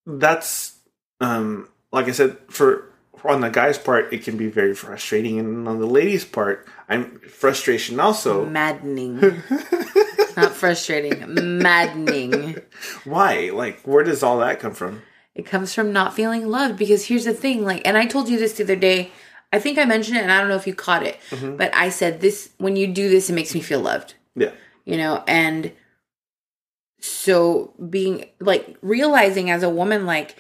That's 0.06 0.80
um 1.20 1.68
like 1.92 2.08
I 2.08 2.12
said 2.12 2.38
for 2.48 2.94
on 3.26 3.42
the 3.42 3.50
guy's 3.50 3.78
part, 3.78 4.14
it 4.14 4.24
can 4.24 4.38
be 4.38 4.48
very 4.48 4.74
frustrating, 4.74 5.40
and 5.40 5.68
on 5.68 5.80
the 5.80 5.88
lady's 5.88 6.24
part, 6.24 6.66
I'm 6.88 7.20
frustration 7.20 8.00
also 8.00 8.46
maddening. 8.46 9.44
Not 10.36 10.54
frustrating, 10.54 11.60
maddening. 11.60 12.58
Why? 13.06 13.50
Like, 13.54 13.82
where 13.82 14.04
does 14.04 14.24
all 14.24 14.40
that 14.40 14.60
come 14.60 14.74
from? 14.74 15.02
It 15.36 15.46
comes 15.46 15.74
from 15.74 15.94
not 15.94 16.16
feeling 16.16 16.48
loved 16.48 16.78
because 16.78 17.06
here's 17.06 17.26
the 17.26 17.34
thing, 17.34 17.64
like, 17.64 17.82
and 17.86 17.98
I 17.98 18.06
told 18.06 18.30
you 18.30 18.40
this 18.40 18.54
the 18.54 18.64
other 18.64 18.76
day. 18.76 19.12
I 19.54 19.60
think 19.60 19.78
I 19.78 19.86
mentioned 19.86 20.18
it, 20.18 20.24
and 20.24 20.32
I 20.32 20.40
don't 20.40 20.50
know 20.50 20.56
if 20.56 20.68
you 20.68 20.76
caught 20.76 21.04
it, 21.04 21.18
mm-hmm. 21.30 21.58
but 21.58 21.74
I 21.76 21.90
said 21.90 22.22
this 22.22 22.50
when 22.58 22.76
you 22.76 22.88
do 22.88 23.08
this, 23.10 23.30
it 23.30 23.34
makes 23.34 23.54
me 23.54 23.62
feel 23.62 23.80
loved. 23.80 24.16
Yeah. 24.36 24.52
You 24.86 24.98
know, 24.98 25.24
and 25.28 25.72
so 27.00 27.74
being 27.90 28.26
like 28.40 28.78
realizing 28.82 29.50
as 29.50 29.64
a 29.64 29.70
woman, 29.70 30.06
like, 30.06 30.36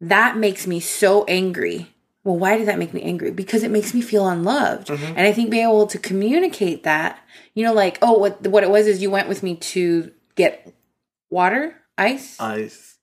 that 0.00 0.36
makes 0.36 0.66
me 0.66 0.80
so 0.80 1.24
angry 1.24 1.94
well, 2.26 2.36
why 2.36 2.58
did 2.58 2.66
that 2.66 2.78
make 2.78 2.92
me 2.92 3.02
angry? 3.02 3.30
Because 3.30 3.62
it 3.62 3.70
makes 3.70 3.94
me 3.94 4.00
feel 4.00 4.26
unloved. 4.28 4.88
Mm-hmm. 4.88 5.14
And 5.16 5.20
I 5.20 5.32
think 5.32 5.48
being 5.48 5.62
able 5.62 5.86
to 5.86 5.96
communicate 5.96 6.82
that, 6.82 7.20
you 7.54 7.64
know, 7.64 7.72
like, 7.72 7.98
oh, 8.02 8.18
what 8.18 8.44
what 8.48 8.64
it 8.64 8.70
was 8.70 8.88
is 8.88 9.00
you 9.00 9.12
went 9.12 9.28
with 9.28 9.44
me 9.44 9.54
to 9.56 10.10
get 10.34 10.74
water, 11.30 11.76
ice, 11.96 12.38
ice. 12.40 12.96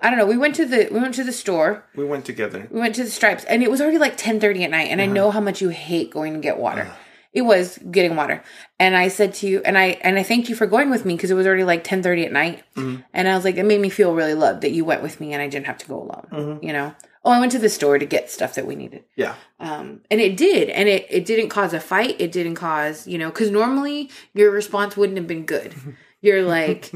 I 0.00 0.08
don't 0.08 0.18
know. 0.18 0.26
We 0.26 0.38
went 0.38 0.54
to 0.54 0.64
the 0.64 0.88
we 0.92 1.00
went 1.00 1.14
to 1.14 1.24
the 1.24 1.32
store. 1.32 1.84
We 1.96 2.04
went 2.04 2.24
together. 2.24 2.68
We 2.70 2.78
went 2.78 2.94
to 2.94 3.04
the 3.04 3.10
Stripes, 3.10 3.44
and 3.44 3.64
it 3.64 3.70
was 3.70 3.80
already 3.80 3.98
like 3.98 4.16
ten 4.16 4.38
thirty 4.38 4.62
at 4.62 4.70
night. 4.70 4.88
And. 4.90 5.02
I 5.02 5.06
know 5.06 5.32
how 5.32 5.40
much 5.40 5.60
you 5.60 5.70
hate 5.70 6.12
going 6.12 6.34
to 6.34 6.38
get 6.38 6.56
water. 6.56 6.82
Uh-huh. 6.82 6.96
It 7.32 7.42
was 7.42 7.78
getting 7.90 8.14
water, 8.14 8.44
and 8.78 8.94
I 8.94 9.08
said 9.08 9.34
to 9.36 9.48
you, 9.48 9.60
and 9.64 9.76
I 9.76 9.98
and 10.02 10.18
I 10.18 10.22
thanked 10.22 10.48
you 10.48 10.54
for 10.54 10.66
going 10.66 10.90
with 10.90 11.04
me 11.04 11.16
because 11.16 11.30
it 11.30 11.34
was 11.34 11.46
already 11.46 11.64
like 11.64 11.82
ten 11.82 12.02
thirty 12.02 12.24
at 12.24 12.32
night. 12.32 12.62
Mm-hmm. 12.76 13.02
And 13.12 13.28
I 13.28 13.34
was 13.34 13.44
like, 13.44 13.56
it 13.56 13.64
made 13.64 13.80
me 13.80 13.88
feel 13.88 14.14
really 14.14 14.34
loved 14.34 14.60
that 14.62 14.70
you 14.70 14.84
went 14.84 15.02
with 15.02 15.18
me, 15.20 15.32
and 15.32 15.42
I 15.42 15.48
didn't 15.48 15.66
have 15.66 15.78
to 15.78 15.88
go 15.88 15.96
alone. 15.96 16.28
Mm-hmm. 16.30 16.64
You 16.64 16.72
know. 16.72 16.94
Oh, 17.24 17.30
I 17.30 17.38
went 17.38 17.52
to 17.52 17.58
the 17.58 17.68
store 17.68 17.98
to 17.98 18.06
get 18.06 18.30
stuff 18.30 18.54
that 18.56 18.66
we 18.66 18.74
needed. 18.74 19.04
Yeah. 19.14 19.36
Um, 19.60 20.00
and 20.10 20.20
it 20.20 20.36
did, 20.36 20.68
and 20.70 20.88
it 20.88 21.06
it 21.08 21.24
didn't 21.24 21.50
cause 21.50 21.72
a 21.72 21.80
fight. 21.80 22.16
It 22.18 22.32
didn't 22.32 22.56
cause, 22.56 23.06
you 23.06 23.16
know, 23.16 23.30
because 23.30 23.50
normally 23.50 24.10
your 24.34 24.50
response 24.50 24.96
wouldn't 24.96 25.18
have 25.18 25.28
been 25.28 25.46
good. 25.46 25.74
You're 26.20 26.42
like, 26.42 26.92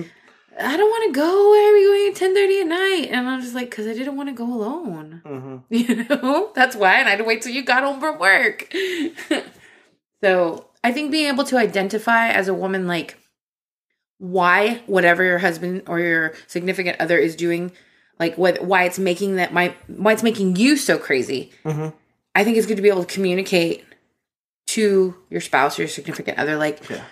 I 0.59 0.77
don't 0.77 0.91
want 0.91 1.15
to 1.15 1.21
go. 1.21 1.51
Why 1.51 1.69
are 1.69 1.75
we 1.75 1.85
going 1.85 2.09
at 2.11 2.17
ten 2.17 2.35
thirty 2.35 2.61
at 2.61 2.67
night? 2.67 3.09
And 3.11 3.29
I'm 3.29 3.41
just 3.41 3.55
like, 3.55 3.71
because 3.71 3.87
I 3.87 3.93
didn't 3.93 4.17
want 4.17 4.29
to 4.29 4.35
go 4.35 4.53
alone. 4.53 5.23
Mm-hmm. 5.25 5.57
You 5.71 6.05
know, 6.05 6.51
that's 6.55 6.75
why. 6.75 6.99
And 6.99 7.07
I 7.07 7.11
had 7.11 7.19
to 7.19 7.25
wait 7.25 7.43
till 7.43 7.53
you 7.53 7.65
got 7.65 7.85
home 7.85 8.01
from 8.01 8.19
work. 8.19 8.73
so 10.23 10.67
I 10.83 10.93
think 10.93 11.11
being 11.11 11.29
able 11.29 11.45
to 11.45 11.57
identify 11.57 12.29
as 12.29 12.49
a 12.49 12.55
woman, 12.55 12.87
like 12.87 13.17
why 14.19 14.83
whatever 14.87 15.23
your 15.23 15.39
husband 15.39 15.83
or 15.87 16.01
your 16.01 16.35
significant 16.47 17.01
other 17.01 17.19
is 17.19 17.37
doing 17.37 17.73
like 18.19 18.37
what 18.37 18.65
why 18.65 18.85
it's 18.85 18.99
making 18.99 19.37
that 19.37 19.53
my 19.53 19.75
why 19.89 20.13
it's 20.13 20.23
making 20.23 20.57
you 20.57 20.77
so 20.77 20.99
crazy. 20.99 21.53
Mm-hmm. 21.65 21.95
I 22.35 22.45
think 22.45 22.57
it's 22.57 22.67
good 22.67 22.77
to 22.77 22.83
be 22.83 22.89
able 22.89 23.05
to 23.05 23.15
communicate 23.15 23.85
to 24.69 25.17
your 25.31 25.41
spouse 25.41 25.79
or 25.79 25.83
your 25.83 25.89
significant 25.89 26.39
other, 26.39 26.57
like 26.57 26.89
yeah. 26.91 27.05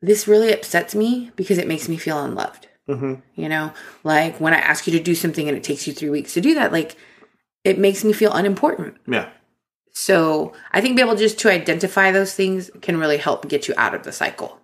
this 0.00 0.26
really 0.26 0.52
upsets 0.52 0.94
me 0.94 1.30
because 1.36 1.58
it 1.58 1.68
makes 1.68 1.88
me 1.88 1.96
feel 1.96 2.18
unloved. 2.18 2.68
Mm-hmm. 2.88 3.14
You 3.34 3.48
know, 3.48 3.72
like 4.04 4.40
when 4.40 4.54
I 4.54 4.58
ask 4.58 4.86
you 4.86 4.92
to 4.96 5.02
do 5.02 5.14
something 5.14 5.48
and 5.48 5.56
it 5.56 5.64
takes 5.64 5.86
you 5.86 5.92
three 5.92 6.10
weeks 6.10 6.34
to 6.34 6.40
do 6.40 6.54
that, 6.54 6.72
like 6.72 6.96
it 7.64 7.78
makes 7.78 8.04
me 8.04 8.12
feel 8.12 8.32
unimportant. 8.32 8.96
Yeah. 9.06 9.28
So 9.92 10.54
I 10.72 10.80
think 10.80 10.96
be 10.96 11.02
able 11.02 11.16
just 11.16 11.38
to 11.40 11.50
identify 11.50 12.10
those 12.10 12.34
things 12.34 12.70
can 12.80 12.96
really 12.96 13.18
help 13.18 13.48
get 13.48 13.68
you 13.68 13.74
out 13.76 13.94
of 13.94 14.04
the 14.04 14.12
cycle. 14.12 14.58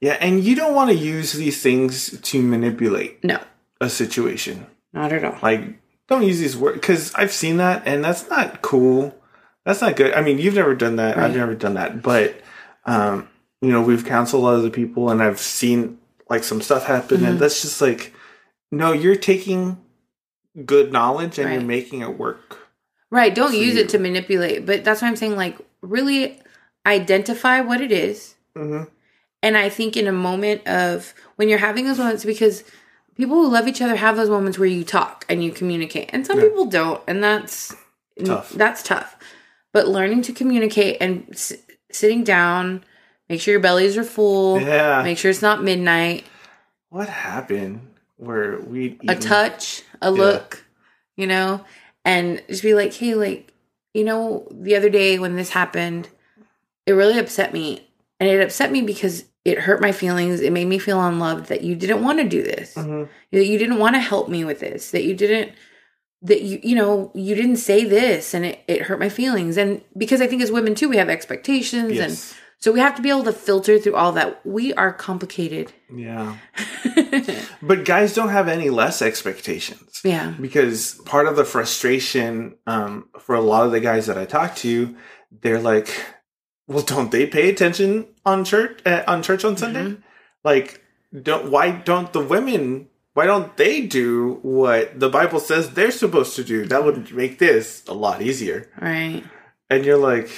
Yeah, 0.00 0.16
and 0.20 0.42
you 0.42 0.56
don't 0.56 0.74
want 0.74 0.90
to 0.90 0.96
use 0.96 1.32
these 1.32 1.62
things 1.62 2.18
to 2.20 2.42
manipulate 2.42 3.22
no 3.22 3.38
a 3.80 3.88
situation. 3.88 4.66
Not 4.92 5.12
at 5.12 5.24
all. 5.24 5.38
Like, 5.42 5.80
don't 6.08 6.26
use 6.26 6.38
these 6.38 6.56
words 6.56 6.80
because 6.80 7.14
I've 7.14 7.32
seen 7.32 7.58
that, 7.58 7.86
and 7.86 8.04
that's 8.04 8.28
not 8.28 8.62
cool. 8.62 9.14
That's 9.64 9.80
not 9.80 9.96
good. 9.96 10.12
I 10.14 10.22
mean, 10.22 10.38
you've 10.38 10.54
never 10.54 10.74
done 10.74 10.96
that. 10.96 11.16
Right. 11.16 11.26
I've 11.26 11.36
never 11.36 11.54
done 11.54 11.74
that, 11.74 12.02
but 12.02 12.40
um, 12.84 13.28
you 13.60 13.70
know, 13.70 13.82
we've 13.82 14.04
counseled 14.04 14.42
a 14.42 14.46
lot 14.46 14.54
other 14.54 14.70
people, 14.70 15.10
and 15.10 15.22
I've 15.22 15.38
seen 15.38 15.98
like 16.28 16.44
some 16.44 16.60
stuff 16.60 16.86
happen, 16.86 17.18
mm-hmm. 17.18 17.26
and 17.26 17.38
that's 17.38 17.62
just 17.62 17.80
like, 17.80 18.12
no, 18.72 18.92
you're 18.92 19.16
taking 19.16 19.78
good 20.64 20.92
knowledge 20.92 21.38
and 21.38 21.46
right. 21.46 21.54
you're 21.54 21.62
making 21.62 22.00
it 22.00 22.18
work. 22.18 22.58
Right. 23.10 23.34
Don't 23.34 23.54
use 23.54 23.74
you. 23.74 23.82
it 23.82 23.88
to 23.90 23.98
manipulate. 23.98 24.66
But 24.66 24.84
that's 24.84 25.02
why 25.02 25.08
I'm 25.08 25.16
saying, 25.16 25.36
like, 25.36 25.58
really 25.80 26.40
identify 26.86 27.60
what 27.60 27.80
it 27.80 27.92
is. 27.92 28.34
Mm-hmm. 28.56 28.84
And 29.42 29.56
I 29.56 29.68
think 29.68 29.96
in 29.96 30.06
a 30.06 30.12
moment 30.12 30.66
of 30.66 31.14
when 31.36 31.48
you're 31.48 31.58
having 31.58 31.86
those 31.86 31.98
moments, 31.98 32.24
because 32.24 32.62
people 33.20 33.36
who 33.36 33.48
love 33.48 33.68
each 33.68 33.80
other 33.82 33.96
have 33.96 34.16
those 34.16 34.30
moments 34.30 34.58
where 34.58 34.68
you 34.68 34.84
talk 34.84 35.24
and 35.28 35.44
you 35.44 35.52
communicate, 35.52 36.10
and 36.12 36.26
some 36.26 36.38
yeah. 36.38 36.46
people 36.46 36.66
don't, 36.66 37.02
and 37.06 37.22
that's 37.22 37.74
tough. 38.24 38.50
That's 38.50 38.82
tough. 38.82 39.16
But 39.72 39.86
learning 39.86 40.22
to 40.22 40.32
communicate 40.32 40.96
and 41.00 41.28
s- 41.30 41.52
sitting 41.92 42.24
down, 42.24 42.84
make 43.28 43.40
sure 43.40 43.52
your 43.52 43.60
bellies 43.60 43.96
are 43.96 44.04
full. 44.04 44.60
Yeah. 44.60 45.02
Make 45.02 45.18
sure 45.18 45.30
it's 45.30 45.42
not 45.42 45.62
midnight. 45.62 46.24
What 46.88 47.08
happened? 47.08 47.86
Where 48.16 48.60
we 48.60 48.98
a 49.08 49.14
touch, 49.14 49.82
a 50.02 50.10
look, 50.10 50.64
yeah. 51.16 51.22
you 51.22 51.26
know, 51.26 51.64
and 52.04 52.42
just 52.48 52.62
be 52.62 52.74
like, 52.74 52.92
hey, 52.92 53.14
like, 53.14 53.52
you 53.94 54.04
know, 54.04 54.46
the 54.50 54.76
other 54.76 54.90
day 54.90 55.18
when 55.18 55.36
this 55.36 55.50
happened, 55.50 56.08
it 56.84 56.92
really 56.92 57.18
upset 57.18 57.52
me, 57.54 57.88
and 58.18 58.28
it 58.28 58.42
upset 58.42 58.70
me 58.70 58.82
because 58.82 59.24
it 59.44 59.58
hurt 59.58 59.80
my 59.80 59.92
feelings. 59.92 60.40
It 60.40 60.52
made 60.52 60.66
me 60.66 60.78
feel 60.78 61.02
unloved 61.02 61.46
that 61.46 61.62
you 61.62 61.74
didn't 61.74 62.02
want 62.02 62.18
to 62.18 62.28
do 62.28 62.42
this. 62.42 62.74
Mm-hmm. 62.74 63.10
That 63.32 63.46
you 63.46 63.58
didn't 63.58 63.78
want 63.78 63.96
to 63.96 64.00
help 64.00 64.28
me 64.28 64.44
with 64.44 64.60
this. 64.60 64.90
That 64.90 65.04
you 65.04 65.14
didn't 65.14 65.52
that 66.22 66.42
you 66.42 66.60
you 66.62 66.76
know, 66.76 67.10
you 67.14 67.34
didn't 67.34 67.56
say 67.56 67.84
this 67.84 68.34
and 68.34 68.44
it, 68.44 68.60
it 68.68 68.82
hurt 68.82 69.00
my 69.00 69.08
feelings. 69.08 69.56
And 69.56 69.82
because 69.96 70.20
I 70.20 70.26
think 70.26 70.42
as 70.42 70.52
women 70.52 70.74
too, 70.74 70.88
we 70.88 70.98
have 70.98 71.08
expectations 71.08 71.92
yes. 71.92 72.32
and 72.32 72.38
so 72.60 72.72
we 72.72 72.80
have 72.80 72.94
to 72.96 73.02
be 73.02 73.08
able 73.08 73.24
to 73.24 73.32
filter 73.32 73.78
through 73.78 73.96
all 73.96 74.12
that. 74.12 74.44
We 74.44 74.74
are 74.74 74.92
complicated. 74.92 75.72
Yeah. 75.90 76.36
but 77.62 77.86
guys 77.86 78.12
don't 78.12 78.28
have 78.28 78.48
any 78.48 78.68
less 78.68 79.00
expectations. 79.00 80.02
Yeah. 80.04 80.34
Because 80.38 80.96
part 81.06 81.26
of 81.26 81.36
the 81.36 81.46
frustration 81.46 82.56
um, 82.66 83.08
for 83.18 83.34
a 83.34 83.40
lot 83.40 83.64
of 83.64 83.72
the 83.72 83.80
guys 83.80 84.04
that 84.06 84.18
I 84.18 84.26
talk 84.26 84.56
to, 84.56 84.94
they're 85.40 85.58
like, 85.58 85.88
well, 86.70 86.84
don't 86.84 87.10
they 87.10 87.26
pay 87.26 87.50
attention 87.50 88.06
on 88.24 88.44
church 88.44 88.80
uh, 88.86 89.02
on 89.08 89.24
church 89.24 89.44
on 89.44 89.56
Sunday? 89.56 89.82
Mm-hmm. 89.82 90.02
Like, 90.44 90.80
don't 91.20 91.50
why 91.50 91.72
don't 91.72 92.12
the 92.12 92.22
women? 92.22 92.88
Why 93.14 93.26
don't 93.26 93.56
they 93.56 93.80
do 93.80 94.38
what 94.42 95.00
the 95.00 95.08
Bible 95.08 95.40
says 95.40 95.70
they're 95.70 95.90
supposed 95.90 96.36
to 96.36 96.44
do? 96.44 96.64
That 96.64 96.84
would 96.84 97.12
make 97.12 97.40
this 97.40 97.82
a 97.88 97.92
lot 97.92 98.22
easier, 98.22 98.70
right? 98.80 99.24
And 99.68 99.84
you're 99.84 99.98
like, 99.98 100.30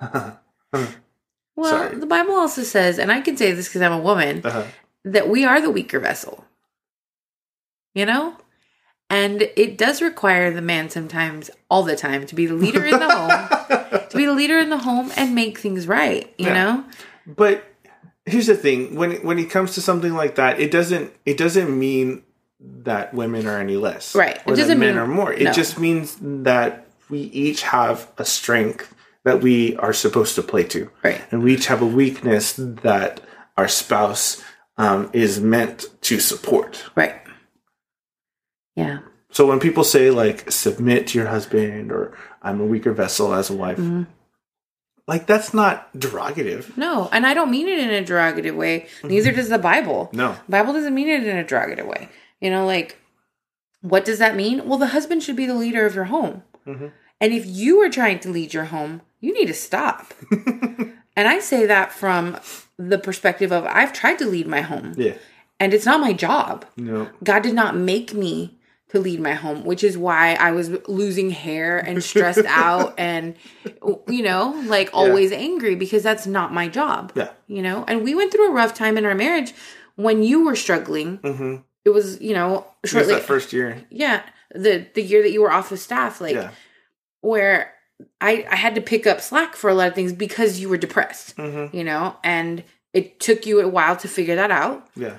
well, 0.00 0.38
Sorry. 1.62 1.96
the 1.96 2.06
Bible 2.06 2.34
also 2.34 2.62
says, 2.62 2.98
and 2.98 3.12
I 3.12 3.20
can 3.20 3.36
say 3.36 3.52
this 3.52 3.68
because 3.68 3.82
I'm 3.82 3.92
a 3.92 3.98
woman, 3.98 4.40
uh-huh. 4.42 4.64
that 5.04 5.28
we 5.28 5.44
are 5.44 5.60
the 5.60 5.70
weaker 5.70 6.00
vessel. 6.00 6.46
You 7.94 8.06
know, 8.06 8.38
and 9.10 9.42
it 9.56 9.76
does 9.76 10.00
require 10.00 10.50
the 10.50 10.62
man 10.62 10.88
sometimes, 10.88 11.50
all 11.70 11.82
the 11.82 11.96
time, 11.96 12.26
to 12.26 12.34
be 12.34 12.46
the 12.46 12.54
leader 12.54 12.84
in 12.84 12.98
the 12.98 13.10
home, 13.14 13.63
to 14.10 14.16
be 14.16 14.26
the 14.26 14.34
leader 14.34 14.58
in 14.58 14.70
the 14.70 14.78
home 14.78 15.10
and 15.16 15.34
make 15.34 15.58
things 15.58 15.86
right, 15.86 16.32
you 16.38 16.46
yeah. 16.46 16.54
know? 16.54 16.84
But 17.26 17.64
here's 18.26 18.46
the 18.46 18.56
thing, 18.56 18.94
when 18.94 19.12
when 19.16 19.38
it 19.38 19.50
comes 19.50 19.74
to 19.74 19.80
something 19.80 20.14
like 20.14 20.36
that, 20.36 20.60
it 20.60 20.70
doesn't 20.70 21.12
it 21.24 21.36
doesn't 21.36 21.76
mean 21.76 22.22
that 22.60 23.12
women 23.14 23.46
are 23.46 23.58
any 23.58 23.76
less. 23.76 24.14
Right. 24.14 24.38
Or 24.46 24.54
it 24.54 24.56
doesn't 24.56 24.78
that 24.78 24.84
men 24.84 24.94
mean, 24.94 24.98
are 24.98 25.06
more. 25.06 25.32
It 25.32 25.44
no. 25.44 25.52
just 25.52 25.78
means 25.78 26.16
that 26.20 26.86
we 27.10 27.20
each 27.20 27.62
have 27.62 28.10
a 28.18 28.24
strength 28.24 28.94
that 29.24 29.40
we 29.40 29.76
are 29.76 29.92
supposed 29.92 30.34
to 30.36 30.42
play 30.42 30.64
to. 30.64 30.90
Right. 31.02 31.20
And 31.30 31.42
we 31.42 31.54
each 31.54 31.66
have 31.66 31.82
a 31.82 31.86
weakness 31.86 32.54
that 32.56 33.20
our 33.56 33.68
spouse 33.68 34.42
um, 34.76 35.10
is 35.12 35.40
meant 35.40 35.86
to 36.02 36.20
support. 36.20 36.84
Right. 36.94 37.20
Yeah. 38.76 39.00
So 39.30 39.46
when 39.46 39.60
people 39.60 39.84
say 39.84 40.10
like 40.10 40.50
submit 40.50 41.08
to 41.08 41.18
your 41.18 41.28
husband 41.28 41.90
or 41.90 42.16
I'm 42.44 42.60
a 42.60 42.64
weaker 42.64 42.92
vessel 42.92 43.34
as 43.34 43.50
a 43.50 43.54
wife, 43.54 43.78
mm-hmm. 43.78 44.04
like 45.08 45.26
that's 45.26 45.52
not 45.52 45.92
derogative. 45.94 46.76
No, 46.76 47.08
and 47.12 47.26
I 47.26 47.34
don't 47.34 47.50
mean 47.50 47.68
it 47.68 47.78
in 47.78 47.90
a 47.90 48.06
derogative 48.06 48.54
way. 48.54 48.86
Mm-hmm. 48.98 49.08
Neither 49.08 49.32
does 49.32 49.48
the 49.48 49.58
Bible. 49.58 50.10
No. 50.12 50.32
The 50.46 50.52
Bible 50.52 50.74
doesn't 50.74 50.94
mean 50.94 51.08
it 51.08 51.26
in 51.26 51.36
a 51.36 51.44
derogative 51.44 51.86
way. 51.86 52.08
You 52.40 52.50
know, 52.50 52.66
like 52.66 53.00
what 53.80 54.04
does 54.04 54.18
that 54.18 54.36
mean? 54.36 54.68
Well, 54.68 54.78
the 54.78 54.88
husband 54.88 55.22
should 55.22 55.36
be 55.36 55.46
the 55.46 55.54
leader 55.54 55.86
of 55.86 55.94
your 55.94 56.04
home. 56.04 56.42
Mm-hmm. 56.66 56.88
And 57.20 57.32
if 57.32 57.46
you 57.46 57.80
are 57.82 57.90
trying 57.90 58.20
to 58.20 58.30
lead 58.30 58.52
your 58.52 58.64
home, 58.64 59.02
you 59.20 59.32
need 59.32 59.46
to 59.46 59.54
stop. 59.54 60.12
And 61.16 61.28
I 61.28 61.38
say 61.40 61.66
that 61.66 61.92
from 61.92 62.38
the 62.76 62.98
perspective 62.98 63.52
of 63.52 63.64
I've 63.66 63.92
tried 63.92 64.18
to 64.18 64.26
lead 64.26 64.46
my 64.46 64.62
home. 64.62 64.94
Yeah. 64.96 65.14
And 65.60 65.72
it's 65.72 65.86
not 65.86 66.00
my 66.00 66.12
job. 66.12 66.66
No. 66.76 67.08
God 67.22 67.42
did 67.42 67.54
not 67.54 67.76
make 67.76 68.12
me 68.12 68.58
to 68.94 68.98
lead 69.00 69.20
my 69.20 69.34
home, 69.34 69.64
which 69.64 69.84
is 69.84 69.98
why 69.98 70.34
I 70.34 70.52
was 70.52 70.70
losing 70.88 71.30
hair 71.30 71.78
and 71.78 72.02
stressed 72.02 72.44
out 72.48 72.94
and, 72.98 73.34
you 74.08 74.22
know, 74.22 74.62
like 74.66 74.90
always 74.92 75.30
angry 75.32 75.74
because 75.74 76.02
that's 76.02 76.26
not 76.26 76.52
my 76.52 76.68
job. 76.68 77.12
Yeah. 77.14 77.30
You 77.46 77.62
know, 77.62 77.84
and 77.86 78.02
we 78.02 78.14
went 78.14 78.32
through 78.32 78.48
a 78.48 78.52
rough 78.52 78.74
time 78.74 78.96
in 78.96 79.04
our 79.04 79.14
marriage 79.14 79.52
when 79.96 80.22
you 80.22 80.44
were 80.46 80.56
struggling. 80.56 81.18
Mm-hmm. 81.18 81.56
It 81.84 81.90
was, 81.90 82.20
you 82.20 82.32
know, 82.34 82.66
shortly. 82.84 83.14
that 83.14 83.24
first 83.24 83.52
year. 83.52 83.84
yeah. 83.90 84.22
The, 84.54 84.86
the 84.94 85.02
year 85.02 85.22
that 85.22 85.32
you 85.32 85.42
were 85.42 85.52
off 85.52 85.72
of 85.72 85.78
staff, 85.80 86.20
like 86.20 86.34
Yeah. 86.36 86.50
where 87.20 87.72
I, 88.20 88.46
I 88.50 88.56
had 88.56 88.74
to 88.76 88.80
pick 88.80 89.06
up 89.06 89.20
slack 89.20 89.56
for 89.56 89.68
a 89.70 89.74
lot 89.74 89.88
of 89.88 89.94
things 89.94 90.12
because 90.12 90.60
you 90.60 90.68
were 90.68 90.76
depressed, 90.76 91.36
Mm-hmm. 91.36 91.76
you 91.76 91.84
know, 91.84 92.16
and 92.22 92.62
it 92.92 93.18
took 93.20 93.46
you 93.46 93.60
a 93.60 93.68
while 93.68 93.96
to 93.96 94.08
figure 94.08 94.36
that 94.36 94.50
out 94.52 94.86
Yeah. 94.94 95.18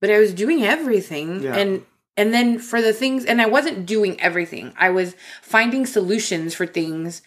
but 0.00 0.10
I 0.10 0.18
was 0.20 0.32
doing 0.32 0.62
everything 0.62 1.42
Yeah. 1.42 1.56
and 1.56 1.84
and 2.16 2.32
then 2.32 2.58
for 2.58 2.80
the 2.80 2.92
things 2.92 3.24
and 3.24 3.40
I 3.40 3.46
wasn't 3.46 3.86
doing 3.86 4.20
everything. 4.20 4.72
I 4.78 4.90
was 4.90 5.14
finding 5.42 5.86
solutions 5.86 6.54
for 6.54 6.66
things 6.66 7.22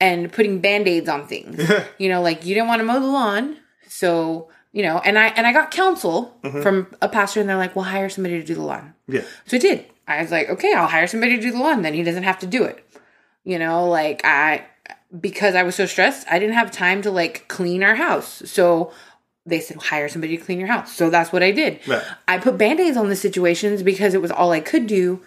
and 0.00 0.32
putting 0.32 0.60
band-aids 0.60 1.08
on 1.08 1.26
things. 1.26 1.70
you 1.98 2.08
know, 2.08 2.22
like 2.22 2.44
you 2.44 2.54
didn't 2.54 2.68
want 2.68 2.80
to 2.80 2.84
mow 2.84 3.00
the 3.00 3.06
lawn, 3.06 3.58
so 3.88 4.48
you 4.72 4.82
know, 4.82 4.98
and 5.04 5.18
I 5.18 5.28
and 5.28 5.46
I 5.46 5.52
got 5.52 5.70
counsel 5.70 6.36
mm-hmm. 6.42 6.62
from 6.62 6.94
a 7.00 7.08
pastor 7.08 7.40
and 7.40 7.48
they're 7.48 7.56
like, 7.56 7.76
"Well, 7.76 7.84
hire 7.84 8.08
somebody 8.08 8.38
to 8.38 8.44
do 8.44 8.54
the 8.54 8.62
lawn." 8.62 8.94
Yeah. 9.06 9.22
So 9.46 9.56
I 9.56 9.60
did. 9.60 9.86
I 10.08 10.20
was 10.20 10.30
like, 10.30 10.48
"Okay, 10.48 10.72
I'll 10.74 10.88
hire 10.88 11.06
somebody 11.06 11.36
to 11.36 11.42
do 11.42 11.52
the 11.52 11.58
lawn, 11.58 11.82
then 11.82 11.94
he 11.94 12.02
doesn't 12.02 12.24
have 12.24 12.38
to 12.40 12.46
do 12.46 12.64
it." 12.64 12.84
You 13.44 13.58
know, 13.58 13.88
like 13.88 14.24
I 14.24 14.66
because 15.18 15.54
I 15.54 15.62
was 15.62 15.74
so 15.74 15.86
stressed, 15.86 16.26
I 16.30 16.38
didn't 16.38 16.56
have 16.56 16.70
time 16.70 17.02
to 17.02 17.10
like 17.10 17.46
clean 17.48 17.82
our 17.82 17.94
house. 17.94 18.42
So 18.46 18.92
they 19.46 19.60
said 19.60 19.76
hire 19.76 20.08
somebody 20.08 20.36
to 20.36 20.42
clean 20.44 20.58
your 20.58 20.68
house. 20.68 20.92
So 20.94 21.10
that's 21.10 21.32
what 21.32 21.42
I 21.42 21.50
did. 21.50 21.86
Right. 21.86 22.02
I 22.26 22.38
put 22.38 22.56
band-aids 22.58 22.96
on 22.96 23.08
the 23.08 23.16
situations 23.16 23.82
because 23.82 24.14
it 24.14 24.22
was 24.22 24.30
all 24.30 24.52
I 24.52 24.60
could 24.60 24.86
do 24.86 25.20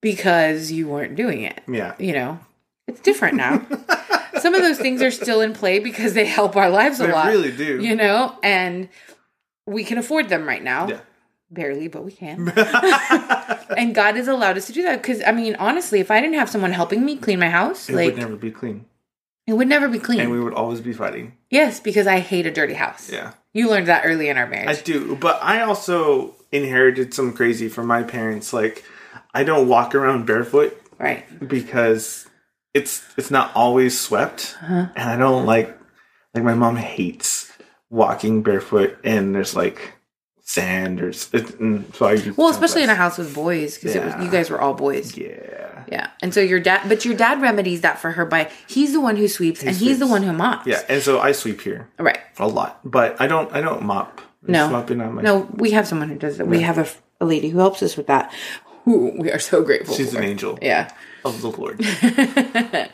because 0.00 0.70
you 0.70 0.88
weren't 0.88 1.16
doing 1.16 1.42
it. 1.42 1.60
Yeah. 1.68 1.94
You 1.98 2.12
know. 2.12 2.40
It's 2.86 3.00
different 3.00 3.36
now. 3.36 3.64
Some 4.40 4.54
of 4.54 4.62
those 4.62 4.78
things 4.78 5.02
are 5.02 5.10
still 5.10 5.40
in 5.40 5.52
play 5.52 5.78
because 5.78 6.14
they 6.14 6.24
help 6.26 6.56
our 6.56 6.70
lives 6.70 6.98
a 7.00 7.06
They 7.06 7.12
lot. 7.12 7.26
really 7.26 7.52
do. 7.52 7.80
You 7.80 7.94
know, 7.94 8.36
and 8.42 8.88
we 9.66 9.84
can 9.84 9.98
afford 9.98 10.28
them 10.28 10.46
right 10.46 10.62
now. 10.62 10.88
Yeah. 10.88 11.00
Barely, 11.52 11.88
but 11.88 12.04
we 12.04 12.12
can. 12.12 12.48
and 13.76 13.94
God 13.94 14.14
has 14.16 14.28
allowed 14.28 14.56
us 14.56 14.66
to 14.68 14.72
do 14.72 14.82
that 14.84 15.02
because 15.02 15.20
I 15.26 15.32
mean, 15.32 15.56
honestly, 15.56 15.98
if 16.00 16.10
I 16.10 16.20
didn't 16.20 16.36
have 16.36 16.48
someone 16.48 16.72
helping 16.72 17.04
me 17.04 17.16
clean 17.16 17.38
my 17.40 17.50
house, 17.50 17.88
It 17.88 17.96
like 17.96 18.06
would 18.14 18.18
never 18.18 18.36
be 18.36 18.50
clean. 18.52 18.86
it 19.48 19.54
would 19.54 19.68
never 19.68 19.88
be 19.88 19.98
clean. 19.98 20.20
And 20.20 20.30
we 20.30 20.40
would 20.40 20.54
always 20.54 20.80
be 20.80 20.92
fighting. 20.92 21.32
yes, 21.50 21.80
because 21.80 22.06
I 22.06 22.20
hate 22.20 22.46
a 22.46 22.50
dirty 22.52 22.74
house. 22.74 23.10
Yeah. 23.12 23.32
You 23.52 23.68
learned 23.68 23.88
that 23.88 24.02
early 24.04 24.28
in 24.28 24.36
our 24.38 24.46
marriage. 24.46 24.68
I 24.78 24.80
do. 24.80 25.16
But 25.16 25.40
I 25.42 25.62
also 25.62 26.34
inherited 26.52 27.12
some 27.14 27.32
crazy 27.32 27.68
from 27.68 27.86
my 27.86 28.02
parents. 28.02 28.52
Like 28.52 28.84
I 29.34 29.44
don't 29.44 29.68
walk 29.68 29.94
around 29.94 30.26
barefoot 30.26 30.80
right. 30.98 31.24
because 31.48 32.26
it's 32.74 33.02
it's 33.16 33.30
not 33.30 33.50
always 33.54 33.98
swept. 33.98 34.56
Uh-huh. 34.62 34.86
And 34.94 35.10
I 35.10 35.16
don't 35.16 35.46
like 35.46 35.76
like 36.34 36.44
my 36.44 36.54
mom 36.54 36.76
hates 36.76 37.50
walking 37.90 38.42
barefoot 38.42 38.96
and 39.02 39.34
there's 39.34 39.56
like 39.56 39.94
sand 40.42 41.00
or 41.00 41.08
s- 41.10 41.28
it, 41.32 41.58
and 41.60 41.92
so 41.94 42.06
I 42.06 42.18
Well, 42.36 42.48
especially 42.48 42.82
in 42.84 42.90
a 42.90 42.94
house 42.94 43.18
with 43.18 43.34
boys 43.34 43.76
because 43.76 43.94
Yeah. 43.96 44.22
you 44.22 44.30
guys 44.30 44.50
were 44.50 44.60
all 44.60 44.74
boys. 44.74 45.16
yeah. 45.16 45.69
Yeah. 45.90 46.10
And 46.22 46.32
so 46.32 46.40
your 46.40 46.60
dad, 46.60 46.88
but 46.88 47.04
your 47.04 47.14
dad 47.16 47.42
remedies 47.42 47.80
that 47.80 47.98
for 47.98 48.12
her 48.12 48.24
by 48.24 48.50
he's 48.68 48.92
the 48.92 49.00
one 49.00 49.16
who 49.16 49.26
sweeps 49.28 49.62
and 49.62 49.74
he's 49.76 49.98
the 49.98 50.06
one 50.06 50.22
who 50.22 50.32
mops. 50.32 50.66
Yeah, 50.66 50.82
and 50.88 51.02
so 51.02 51.18
I 51.20 51.32
sweep 51.32 51.60
here 51.60 51.88
Right. 51.98 52.18
a 52.38 52.46
lot, 52.48 52.80
but 52.84 53.20
I 53.20 53.26
don't. 53.26 53.52
I 53.52 53.60
don't 53.60 53.82
mop. 53.82 54.20
No. 54.46 54.68
mopping 54.70 55.00
on 55.00 55.14
my. 55.16 55.22
No, 55.22 55.48
we 55.54 55.72
have 55.72 55.86
someone 55.86 56.08
who 56.08 56.16
does 56.16 56.38
that. 56.38 56.46
We 56.46 56.60
have 56.62 56.78
a, 56.78 56.88
a 57.20 57.26
lady 57.26 57.50
who 57.50 57.58
helps 57.58 57.82
us 57.82 57.96
with 57.96 58.06
that. 58.06 58.32
Who 58.84 59.12
we 59.18 59.30
are 59.30 59.38
so 59.38 59.62
grateful 59.62 59.94
she's 59.94 60.12
for. 60.12 60.18
an 60.18 60.24
angel 60.24 60.58
Yeah. 60.62 60.90
of 61.24 61.42
the 61.42 61.50
Lord. 61.50 61.80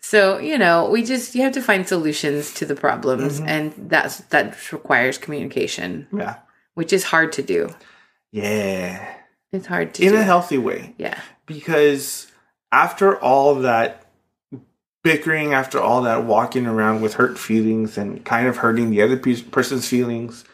So, 0.00 0.38
you 0.38 0.56
know, 0.56 0.88
we 0.88 1.02
just 1.02 1.34
you 1.34 1.42
have 1.42 1.52
to 1.54 1.60
find 1.62 1.86
solutions 1.88 2.54
to 2.54 2.64
the 2.64 2.76
problems 2.76 3.40
Mm-hmm. 3.40 3.48
and 3.48 3.74
that's 3.90 4.18
that 4.30 4.70
requires 4.72 5.18
communication, 5.18 6.06
yeah, 6.16 6.36
which 6.74 6.92
is 6.92 7.02
hard 7.02 7.32
to 7.32 7.42
do. 7.42 7.74
yeah, 8.30 9.16
It's 9.52 9.66
hard 9.66 9.94
to 9.94 10.02
in 10.04 10.12
do. 10.12 10.18
a 10.18 10.22
healthy 10.22 10.58
way. 10.58 10.94
yeah. 10.98 11.20
because 11.46 12.26
after 12.72 13.18
all 13.20 13.54
that 13.56 14.06
bickering, 15.04 15.54
after 15.54 15.78
all 15.80 16.02
that 16.02 16.24
walking 16.24 16.66
around 16.66 17.00
with 17.00 17.14
hurt 17.14 17.38
feelings 17.38 17.96
and 17.96 18.24
kind 18.24 18.48
of 18.48 18.56
hurting 18.58 18.90
the 18.90 19.00
other 19.02 19.16
pe- 19.16 19.40
person's 19.42 19.88
feelings, 19.88 20.44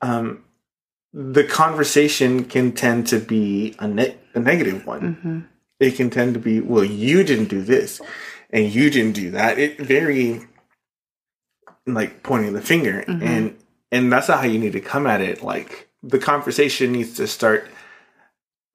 um, 0.00 0.44
the 1.12 1.42
conversation 1.44 2.44
can 2.44 2.72
tend 2.72 3.06
to 3.08 3.18
be 3.18 3.74
a, 3.80 3.88
ne- 3.88 4.16
a 4.34 4.38
negative 4.38 4.86
one. 4.86 5.00
Mm-hmm. 5.00 5.40
It 5.80 5.96
can 5.96 6.08
tend 6.10 6.34
to 6.34 6.40
be, 6.40 6.60
well, 6.60 6.84
you 6.84 7.24
didn't 7.24 7.48
do 7.48 7.60
this 7.62 8.00
and 8.50 8.72
you 8.72 8.88
didn't 8.90 9.12
do 9.14 9.32
that. 9.32 9.58
It 9.58 9.78
very 9.78 10.42
like 11.86 12.22
pointing 12.22 12.52
the 12.52 12.60
finger 12.62 13.04
Mm-hmm. 13.06 13.22
and 13.26 13.56
and 13.92 14.12
that's 14.12 14.28
not 14.28 14.40
how 14.40 14.46
you 14.46 14.58
need 14.58 14.72
to 14.72 14.80
come 14.80 15.06
at 15.06 15.20
it. 15.20 15.42
Like 15.42 15.88
the 16.02 16.18
conversation 16.18 16.92
needs 16.92 17.14
to 17.14 17.26
start 17.26 17.68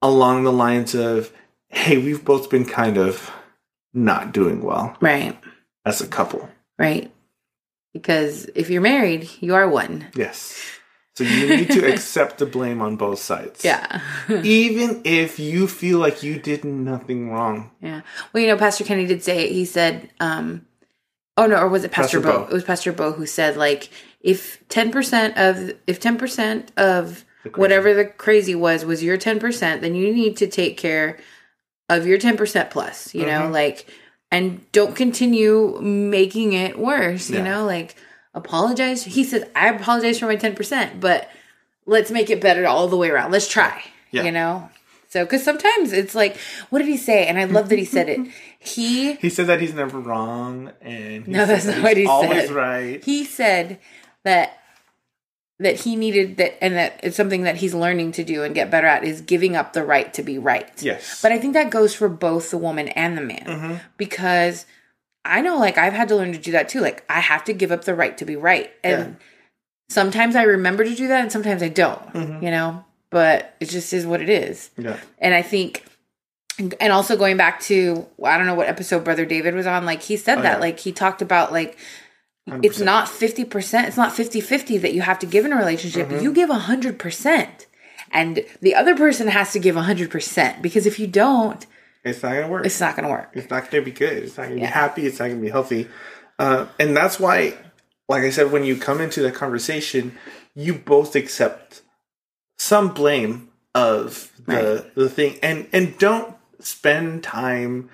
along 0.02 0.44
the 0.44 0.52
lines 0.52 0.96
of, 0.96 1.32
hey, 1.70 1.98
we've 1.98 2.24
both 2.26 2.50
been 2.50 2.66
kind 2.66 2.98
of 2.98 3.32
not 3.94 4.32
doing 4.34 4.62
well 4.64 4.96
Right. 5.02 5.38
as 5.86 6.02
a 6.02 6.08
couple. 6.08 6.50
Right. 6.80 7.12
Because 7.94 8.46
if 8.56 8.70
you're 8.70 8.82
married, 8.82 9.30
you 9.42 9.54
are 9.56 9.68
one. 9.68 10.08
Yes. 10.16 10.58
So 11.16 11.26
you 11.26 11.50
need 11.58 11.70
to 11.72 11.86
accept 11.94 12.38
the 12.38 12.46
blame 12.46 12.82
on 12.82 12.96
both 12.96 13.20
sides. 13.20 13.66
Yeah. 13.66 14.02
Even 14.44 15.02
if 15.04 15.40
you 15.40 15.68
feel 15.68 16.00
like 16.00 16.24
you 16.24 16.40
did 16.40 16.64
nothing 16.64 17.30
wrong. 17.30 17.72
Yeah. 17.82 18.02
Well, 18.32 18.42
you 18.42 18.48
know, 18.48 18.58
Pastor 18.58 18.86
Kenny 18.86 19.06
did 19.06 19.22
say 19.24 19.44
it. 19.46 19.52
He 19.52 19.66
said, 19.66 20.10
um, 20.22 20.66
oh 21.36 21.48
no, 21.48 21.58
or 21.58 21.68
was 21.68 21.84
it 21.84 21.92
Pastor, 21.92 22.22
Pastor 22.22 22.40
Bo? 22.40 22.46
Bo. 22.46 22.50
It 22.52 22.54
was 22.54 22.64
Pastor 22.64 22.94
Bo 22.94 23.12
who 23.12 23.26
said, 23.26 23.58
like, 23.58 23.90
if 24.22 24.66
10% 24.70 25.34
of, 25.36 25.76
if 25.86 26.00
10% 26.00 26.70
of 26.78 27.26
crazy. 27.44 27.60
whatever 27.60 27.94
the 27.94 28.06
crazy 28.06 28.56
was, 28.56 28.86
was 28.86 29.04
your 29.04 29.18
10%, 29.18 29.82
then 29.82 29.96
you 29.96 30.14
need 30.14 30.38
to 30.38 30.48
take 30.48 30.78
care 30.78 31.18
of 31.90 32.06
your 32.08 32.18
10% 32.18 32.70
plus, 32.70 33.14
you 33.14 33.26
know, 33.26 33.42
Mhm. 33.42 33.52
like, 33.52 33.86
and 34.32 34.72
don't 34.72 34.96
continue 34.96 35.80
making 35.82 36.54
it 36.54 36.78
worse, 36.80 37.30
you 37.30 37.38
Yeah. 37.38 37.44
know, 37.44 37.66
like, 37.66 37.96
apologize. 38.34 39.04
He 39.04 39.24
says 39.24 39.44
I 39.56 39.70
apologize 39.70 40.20
for 40.20 40.28
my 40.28 40.36
10%, 40.38 41.00
but 41.00 41.30
let's 41.86 42.12
make 42.12 42.30
it 42.30 42.40
better 42.40 42.66
all 42.68 42.88
the 42.88 42.96
way 42.98 43.10
around. 43.10 43.32
Let's 43.32 43.48
try, 43.50 43.84
Yeah. 44.12 44.24
you 44.24 44.32
know? 44.32 44.70
So, 45.10 45.26
because 45.26 45.44
sometimes 45.44 45.92
it's 45.92 46.16
like, 46.16 46.38
what 46.70 46.80
did 46.80 46.88
he 46.88 46.96
say? 46.96 47.26
And 47.28 47.38
I 47.38 47.44
love 47.44 47.68
that 47.68 47.78
he 47.80 47.84
said 47.86 48.08
it. 48.08 48.20
He 48.64 49.14
He 49.16 49.30
said 49.30 49.48
that 49.48 49.60
he's 49.60 49.74
never 49.74 50.00
wrong 50.00 50.72
and 50.82 51.28
No, 51.28 51.46
that's 51.48 51.66
not 51.66 51.76
that 51.78 51.84
what 51.84 51.98
he 51.98 52.06
always 52.06 52.44
said. 52.48 52.52
right. 52.52 53.04
he 53.04 53.26
said 53.26 53.80
that 54.24 54.60
that 55.62 55.80
he 55.82 55.96
needed 55.96 56.38
that 56.38 56.62
and 56.64 56.76
that 56.76 57.00
it's 57.04 57.16
something 57.16 57.44
that 57.44 57.56
he's 57.58 57.74
learning 57.74 58.12
to 58.14 58.24
do 58.24 58.44
and 58.44 58.54
get 58.56 58.70
better 58.72 58.88
at 58.88 59.04
is 59.04 59.22
giving 59.22 59.56
up 59.56 59.74
the 59.74 59.84
right 59.84 60.14
to 60.16 60.24
be 60.24 60.38
right. 60.38 60.70
Yes. 60.82 61.22
But 61.22 61.32
I 61.32 61.38
think 61.40 61.54
that 61.54 61.70
goes 61.70 61.94
for 61.96 62.10
both 62.10 62.52
the 62.52 62.58
woman 62.58 62.88
and 62.90 63.18
the 63.18 63.22
man 63.22 63.44
Mm-hmm. 63.46 63.76
because 63.98 64.66
I 65.24 65.42
know 65.42 65.58
like 65.58 65.78
I've 65.78 65.94
had 65.94 66.08
to 66.10 66.16
learn 66.16 66.32
to 66.34 66.38
do 66.38 66.52
that 66.54 66.68
too. 66.70 66.80
Like 66.82 67.04
I 67.10 67.20
have 67.20 67.44
to 67.46 67.54
give 67.54 67.72
up 67.72 67.86
the 67.86 67.96
right 67.96 68.18
to 68.18 68.26
be 68.26 68.36
right. 68.36 68.72
And 68.84 69.00
Yeah. 69.20 69.26
sometimes 69.90 70.36
I 70.36 70.44
remember 70.44 70.84
to 70.84 70.96
do 70.96 71.08
that 71.10 71.22
and 71.22 71.32
sometimes 71.32 71.62
I 71.64 71.70
don't, 71.70 72.02
Mm-hmm. 72.14 72.44
you 72.44 72.52
know? 72.52 72.84
But 73.12 73.56
it 73.60 73.70
just 73.70 73.92
is 73.94 74.06
what 74.06 74.22
it 74.22 74.30
is. 74.30 74.70
yeah. 74.78 74.98
And 75.20 75.34
I 75.34 75.42
think, 75.42 75.84
and 76.80 76.94
also 76.94 77.18
going 77.18 77.38
back 77.38 77.60
to, 77.62 78.08
I 78.24 78.38
don't 78.38 78.48
know 78.48 78.56
what 78.56 78.68
episode 78.70 79.04
Brother 79.04 79.26
David 79.26 79.54
was 79.54 79.68
on, 79.68 79.86
like 79.86 80.02
he 80.02 80.16
said 80.18 80.40
Oh, 80.40 80.42
that, 80.44 80.54
yeah. 80.56 80.60
like 80.62 80.80
he 80.80 80.92
talked 80.92 81.22
about, 81.22 81.52
like, 81.52 81.78
it's 82.48 82.80
100%. 82.80 82.86
not 82.86 83.08
50%, 83.08 83.88
it's 83.88 83.98
not 83.98 84.14
50 84.14 84.42
50 84.42 84.78
that 84.80 84.94
you 84.94 85.02
have 85.02 85.20
to 85.20 85.26
give 85.26 85.46
in 85.46 85.54
a 85.54 85.58
relationship. 85.58 86.08
Mm-hmm. 86.10 86.24
You 86.24 86.34
give 86.34 86.50
100%. 86.50 87.66
And 88.14 88.44
the 88.62 88.76
other 88.76 88.96
person 88.96 89.28
has 89.28 89.54
to 89.54 89.60
give 89.60 89.76
100% 89.76 90.62
because 90.62 90.86
if 90.86 91.00
you 91.00 91.08
don't, 91.08 91.66
It's 92.04 92.22
not 92.24 92.34
gonna 92.34 92.48
work. 92.50 92.66
it's 92.66 92.80
not 92.80 92.96
going 92.96 93.06
to 93.08 93.12
work. 93.12 93.30
it's 93.34 93.50
not 93.50 93.70
going 93.72 93.84
to 93.84 93.90
be 93.90 93.96
good. 93.98 94.24
It's 94.24 94.38
not 94.38 94.48
going 94.48 94.58
to 94.58 94.62
Yeah. 94.64 94.70
be 94.70 94.74
happy. 94.74 95.06
It's 95.06 95.20
not 95.20 95.26
going 95.28 95.38
to 95.38 95.42
be 95.46 95.50
healthy. 95.52 95.88
Uh, 96.40 96.66
and 96.80 96.98
that's 96.98 97.20
why, 97.20 97.54
like 98.10 98.24
I 98.24 98.32
said, 98.32 98.52
when 98.52 98.64
you 98.66 98.76
come 98.76 99.00
into 99.00 99.22
the 99.22 99.32
conversation, 99.32 100.18
you 100.56 100.74
both 100.74 101.16
accept 101.16 101.84
some 102.58 102.90
blame 102.94 103.50
of 103.74 104.32
the 104.48 104.92
the 104.96 105.08
thing, 105.08 105.38
and 105.42 105.68
and 105.72 105.98
don't 105.98 106.36
spend 106.60 107.24
time 107.24 107.90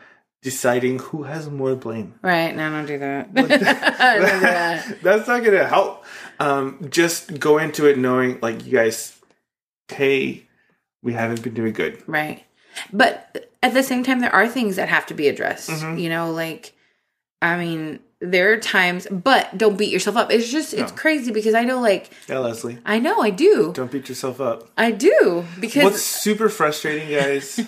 deciding 0.47 0.99
who 0.99 1.23
has 1.23 1.49
more 1.49 1.75
blame. 1.75 2.13
Right. 2.21 2.55
No, 2.55 2.69
don't 2.71 2.85
do 2.85 2.97
that. 2.99 3.33
Don't 3.35 3.49
do 3.49 3.57
that. 3.57 4.97
that's 5.03 5.27
not 5.27 5.43
going 5.43 5.57
to 5.57 5.67
help. 5.67 6.05
Um, 6.39 6.87
just 6.89 7.37
go 7.37 7.57
into 7.57 7.85
it 7.85 7.97
knowing, 7.97 8.39
like 8.41 8.65
you 8.65 8.71
guys, 8.71 9.19
hey, 9.89 10.47
we 11.03 11.11
haven't 11.11 11.41
been 11.43 11.53
doing 11.53 11.73
good. 11.73 12.01
Right. 12.07 12.45
But 12.93 13.51
at 13.61 13.73
the 13.73 13.83
same 13.83 14.03
time, 14.05 14.21
there 14.21 14.33
are 14.33 14.47
things 14.47 14.77
that 14.77 14.87
have 14.87 15.05
to 15.07 15.13
be 15.13 15.27
addressed. 15.27 15.69
Mm-hmm. 15.69 15.97
You 15.97 16.07
know, 16.07 16.31
like, 16.31 16.73
I 17.41 17.57
mean, 17.57 17.99
there 18.21 18.53
are 18.53 18.57
times, 18.57 19.05
but 19.11 19.57
don't 19.57 19.77
beat 19.77 19.91
yourself 19.91 20.15
up. 20.15 20.31
It's 20.31 20.49
just 20.49 20.73
it's 20.73 20.91
No. 20.91 20.97
crazy 20.97 21.31
because 21.33 21.53
I 21.55 21.65
know 21.65 21.81
like 21.81 22.09
Yeah, 22.29 22.39
Leslie. 22.39 22.79
I 22.85 22.99
know 22.99 23.19
I 23.21 23.31
do. 23.31 23.73
Don't 23.75 23.91
beat 23.91 24.07
yourself 24.07 24.39
up. 24.39 24.69
I 24.77 24.91
do 24.91 25.43
because 25.59 25.83
What's 25.83 26.01
super 26.03 26.47
frustrating, 26.49 27.09
guys, 27.11 27.59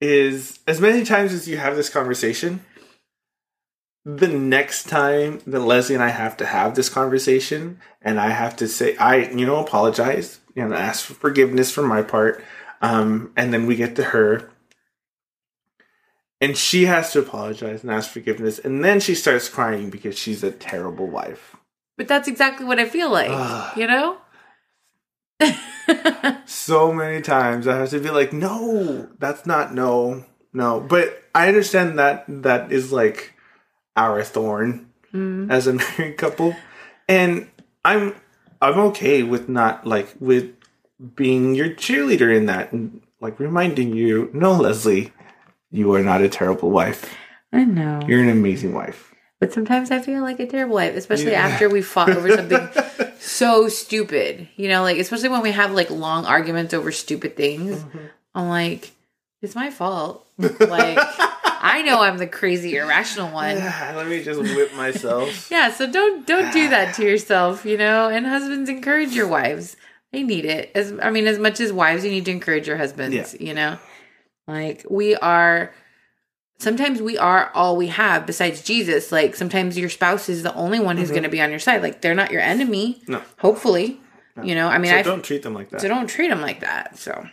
is 0.00 0.58
as 0.66 0.80
many 0.80 1.04
times 1.04 1.32
as 1.32 1.48
you 1.48 1.58
have 1.58 1.76
this 1.76 1.90
conversation, 1.90 2.64
the 4.04 4.28
next 4.28 4.88
time 4.88 5.40
that 5.46 5.60
Leslie 5.60 5.94
and 5.94 6.02
I 6.02 6.08
have 6.08 6.36
to 6.38 6.46
have 6.46 6.74
this 6.74 6.88
conversation, 6.88 7.78
and 8.00 8.18
I 8.18 8.30
have 8.30 8.56
to 8.56 8.66
say, 8.66 8.96
I, 8.96 9.28
you 9.30 9.44
know, 9.44 9.56
apologize, 9.56 10.40
and 10.56 10.72
ask 10.74 11.04
for 11.04 11.14
forgiveness 11.14 11.70
from 11.70 11.86
my 11.86 12.02
part, 12.02 12.42
um, 12.80 13.30
and 13.36 13.52
then 13.52 13.66
we 13.66 13.76
get 13.76 13.96
to 13.96 14.04
her, 14.04 14.50
and 16.40 16.56
she 16.56 16.86
has 16.86 17.12
to 17.12 17.18
apologize 17.18 17.82
and 17.82 17.92
ask 17.92 18.10
forgiveness, 18.10 18.58
and 18.58 18.82
then 18.82 19.00
she 19.00 19.14
starts 19.14 19.50
crying 19.50 19.90
because 19.90 20.18
she's 20.18 20.42
a 20.42 20.50
terrible 20.50 21.06
wife. 21.06 21.56
but 21.98 22.08
that's 22.08 22.26
exactly 22.28 22.64
what 22.64 22.78
I 22.78 22.88
feel 22.88 23.10
like, 23.10 23.76
you 23.76 23.86
know? 23.86 24.16
so 26.46 26.92
many 26.92 27.20
times 27.22 27.66
I 27.66 27.76
have 27.78 27.90
to 27.90 28.00
be 28.00 28.10
like, 28.10 28.32
no, 28.32 29.08
that's 29.18 29.46
not 29.46 29.74
no, 29.74 30.24
no. 30.52 30.80
But 30.80 31.22
I 31.34 31.48
understand 31.48 31.98
that 31.98 32.24
that 32.28 32.72
is 32.72 32.92
like 32.92 33.34
our 33.96 34.22
thorn 34.22 34.86
Mm. 35.12 35.50
as 35.50 35.66
a 35.66 35.72
married 35.98 36.16
couple, 36.18 36.54
and 37.08 37.50
I'm 37.84 38.14
I'm 38.62 38.78
okay 38.90 39.24
with 39.24 39.48
not 39.48 39.84
like 39.84 40.14
with 40.20 40.54
being 41.16 41.56
your 41.56 41.70
cheerleader 41.70 42.32
in 42.32 42.46
that 42.46 42.70
and 42.70 43.00
like 43.20 43.40
reminding 43.40 43.92
you, 43.96 44.30
no, 44.32 44.52
Leslie, 44.52 45.12
you 45.72 45.92
are 45.94 46.02
not 46.04 46.22
a 46.22 46.28
terrible 46.28 46.70
wife. 46.70 47.12
I 47.52 47.64
know. 47.64 48.00
You're 48.06 48.22
an 48.22 48.28
amazing 48.28 48.72
wife. 48.72 49.12
But 49.40 49.52
sometimes 49.54 49.90
I 49.90 50.00
feel 50.00 50.20
like 50.22 50.38
a 50.38 50.46
terrible 50.46 50.74
wife, 50.74 50.94
especially 50.94 51.32
Yeah. 51.32 51.46
after 51.48 51.68
we 51.68 51.80
fought 51.82 52.10
over 52.10 52.30
something 52.30 52.68
so 53.18 53.68
stupid. 53.68 54.48
You 54.56 54.68
know, 54.68 54.82
like 54.82 54.98
especially 54.98 55.30
when 55.30 55.40
we 55.42 55.50
have 55.52 55.72
like 55.72 55.90
long 55.90 56.26
arguments 56.26 56.74
over 56.74 56.92
stupid 56.92 57.36
things. 57.36 57.78
Mm-hmm. 57.78 57.98
I'm 58.34 58.48
like, 58.48 58.92
it's 59.42 59.54
my 59.54 59.70
fault. 59.70 60.26
Like 60.38 60.98
I 61.62 61.82
know 61.84 62.00
I'm 62.02 62.18
the 62.18 62.26
crazy 62.26 62.76
irrational 62.76 63.30
one. 63.32 63.56
Yeah, 63.56 63.94
let 63.96 64.06
me 64.08 64.22
just 64.22 64.40
whip 64.40 64.74
myself. 64.74 65.48
Yeah, 65.50 65.70
so 65.70 65.90
don't 65.90 66.26
don't 66.26 66.52
do 66.52 66.68
that 66.68 66.94
to 66.96 67.02
yourself, 67.10 67.64
you 67.64 67.76
know. 67.78 68.08
And 68.08 68.26
husbands 68.26 68.68
encourage 68.68 69.12
your 69.14 69.26
wives; 69.28 69.76
they 70.12 70.22
need 70.22 70.44
it. 70.44 70.70
As 70.74 70.92
I 71.02 71.10
mean, 71.10 71.26
as 71.26 71.38
much 71.38 71.60
as 71.60 71.72
wives, 71.72 72.04
you 72.04 72.10
need 72.10 72.26
to 72.26 72.30
encourage 72.30 72.68
your 72.68 72.76
husbands. 72.76 73.14
Yeah. 73.40 73.46
You 73.48 73.54
know, 73.54 73.78
like 74.46 74.84
we 74.90 75.16
are. 75.16 75.72
Sometimes 76.60 77.00
we 77.02 77.16
are 77.18 77.50
all 77.54 77.76
we 77.76 77.88
have 77.88 78.26
besides 78.26 78.62
Jesus. 78.62 79.10
Like 79.10 79.34
sometimes 79.34 79.76
your 79.78 79.88
spouse 79.88 80.28
is 80.28 80.42
the 80.42 80.54
only 80.54 80.78
one 80.78 80.96
who's 80.96 81.06
Mm-hmm. 81.08 81.14
going 81.14 81.22
to 81.24 81.28
be 81.30 81.40
on 81.42 81.50
your 81.50 81.58
side. 81.58 81.82
Like 81.82 82.00
they're 82.02 82.14
not 82.14 82.30
your 82.30 82.42
enemy. 82.42 83.02
No. 83.08 83.22
Hopefully, 83.38 84.00
you 84.42 84.54
know. 84.54 84.68
I 84.68 84.78
mean, 84.78 84.90
So 84.92 84.96
I 84.98 85.02
don't 85.02 85.24
treat 85.24 85.42
them 85.42 85.54
like 85.54 85.70
that. 85.70 85.80
so 85.80 85.88
don't 85.88 86.06
treat 86.06 86.28
them 86.28 86.40
like 86.42 86.60
that. 86.60 86.98
So 86.98 87.26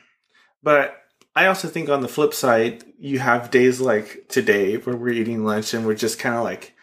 But 0.64 0.96
I 1.36 1.46
also 1.48 1.68
think 1.68 1.90
on 1.90 2.02
the 2.02 2.08
flip 2.08 2.34
side, 2.34 2.84
you 2.98 3.20
have 3.20 3.52
days 3.52 3.80
like 3.80 4.28
today 4.30 4.78
where 4.78 4.96
we're 4.96 5.10
eating 5.14 5.44
lunch 5.46 5.74
and 5.74 5.86
we're 5.86 5.94
just 5.94 6.18
kind 6.20 6.36
of 6.36 6.44
like 6.44 6.74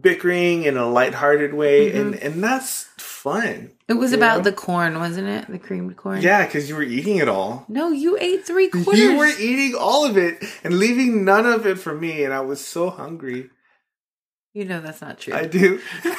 bickering 0.00 0.62
in 0.64 0.76
a 0.76 0.86
lighthearted 0.88 1.52
way, 1.54 1.92
and 1.92 2.14
and 2.14 2.42
that's 2.42 2.84
fun. 2.98 3.72
It 3.90 3.94
was 3.94 4.12
about 4.12 4.38
know? 4.38 4.44
the 4.44 4.52
corn, 4.52 4.98
wasn't 4.98 5.28
it? 5.28 5.50
The 5.50 5.58
creamed 5.58 5.96
corn. 5.96 6.22
Yeah, 6.22 6.46
because 6.46 6.68
you 6.68 6.76
were 6.76 6.82
eating 6.82 7.16
it 7.16 7.28
all. 7.28 7.64
No, 7.68 7.90
you 7.90 8.16
ate 8.18 8.46
three 8.46 8.68
quarters. 8.68 8.98
You 8.98 9.16
were 9.16 9.32
eating 9.38 9.74
all 9.78 10.04
of 10.04 10.16
it 10.16 10.42
and 10.62 10.78
leaving 10.78 11.24
none 11.24 11.44
of 11.46 11.66
it 11.66 11.78
for 11.78 11.94
me, 11.94 12.22
and 12.24 12.32
I 12.32 12.40
was 12.40 12.64
so 12.64 12.90
hungry. 12.90 13.50
You 14.54 14.64
know 14.64 14.80
that's 14.80 15.00
not 15.00 15.18
true. 15.18 15.34
I 15.34 15.46
do. 15.46 15.80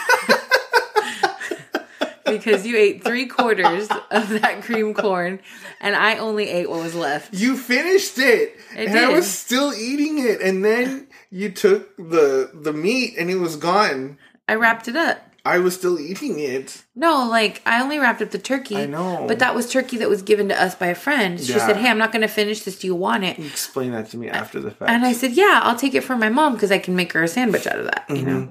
because 2.25 2.65
you 2.65 2.77
ate 2.77 3.03
three 3.03 3.25
quarters 3.25 3.89
of 4.09 4.29
that 4.29 4.61
cream 4.63 4.93
corn 4.93 5.39
and 5.79 5.95
I 5.95 6.17
only 6.17 6.49
ate 6.49 6.69
what 6.69 6.81
was 6.81 6.95
left. 6.95 7.33
You 7.33 7.57
finished 7.57 8.17
it, 8.17 8.55
I 8.75 8.81
and 8.81 8.97
I 8.97 9.09
was 9.09 9.29
still 9.29 9.73
eating 9.73 10.19
it, 10.19 10.41
and 10.41 10.63
then 10.63 11.07
you 11.29 11.51
took 11.51 11.95
the 11.97 12.51
the 12.53 12.73
meat, 12.73 13.15
and 13.17 13.29
it 13.29 13.35
was 13.35 13.55
gone. 13.55 14.17
I 14.47 14.55
wrapped 14.55 14.87
it 14.87 14.95
up. 14.95 15.30
I 15.43 15.57
was 15.57 15.73
still 15.75 15.99
eating 15.99 16.37
it. 16.39 16.83
No, 16.95 17.27
like 17.27 17.61
I 17.65 17.81
only 17.81 17.97
wrapped 17.97 18.21
up 18.21 18.29
the 18.31 18.37
turkey. 18.37 18.77
I 18.77 18.85
know. 18.85 19.25
But 19.27 19.39
that 19.39 19.55
was 19.55 19.71
turkey 19.71 19.97
that 19.97 20.09
was 20.09 20.21
given 20.21 20.49
to 20.49 20.61
us 20.61 20.75
by 20.75 20.87
a 20.87 20.95
friend. 20.95 21.39
She 21.39 21.53
Yeah. 21.53 21.65
said, 21.65 21.77
Hey, 21.77 21.89
I'm 21.89 21.97
not 21.97 22.11
going 22.11 22.21
to 22.21 22.27
finish 22.27 22.61
this. 22.61 22.77
Do 22.77 22.85
you 22.87 22.93
want 22.95 23.23
it? 23.23 23.39
Explain 23.39 23.91
that 23.91 24.09
to 24.11 24.17
me 24.17 24.29
after 24.29 24.59
the 24.59 24.69
fact. 24.71 24.91
And 24.91 25.03
I 25.05 25.13
said, 25.13 25.31
Yeah, 25.31 25.61
I'll 25.63 25.75
take 25.77 25.95
it 25.95 26.03
for 26.03 26.15
my 26.15 26.29
mom 26.29 26.53
because 26.53 26.71
I 26.71 26.77
can 26.79 26.95
make 26.95 27.13
her 27.13 27.23
a 27.23 27.27
sandwich 27.27 27.65
out 27.65 27.79
of 27.79 27.85
that, 27.85 28.05
you 28.09 28.21
know? 28.21 28.49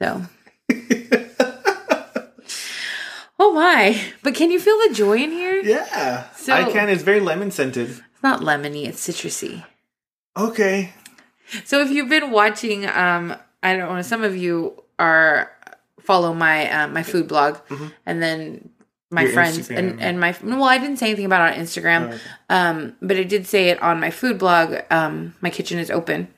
Mm-hmm. 0.00 0.26
So. 0.68 1.68
oh 3.38 3.52
my. 3.52 4.00
But 4.22 4.34
can 4.34 4.50
you 4.50 4.60
feel 4.60 4.76
the 4.88 4.94
joy 4.94 5.16
in 5.18 5.30
here? 5.30 5.60
Yeah. 5.62 6.30
So- 6.34 6.52
I 6.52 6.70
can. 6.70 6.88
It's 6.88 7.02
very 7.02 7.20
lemon 7.20 7.50
scented. 7.50 7.90
It's 7.90 8.22
not 8.22 8.40
lemony, 8.40 8.86
it's 8.86 9.06
citrusy. 9.06 9.64
Okay. 10.36 10.92
So 11.64 11.80
if 11.80 11.90
you've 11.90 12.08
been 12.08 12.30
watching, 12.30 12.84
um, 12.86 13.34
I 13.62 13.76
don't 13.76 13.94
know, 13.94 14.02
some 14.02 14.22
of 14.24 14.36
you 14.36 14.82
are 14.98 15.50
follow 16.00 16.32
my 16.34 16.70
uh, 16.70 16.88
my 16.88 17.02
food 17.02 17.28
blog, 17.28 17.58
and 18.06 18.22
then 18.22 18.70
my 19.10 19.22
Mm-hmm. 19.22 19.26
Your 19.26 19.32
friends 19.32 19.58
Instagram. 19.58 19.78
and 19.78 20.00
and 20.02 20.20
my 20.20 20.36
well, 20.42 20.64
I 20.64 20.76
didn't 20.78 20.98
say 20.98 21.06
anything 21.06 21.24
about 21.24 21.50
it 21.50 21.58
on 21.58 21.64
Instagram, 21.64 22.18
Oh, 22.50 22.54
um, 22.54 22.96
but 23.00 23.16
I 23.16 23.22
did 23.24 23.46
say 23.46 23.70
it 23.70 23.80
on 23.82 24.00
my 24.00 24.10
food 24.10 24.38
blog. 24.38 24.74
Um, 24.90 25.34
my 25.40 25.48
kitchen 25.50 25.78
is 25.78 25.90
open. 25.90 26.28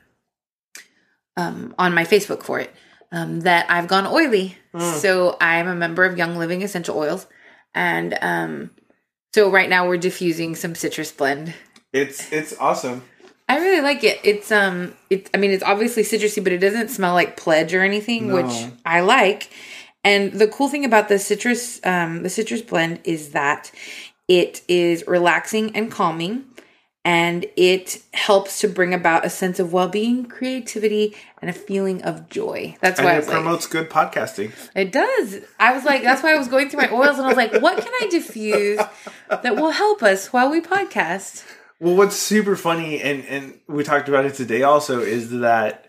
Um, 1.36 1.74
on 1.78 1.94
my 1.94 2.04
Facebook 2.04 2.42
for 2.42 2.60
it, 2.60 2.74
um, 3.12 3.40
that 3.40 3.70
I've 3.70 3.88
gone 3.88 4.06
oily. 4.06 4.56
Mm. 4.74 5.00
So 5.00 5.36
I'm 5.40 5.68
a 5.68 5.74
member 5.74 6.04
of 6.04 6.18
Young 6.18 6.36
Living 6.36 6.62
Essential 6.62 6.96
Oils, 6.98 7.26
and 7.74 8.16
um, 8.20 8.70
so 9.34 9.50
right 9.50 9.68
now 9.68 9.88
we're 9.88 9.96
diffusing 9.96 10.54
some 10.54 10.74
citrus 10.74 11.10
blend. 11.12 11.54
It's 11.92 12.30
it's 12.32 12.54
awesome. 12.58 13.02
I 13.50 13.58
really 13.58 13.80
like 13.82 14.04
it. 14.04 14.20
It's 14.24 14.50
um 14.52 14.94
it's 15.10 15.30
I 15.34 15.38
mean 15.38 15.50
it's 15.50 15.64
obviously 15.64 16.02
citrusy, 16.04 16.42
but 16.42 16.52
it 16.52 16.58
doesn't 16.58 16.88
smell 16.88 17.14
like 17.14 17.36
pledge 17.36 17.74
or 17.74 17.82
anything, 17.82 18.28
No. 18.28 18.36
which 18.36 18.54
I 18.86 19.00
like. 19.00 19.50
And 20.04 20.32
the 20.32 20.48
cool 20.48 20.68
thing 20.68 20.84
about 20.84 21.08
the 21.08 21.18
citrus 21.18 21.80
um 21.84 22.22
the 22.22 22.30
citrus 22.30 22.62
blend 22.62 23.00
is 23.04 23.30
that 23.30 23.70
it 24.28 24.62
is 24.68 25.04
relaxing 25.06 25.74
and 25.76 25.90
calming 25.90 26.44
and 27.04 27.46
it 27.56 28.02
helps 28.12 28.60
to 28.60 28.68
bring 28.68 28.92
about 28.92 29.24
a 29.24 29.30
sense 29.30 29.58
of 29.58 29.72
well-being, 29.72 30.26
creativity, 30.26 31.16
and 31.40 31.48
a 31.48 31.52
feeling 31.54 32.02
of 32.02 32.28
joy. 32.28 32.76
That's 32.82 33.00
why 33.00 33.14
And 33.14 33.22
it 33.24 33.26
like, 33.26 33.34
promotes 33.36 33.66
good 33.66 33.88
podcasting. 33.88 34.52
it 34.76 34.92
does. 34.92 35.38
I 35.58 35.72
was 35.72 35.84
like, 35.86 36.02
that's 36.02 36.22
why 36.22 36.34
I 36.34 36.38
was 36.38 36.48
going 36.48 36.68
through 36.68 36.82
my 36.82 36.92
oils 36.92 37.16
and 37.16 37.24
I 37.24 37.28
was 37.28 37.38
like, 37.38 37.54
what 37.62 37.78
can 37.82 37.92
I 38.02 38.06
diffuse 38.10 38.78
that 39.30 39.56
will 39.56 39.70
help 39.70 40.02
us 40.02 40.30
while 40.30 40.50
we 40.50 40.60
podcast? 40.60 41.42
Well, 41.80 41.96
what's 41.96 42.16
super 42.16 42.56
funny, 42.56 43.00
and 43.00 43.24
and 43.26 43.58
we 43.66 43.82
talked 43.84 44.08
about 44.08 44.26
it 44.26 44.34
today 44.34 44.62
also, 44.62 45.00
is 45.00 45.30
that 45.40 45.86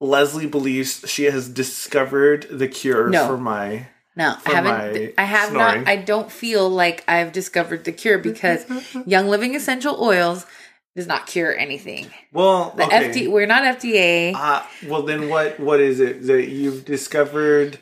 Leslie 0.00 0.46
believes 0.46 1.04
she 1.08 1.24
has 1.24 1.48
discovered 1.48 2.46
the 2.50 2.68
cure 2.68 3.08
No. 3.10 3.26
for 3.26 3.36
my. 3.36 3.88
No, 4.16 4.36
I 4.46 4.50
haven't. 4.52 5.14
I 5.18 5.24
have 5.24 5.48
snoring. 5.50 5.78
not. 5.84 5.88
I 5.88 5.96
don't 5.96 6.30
feel 6.30 6.70
like 6.70 7.02
I've 7.08 7.32
discovered 7.32 7.82
the 7.84 7.90
cure 7.90 8.18
because 8.18 8.64
Young 9.06 9.26
Living 9.26 9.56
Essential 9.56 10.00
Oils 10.00 10.46
does 10.94 11.08
not 11.08 11.26
cure 11.26 11.52
anything. 11.56 12.06
Well, 12.32 12.72
The 12.76 12.84
okay. 12.84 13.08
FD, 13.10 13.28
we're 13.32 13.46
not 13.46 13.64
FDA. 13.64 14.32
Uh, 14.36 14.62
well, 14.86 15.02
then 15.02 15.28
what? 15.28 15.58
What 15.58 15.80
is 15.80 15.98
it 15.98 16.28
that 16.28 16.46
you've 16.48 16.84
discovered? 16.84 17.78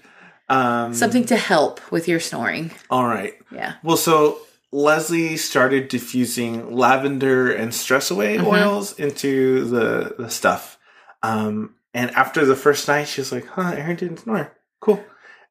Um, 0.48 0.94
Something 0.94 1.26
to 1.26 1.36
help 1.36 1.80
with 1.92 2.08
your 2.08 2.18
snoring. 2.20 2.70
All 2.90 3.06
right. 3.06 3.34
Yeah. 3.50 3.74
Well, 3.82 3.98
so 3.98 4.38
Leslie 4.72 5.36
started 5.36 5.88
diffusing 5.88 6.74
lavender 6.74 7.52
and 7.52 7.74
stress 7.74 8.10
away 8.10 8.36
Mm-hmm. 8.38 8.46
oils 8.46 8.98
into 8.98 9.64
the 9.66 10.14
the 10.18 10.30
stuff. 10.30 10.78
Um, 11.22 11.74
and 11.94 12.10
after 12.12 12.44
the 12.44 12.56
first 12.56 12.88
night, 12.88 13.06
she 13.08 13.20
was 13.20 13.30
like, 13.32 13.46
"Huh, 13.46 13.74
Aaron 13.76 13.96
didn't 13.96 14.18
snore. 14.20 14.56
Cool." 14.80 15.04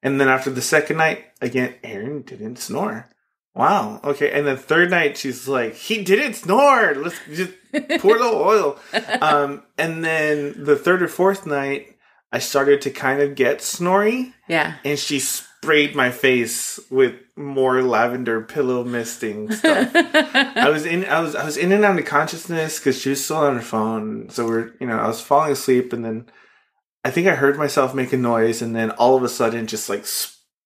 And 0.03 0.19
then 0.19 0.27
after 0.27 0.49
the 0.49 0.61
second 0.61 0.97
night, 0.97 1.25
again, 1.41 1.75
Aaron 1.83 2.23
didn't 2.23 2.57
snore. 2.57 3.07
Wow. 3.53 3.99
Okay. 4.03 4.31
And 4.31 4.47
the 4.47 4.57
third 4.57 4.89
night, 4.89 5.17
she's 5.17 5.47
like, 5.47 5.75
"He 5.75 6.03
didn't 6.03 6.33
snore. 6.33 6.95
Let's 6.95 7.15
just 7.31 7.51
pour 8.01 8.17
the 8.17 8.23
oil." 8.33 8.79
Um, 9.21 9.61
and 9.77 10.03
then 10.03 10.63
the 10.63 10.75
third 10.75 11.03
or 11.03 11.07
fourth 11.07 11.45
night, 11.45 11.95
I 12.31 12.39
started 12.39 12.81
to 12.81 12.89
kind 12.89 13.21
of 13.21 13.35
get 13.35 13.61
snory 13.61 14.33
Yeah. 14.47 14.75
and 14.83 14.97
she 14.97 15.19
sprayed 15.19 15.95
my 15.95 16.09
face 16.11 16.79
with 16.89 17.13
more 17.43 17.81
lavender 17.83 18.41
pillow 18.41 18.83
misting 18.83 19.51
stuff. 19.51 19.89
I 19.95 20.69
was 20.69 20.85
in, 20.85 21.05
I 21.05 21.19
was, 21.19 21.35
I 21.35 21.43
was 21.45 21.57
in 21.57 21.71
and 21.71 21.83
out 21.83 21.99
of 21.99 22.05
consciousness 22.05 22.79
because 22.79 22.99
she 23.01 23.09
was 23.09 23.23
still 23.23 23.37
on 23.37 23.55
her 23.55 23.61
phone. 23.61 24.29
So 24.29 24.45
we're, 24.45 24.73
you 24.79 24.87
know, 24.87 24.97
I 24.97 25.07
was 25.07 25.21
falling 25.21 25.51
asleep, 25.51 25.93
and 25.93 26.03
then 26.05 26.25
I 27.03 27.11
think 27.11 27.27
I 27.27 27.35
heard 27.35 27.57
myself 27.57 27.93
make 27.95 28.13
a 28.13 28.17
noise, 28.17 28.61
and 28.61 28.75
then 28.75 28.91
all 28.91 29.15
of 29.17 29.23
a 29.23 29.29
sudden, 29.29 29.67
just 29.67 29.89
like 29.89 30.05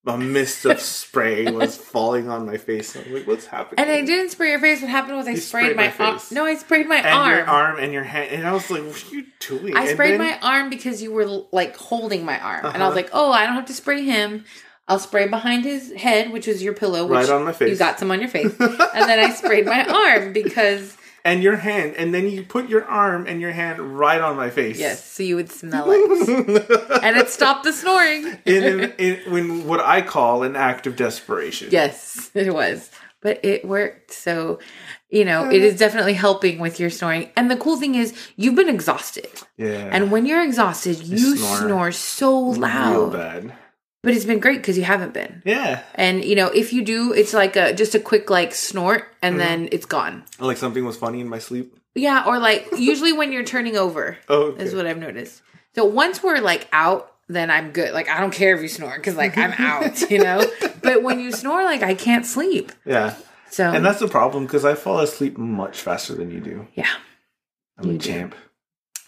a 0.08 0.18
mist 0.18 0.66
of 0.66 0.80
spray 1.00 1.50
was 1.52 1.76
falling 1.76 2.30
on 2.30 2.46
my 2.46 2.58
face. 2.58 2.96
I'm 2.96 3.12
like, 3.12 3.26
what's 3.26 3.48
happening? 3.48 3.80
And 3.80 3.90
I 3.90 4.02
didn't 4.06 4.30
spray 4.32 4.52
your 4.52 4.60
face. 4.60 4.82
What 4.82 4.92
happened 4.92 5.18
was 5.18 5.28
I 5.28 5.34
sprayed, 5.36 5.72
sprayed 5.72 5.76
my, 5.78 5.94
my 5.98 6.06
arm. 6.12 6.20
No, 6.32 6.46
I 6.46 6.56
sprayed 6.56 6.88
my 6.88 6.98
and 6.98 7.08
arm. 7.08 7.30
your 7.38 7.48
arm 7.48 7.80
and 7.80 7.92
your 7.94 8.04
hand, 8.04 8.30
and 8.32 8.48
I 8.48 8.54
was 8.54 8.70
like, 8.70 8.84
"What 8.84 9.04
are 9.12 9.16
you 9.16 9.26
doing?" 9.40 9.76
I 9.76 9.88
sprayed 9.94 10.20
then- 10.20 10.20
my 10.20 10.38
arm 10.44 10.70
because 10.70 11.02
you 11.02 11.12
were 11.12 11.26
like 11.52 11.76
holding 11.78 12.24
my 12.24 12.40
arm, 12.40 12.66
and 12.66 12.84
I 12.84 12.88
was 12.88 12.92
Uh-huh. 12.92 12.96
like, 12.96 13.10
"Oh, 13.14 13.32
I 13.32 13.46
don't 13.48 13.56
have 13.56 13.66
to 13.66 13.74
spray 13.74 14.04
him. 14.04 14.46
I'll 14.88 15.00
spray 15.00 15.28
behind 15.28 15.66
his 15.66 15.92
head, 15.94 16.32
which 16.32 16.46
was 16.48 16.62
your 16.62 16.74
pillow, 16.74 17.06
which 17.06 17.16
Right 17.16 17.30
on 17.30 17.44
my 17.44 17.54
face. 17.54 17.70
You 17.72 17.76
got 17.76 18.00
some 18.00 18.12
on 18.12 18.20
your 18.20 18.30
face, 18.30 18.54
and 18.60 19.10
then 19.10 19.20
I 19.20 19.32
sprayed 19.32 19.66
my 19.66 19.84
arm 19.84 20.32
because 20.32 20.96
and 21.24 21.42
your 21.42 21.56
hand, 21.56 21.96
and 21.98 22.14
then 22.14 22.30
you 22.30 22.44
put 22.44 22.70
your 22.70 22.86
arm 22.86 23.26
and 23.26 23.42
your 23.42 23.52
hand 23.52 23.80
right 23.98 24.22
on 24.22 24.36
my 24.36 24.52
face. 24.52 24.78
yes, 24.78 25.04
so 25.04 25.24
you 25.24 25.36
would 25.38 25.52
smell 25.52 25.88
it, 25.90 26.70
and 27.04 27.18
it 27.18 27.30
stopped 27.30 27.64
the 27.64 27.74
snoring. 27.74 28.38
in, 28.46 28.64
in, 28.64 28.94
in 29.00 29.32
when 29.32 29.68
what 29.68 29.80
I 29.80 30.04
call 30.04 30.44
an 30.44 30.56
act 30.56 30.86
of 30.86 30.96
desperation. 30.96 31.70
Yes, 31.72 32.30
it 32.36 32.54
was, 32.54 32.92
but 33.22 33.44
it 33.44 33.66
worked. 33.66 34.12
So. 34.12 34.60
You 35.12 35.24
know, 35.24 35.50
it 35.50 35.62
is 35.62 35.78
definitely 35.80 36.16
helping 36.16 36.60
with 36.60 36.78
your 36.78 36.90
snoring. 36.90 37.30
And 37.38 37.50
the 37.50 37.56
cool 37.56 37.78
thing 37.78 37.96
is, 37.96 38.14
you've 38.36 38.56
been 38.56 38.68
exhausted. 38.68 39.30
Yeah. 39.56 39.88
And 39.90 40.12
when 40.12 40.26
you're 40.26 40.44
exhausted, 40.44 41.02
you 41.04 41.38
snore. 41.38 41.58
snore, 41.58 41.92
so 41.94 42.52
real 42.52 42.60
loud. 42.60 43.14
bad. 43.14 43.54
But 44.06 44.14
it's 44.14 44.26
been 44.26 44.40
great 44.40 44.58
because 44.62 44.78
you 44.78 44.84
haven't 44.84 45.14
been. 45.14 45.42
Yeah. 45.46 45.82
And 45.96 46.24
you 46.24 46.36
know, 46.36 46.48
if 46.48 46.72
you 46.72 46.84
do, 46.84 47.12
it's 47.12 47.34
like 47.34 47.56
a 47.56 47.74
just 47.74 47.96
a 47.96 48.00
quick 48.00 48.30
like 48.30 48.54
snort 48.54 49.08
and 49.22 49.34
mm-hmm. 49.34 49.40
then 49.40 49.70
it's 49.72 49.86
gone. 49.86 50.24
Like 50.40 50.58
something 50.58 50.86
was 50.86 50.96
funny 50.96 51.20
in 51.22 51.28
my 51.28 51.40
sleep. 51.40 51.76
Yeah, 51.96 52.24
or 52.28 52.40
like 52.40 52.68
usually 52.78 53.14
when 53.14 53.32
you're 53.32 53.44
turning 53.44 53.78
over 53.78 54.18
Oh, 54.30 54.44
okay. 54.52 54.64
is 54.64 54.76
what 54.76 54.86
I've 54.86 55.00
noticed. 55.00 55.42
So 55.74 55.86
once 55.86 56.22
we're 56.22 56.40
like 56.40 56.68
out, 56.72 57.12
then 57.28 57.50
I'm 57.50 57.72
good. 57.72 57.94
Like 57.94 58.08
I 58.08 58.20
don't 58.20 58.34
care 58.34 58.56
if 58.56 58.62
you 58.62 58.68
snore 58.68 58.96
because 58.96 59.16
like 59.16 59.38
I'm 59.38 59.54
out, 59.58 60.10
you 60.12 60.20
know. 60.20 60.46
But 60.84 61.02
when 61.02 61.20
you 61.20 61.32
snore, 61.32 61.64
like 61.64 61.82
I 61.82 61.96
can't 61.96 62.26
sleep. 62.26 62.72
Yeah. 62.86 63.16
So 63.50 63.72
And 63.72 63.86
that's 63.86 64.00
the 64.00 64.08
problem 64.08 64.46
because 64.46 64.66
I 64.66 64.76
fall 64.76 65.00
asleep 65.00 65.38
much 65.38 65.82
faster 65.82 66.14
than 66.14 66.30
you 66.30 66.42
do. 66.42 66.68
yeah. 66.74 66.94
I'm 67.78 67.90
a 67.90 67.94
do. 67.94 68.00
champ. 68.00 68.36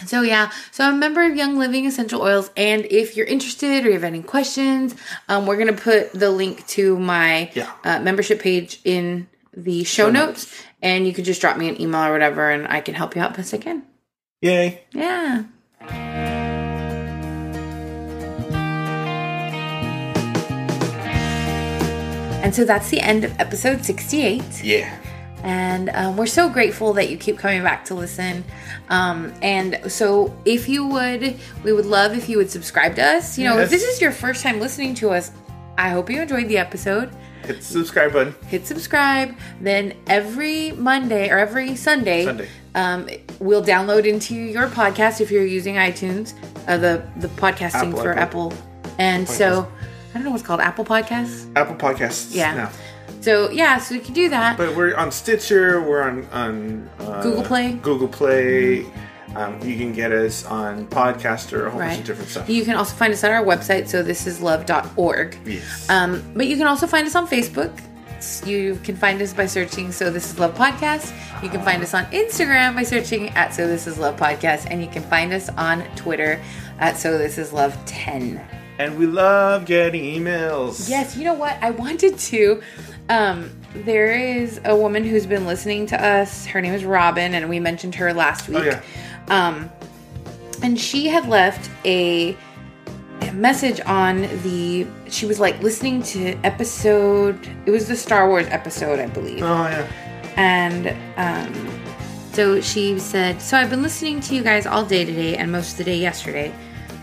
So 0.05 0.21
yeah, 0.21 0.51
so 0.71 0.83
I'm 0.85 0.93
a 0.93 0.97
member 0.97 1.23
of 1.23 1.35
Young 1.35 1.57
Living 1.57 1.87
Essential 1.87 2.21
Oils, 2.21 2.51
and 2.55 2.85
if 2.85 3.17
you're 3.17 3.25
interested 3.25 3.83
or 3.83 3.87
you 3.87 3.93
have 3.93 4.03
any 4.03 4.21
questions, 4.21 4.93
um, 5.27 5.47
we're 5.47 5.57
gonna 5.57 5.73
put 5.73 6.13
the 6.13 6.29
link 6.29 6.65
to 6.67 6.99
my 6.99 7.49
Yeah. 7.55 7.71
uh, 7.83 7.99
membership 7.99 8.39
page 8.39 8.79
in 8.85 9.27
the 9.55 9.83
show, 9.83 10.05
Show 10.05 10.11
notes, 10.11 10.53
and 10.83 11.07
you 11.07 11.13
can 11.13 11.23
just 11.23 11.41
drop 11.41 11.57
me 11.57 11.67
an 11.67 11.81
email 11.81 12.03
or 12.03 12.11
whatever, 12.11 12.51
and 12.51 12.67
I 12.67 12.79
can 12.81 12.93
help 12.93 13.15
you 13.15 13.23
out 13.23 13.35
best 13.35 13.55
I 13.55 13.57
can. 13.57 13.83
Yay. 14.41 14.81
Yeah. 14.93 15.45
And 22.43 22.55
so 22.55 22.63
that's 22.63 22.89
the 22.89 23.01
end 23.01 23.23
of 23.25 23.37
episode 23.39 23.83
68. 23.83 24.63
Yeah. 24.63 24.95
And 25.43 25.89
um, 25.89 26.17
we're 26.17 26.25
so 26.25 26.49
grateful 26.49 26.93
that 26.93 27.09
you 27.09 27.17
keep 27.17 27.37
coming 27.37 27.63
back 27.63 27.85
to 27.85 27.95
listen. 27.95 28.43
Um, 28.89 29.33
and 29.41 29.79
so, 29.91 30.35
if 30.45 30.67
you 30.67 30.85
would, 30.87 31.37
we 31.63 31.73
would 31.73 31.85
love 31.85 32.17
if 32.17 32.27
you 32.27 32.37
would 32.37 32.49
subscribe 32.49 32.95
to 32.95 33.03
us. 33.03 33.37
You 33.37 33.45
know, 33.45 33.59
if 33.59 33.69
this 33.69 33.83
is 33.83 34.01
your 34.01 34.11
first 34.11 34.43
time 34.43 34.59
listening 34.59 34.95
to 34.95 35.11
us, 35.11 35.31
I 35.77 35.89
hope 35.89 36.09
you 36.09 36.21
enjoyed 36.21 36.47
the 36.47 36.57
episode. 36.57 37.11
Hit 37.43 37.57
the 37.57 37.63
subscribe 37.63 38.13
button. 38.13 38.35
Hit 38.47 38.65
subscribe. 38.65 39.35
Then 39.61 39.93
every 40.07 40.71
Monday 40.71 41.29
or 41.29 41.37
every 41.37 41.75
Sunday, 41.75 42.25
Sunday. 42.25 42.49
Um, 42.75 43.07
we'll 43.39 43.63
download 43.63 44.05
into 44.05 44.35
your 44.35 44.67
podcast 44.67 45.21
if 45.21 45.31
you're 45.31 45.45
using 45.45 45.75
iTunes, 45.75 46.33
uh, 46.67 46.77
the 46.77 47.07
the 47.17 47.27
podcasting 47.29 47.89
Apple, 47.89 48.01
for 48.01 48.13
Apple. 48.13 48.53
Apple. 48.53 48.93
And 48.99 49.27
so, 49.27 49.71
I 50.11 50.13
don't 50.13 50.23
know 50.23 50.31
what's 50.31 50.43
called 50.43 50.59
Apple 50.59 50.83
Podcasts. 50.85 51.49
Apple 51.55 51.75
Podcasts. 51.75 52.33
Yeah. 52.33 52.53
now. 52.55 52.71
So 53.27 53.49
yeah, 53.49 53.77
so 53.77 53.93
we 53.93 53.99
can 53.99 54.13
do 54.13 54.29
that. 54.29 54.55
But 54.55 54.73
we're 54.73 54.95
on 54.95 55.11
Stitcher. 55.11 55.81
We're 55.81 56.01
on 56.01 56.25
on 56.31 56.89
uh, 56.97 57.21
Google 57.21 57.43
Play. 57.43 57.73
Google 57.73 58.07
Play. 58.07 58.85
Um, 59.35 59.59
you 59.61 59.75
can 59.75 59.91
get 59.91 60.13
us 60.13 60.45
on 60.45 60.87
Podcaster, 60.87 61.67
a 61.67 61.69
whole 61.69 61.77
bunch 61.81 61.89
Right. 61.89 61.99
of 61.99 62.05
different 62.05 62.29
stuff. 62.29 62.49
You 62.49 62.63
can 62.63 62.75
also 62.77 62.95
find 62.95 63.11
us 63.11 63.25
on 63.25 63.31
our 63.31 63.43
website, 63.43 63.89
so 63.89 64.01
this 64.01 64.27
is 64.27 64.39
love.org. 64.41 65.37
yes. 65.45 65.89
Um, 65.89 66.23
but 66.37 66.47
you 66.47 66.55
can 66.55 66.67
also 66.67 66.87
find 66.87 67.05
us 67.05 67.15
on 67.15 67.27
Facebook. 67.27 67.77
You 68.47 68.79
can 68.85 68.95
find 68.95 69.21
us 69.21 69.33
by 69.33 69.45
searching 69.45 69.91
So 69.91 70.09
This 70.09 70.31
Is 70.31 70.39
Love 70.39 70.55
Podcast. 70.55 71.11
You 71.43 71.49
can 71.49 71.61
find 71.63 71.83
us 71.83 71.93
on 71.93 72.05
Instagram 72.05 72.75
by 72.75 72.83
searching 72.83 73.27
at 73.31 73.53
So 73.53 73.67
This 73.67 73.87
Is 73.87 73.97
Love 73.99 74.15
Podcast. 74.15 74.67
And 74.71 74.81
you 74.81 74.89
can 74.89 75.03
find 75.03 75.33
us 75.33 75.49
on 75.49 75.83
Twitter 75.97 76.41
at 76.79 76.95
So 76.97 77.17
This 77.17 77.37
Is 77.37 77.51
Love 77.51 77.75
10. 77.85 78.39
and 78.79 78.97
we 78.97 79.05
love 79.07 79.65
getting 79.65 80.03
emails. 80.03 80.87
Yes, 80.89 81.17
you 81.17 81.25
know 81.25 81.33
what? 81.33 81.57
I 81.61 81.71
wanted 81.71 82.17
to. 82.31 82.61
Um, 83.09 83.51
there 83.73 84.11
is 84.11 84.59
a 84.65 84.75
woman 84.75 85.03
who's 85.03 85.25
been 85.25 85.45
listening 85.45 85.85
to 85.87 86.03
us. 86.03 86.45
Her 86.45 86.61
name 86.61 86.73
is 86.73 86.83
Robin, 86.83 87.33
and 87.33 87.49
we 87.49 87.59
mentioned 87.59 87.95
her 87.95 88.13
last 88.13 88.47
week. 88.49 88.57
Oh 88.57 88.63
yeah. 88.63 88.81
Um, 89.29 89.69
and 90.63 90.79
she 90.79 91.07
had 91.07 91.27
left 91.27 91.69
a, 91.85 92.35
a 93.21 93.31
message 93.31 93.79
on 93.85 94.21
the. 94.43 94.87
She 95.09 95.25
was 95.25 95.39
like 95.39 95.61
listening 95.61 96.03
to 96.03 96.35
episode. 96.43 97.47
It 97.65 97.71
was 97.71 97.87
the 97.87 97.95
Star 97.95 98.27
Wars 98.27 98.47
episode, 98.47 98.99
I 98.99 99.07
believe. 99.07 99.43
Oh 99.43 99.67
yeah. 99.67 99.91
And 100.35 100.95
um, 101.17 101.83
so 102.37 102.61
she 102.61 102.99
said, 102.99 103.41
So 103.41 103.57
I've 103.57 103.71
been 103.71 103.81
listening 103.81 104.19
to 104.21 104.35
you 104.35 104.43
guys 104.43 104.67
all 104.67 104.85
day 104.85 105.03
today 105.03 105.35
and 105.37 105.51
most 105.51 105.71
of 105.71 105.77
the 105.77 105.83
day 105.85 105.97
yesterday. 105.97 106.53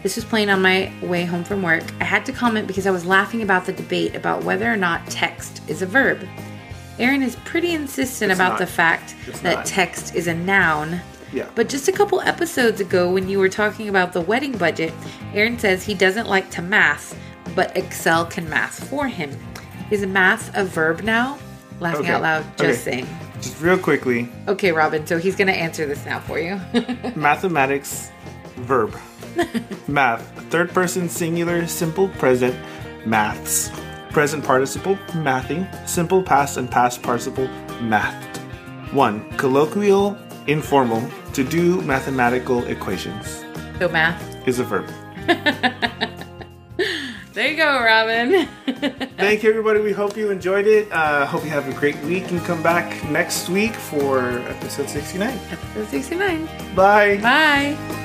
This 0.05 0.15
was 0.17 0.25
playing 0.25 0.51
on 0.51 0.61
my 0.63 0.93
way 1.03 1.25
home 1.25 1.43
from 1.45 1.63
work. 1.63 1.83
I 1.99 2.05
had 2.05 2.25
to 2.27 2.33
comment 2.33 2.67
because 2.69 2.87
I 2.87 2.91
was 2.93 3.05
laughing 3.07 3.41
about 3.43 3.65
the 3.65 3.73
debate 3.73 4.15
about 4.15 4.45
whether 4.45 4.71
or 4.73 4.77
not 4.77 5.05
text 5.09 5.63
is 5.67 5.81
a 5.83 5.87
verb. 5.87 6.21
Aaron 6.99 7.23
is 7.23 7.37
pretty 7.45 7.73
insistent 7.73 8.31
It's 8.31 8.39
about 8.39 8.51
not. 8.51 8.59
the 8.61 8.67
fact 8.67 9.17
It's 9.27 9.41
that 9.41 9.55
not. 9.57 9.67
text 9.67 10.15
is 10.15 10.27
a 10.29 10.35
noun. 10.35 11.01
Yeah. 11.33 11.49
But 11.57 11.69
just 11.69 11.89
a 11.89 11.93
couple 11.93 12.21
episodes 12.21 12.81
ago, 12.81 13.11
when 13.11 13.29
you 13.29 13.39
were 13.41 13.49
talking 13.49 13.89
about 13.89 14.13
the 14.13 14.21
wedding 14.21 14.53
budget, 14.57 14.93
Aaron 15.33 15.59
says 15.59 15.83
he 15.83 15.95
doesn't 15.95 16.29
like 16.29 16.51
to 16.53 16.63
math, 16.63 17.19
but 17.57 17.77
Excel 17.77 18.27
can 18.27 18.49
math 18.49 18.89
for 18.89 19.09
him. 19.09 19.37
Is 19.91 20.05
math 20.07 20.55
a 20.55 20.65
verb 20.65 21.03
now? 21.03 21.39
Laughing 21.81 22.03
Okay. 22.03 22.13
out 22.13 22.23
loud, 22.23 22.45
just 22.59 22.87
Okay. 22.87 23.03
saying. 23.03 23.07
Just 23.41 23.61
real 23.61 23.79
quickly, 23.79 24.29
Okay, 24.49 24.71
Robin, 24.71 25.07
so 25.07 25.19
he's 25.19 25.35
going 25.35 25.49
to 25.49 25.55
answer 25.57 25.87
this 25.87 26.05
now 26.07 26.21
for 26.21 26.39
you. 26.39 26.61
mathematics, 27.17 28.11
verb. 28.57 28.95
Math, 29.89 30.23
third 30.51 30.71
person 30.71 31.09
singular, 31.09 31.67
simple 31.67 32.09
present, 32.09 32.55
maths. 33.07 33.71
Present 34.11 34.45
participle, 34.45 34.97
mathing. 35.13 35.67
Simple 35.89 36.23
past 36.23 36.57
and 36.57 36.71
past 36.71 37.03
participle, 37.03 37.49
mathed. 37.81 38.39
1. 38.93 39.37
Colloquial, 39.37 40.17
informal, 40.47 41.03
to 41.33 41.43
do 41.43 41.81
mathematical 41.83 42.65
equations 42.67 43.45
so, 43.79 43.89
math. 43.89 44.47
is 44.47 44.61
a 44.61 44.65
verb. 44.65 44.89
There 47.35 47.51
you 47.51 47.57
go, 47.57 47.83
Robin. 47.83 48.47
Thank 49.17 49.43
you, 49.43 49.51
everybody. 49.51 49.81
We 49.81 49.91
hope 49.91 50.17
you 50.17 50.31
enjoyed 50.31 50.69
it. 50.69 50.91
Uh, 50.93 51.27
hope 51.27 51.43
you 51.43 51.51
have 51.51 51.69
a 51.69 51.73
great 51.73 51.99
week 52.05 52.31
and 52.31 52.41
come 52.45 52.63
back 52.63 53.03
next 53.11 53.49
week 53.49 53.73
for 53.73 54.21
episode 54.47 54.89
69. 54.89 55.37
Episode 55.51 55.89
69. 55.89 56.47
Bye. 56.77 57.19
Bye. 57.19 58.04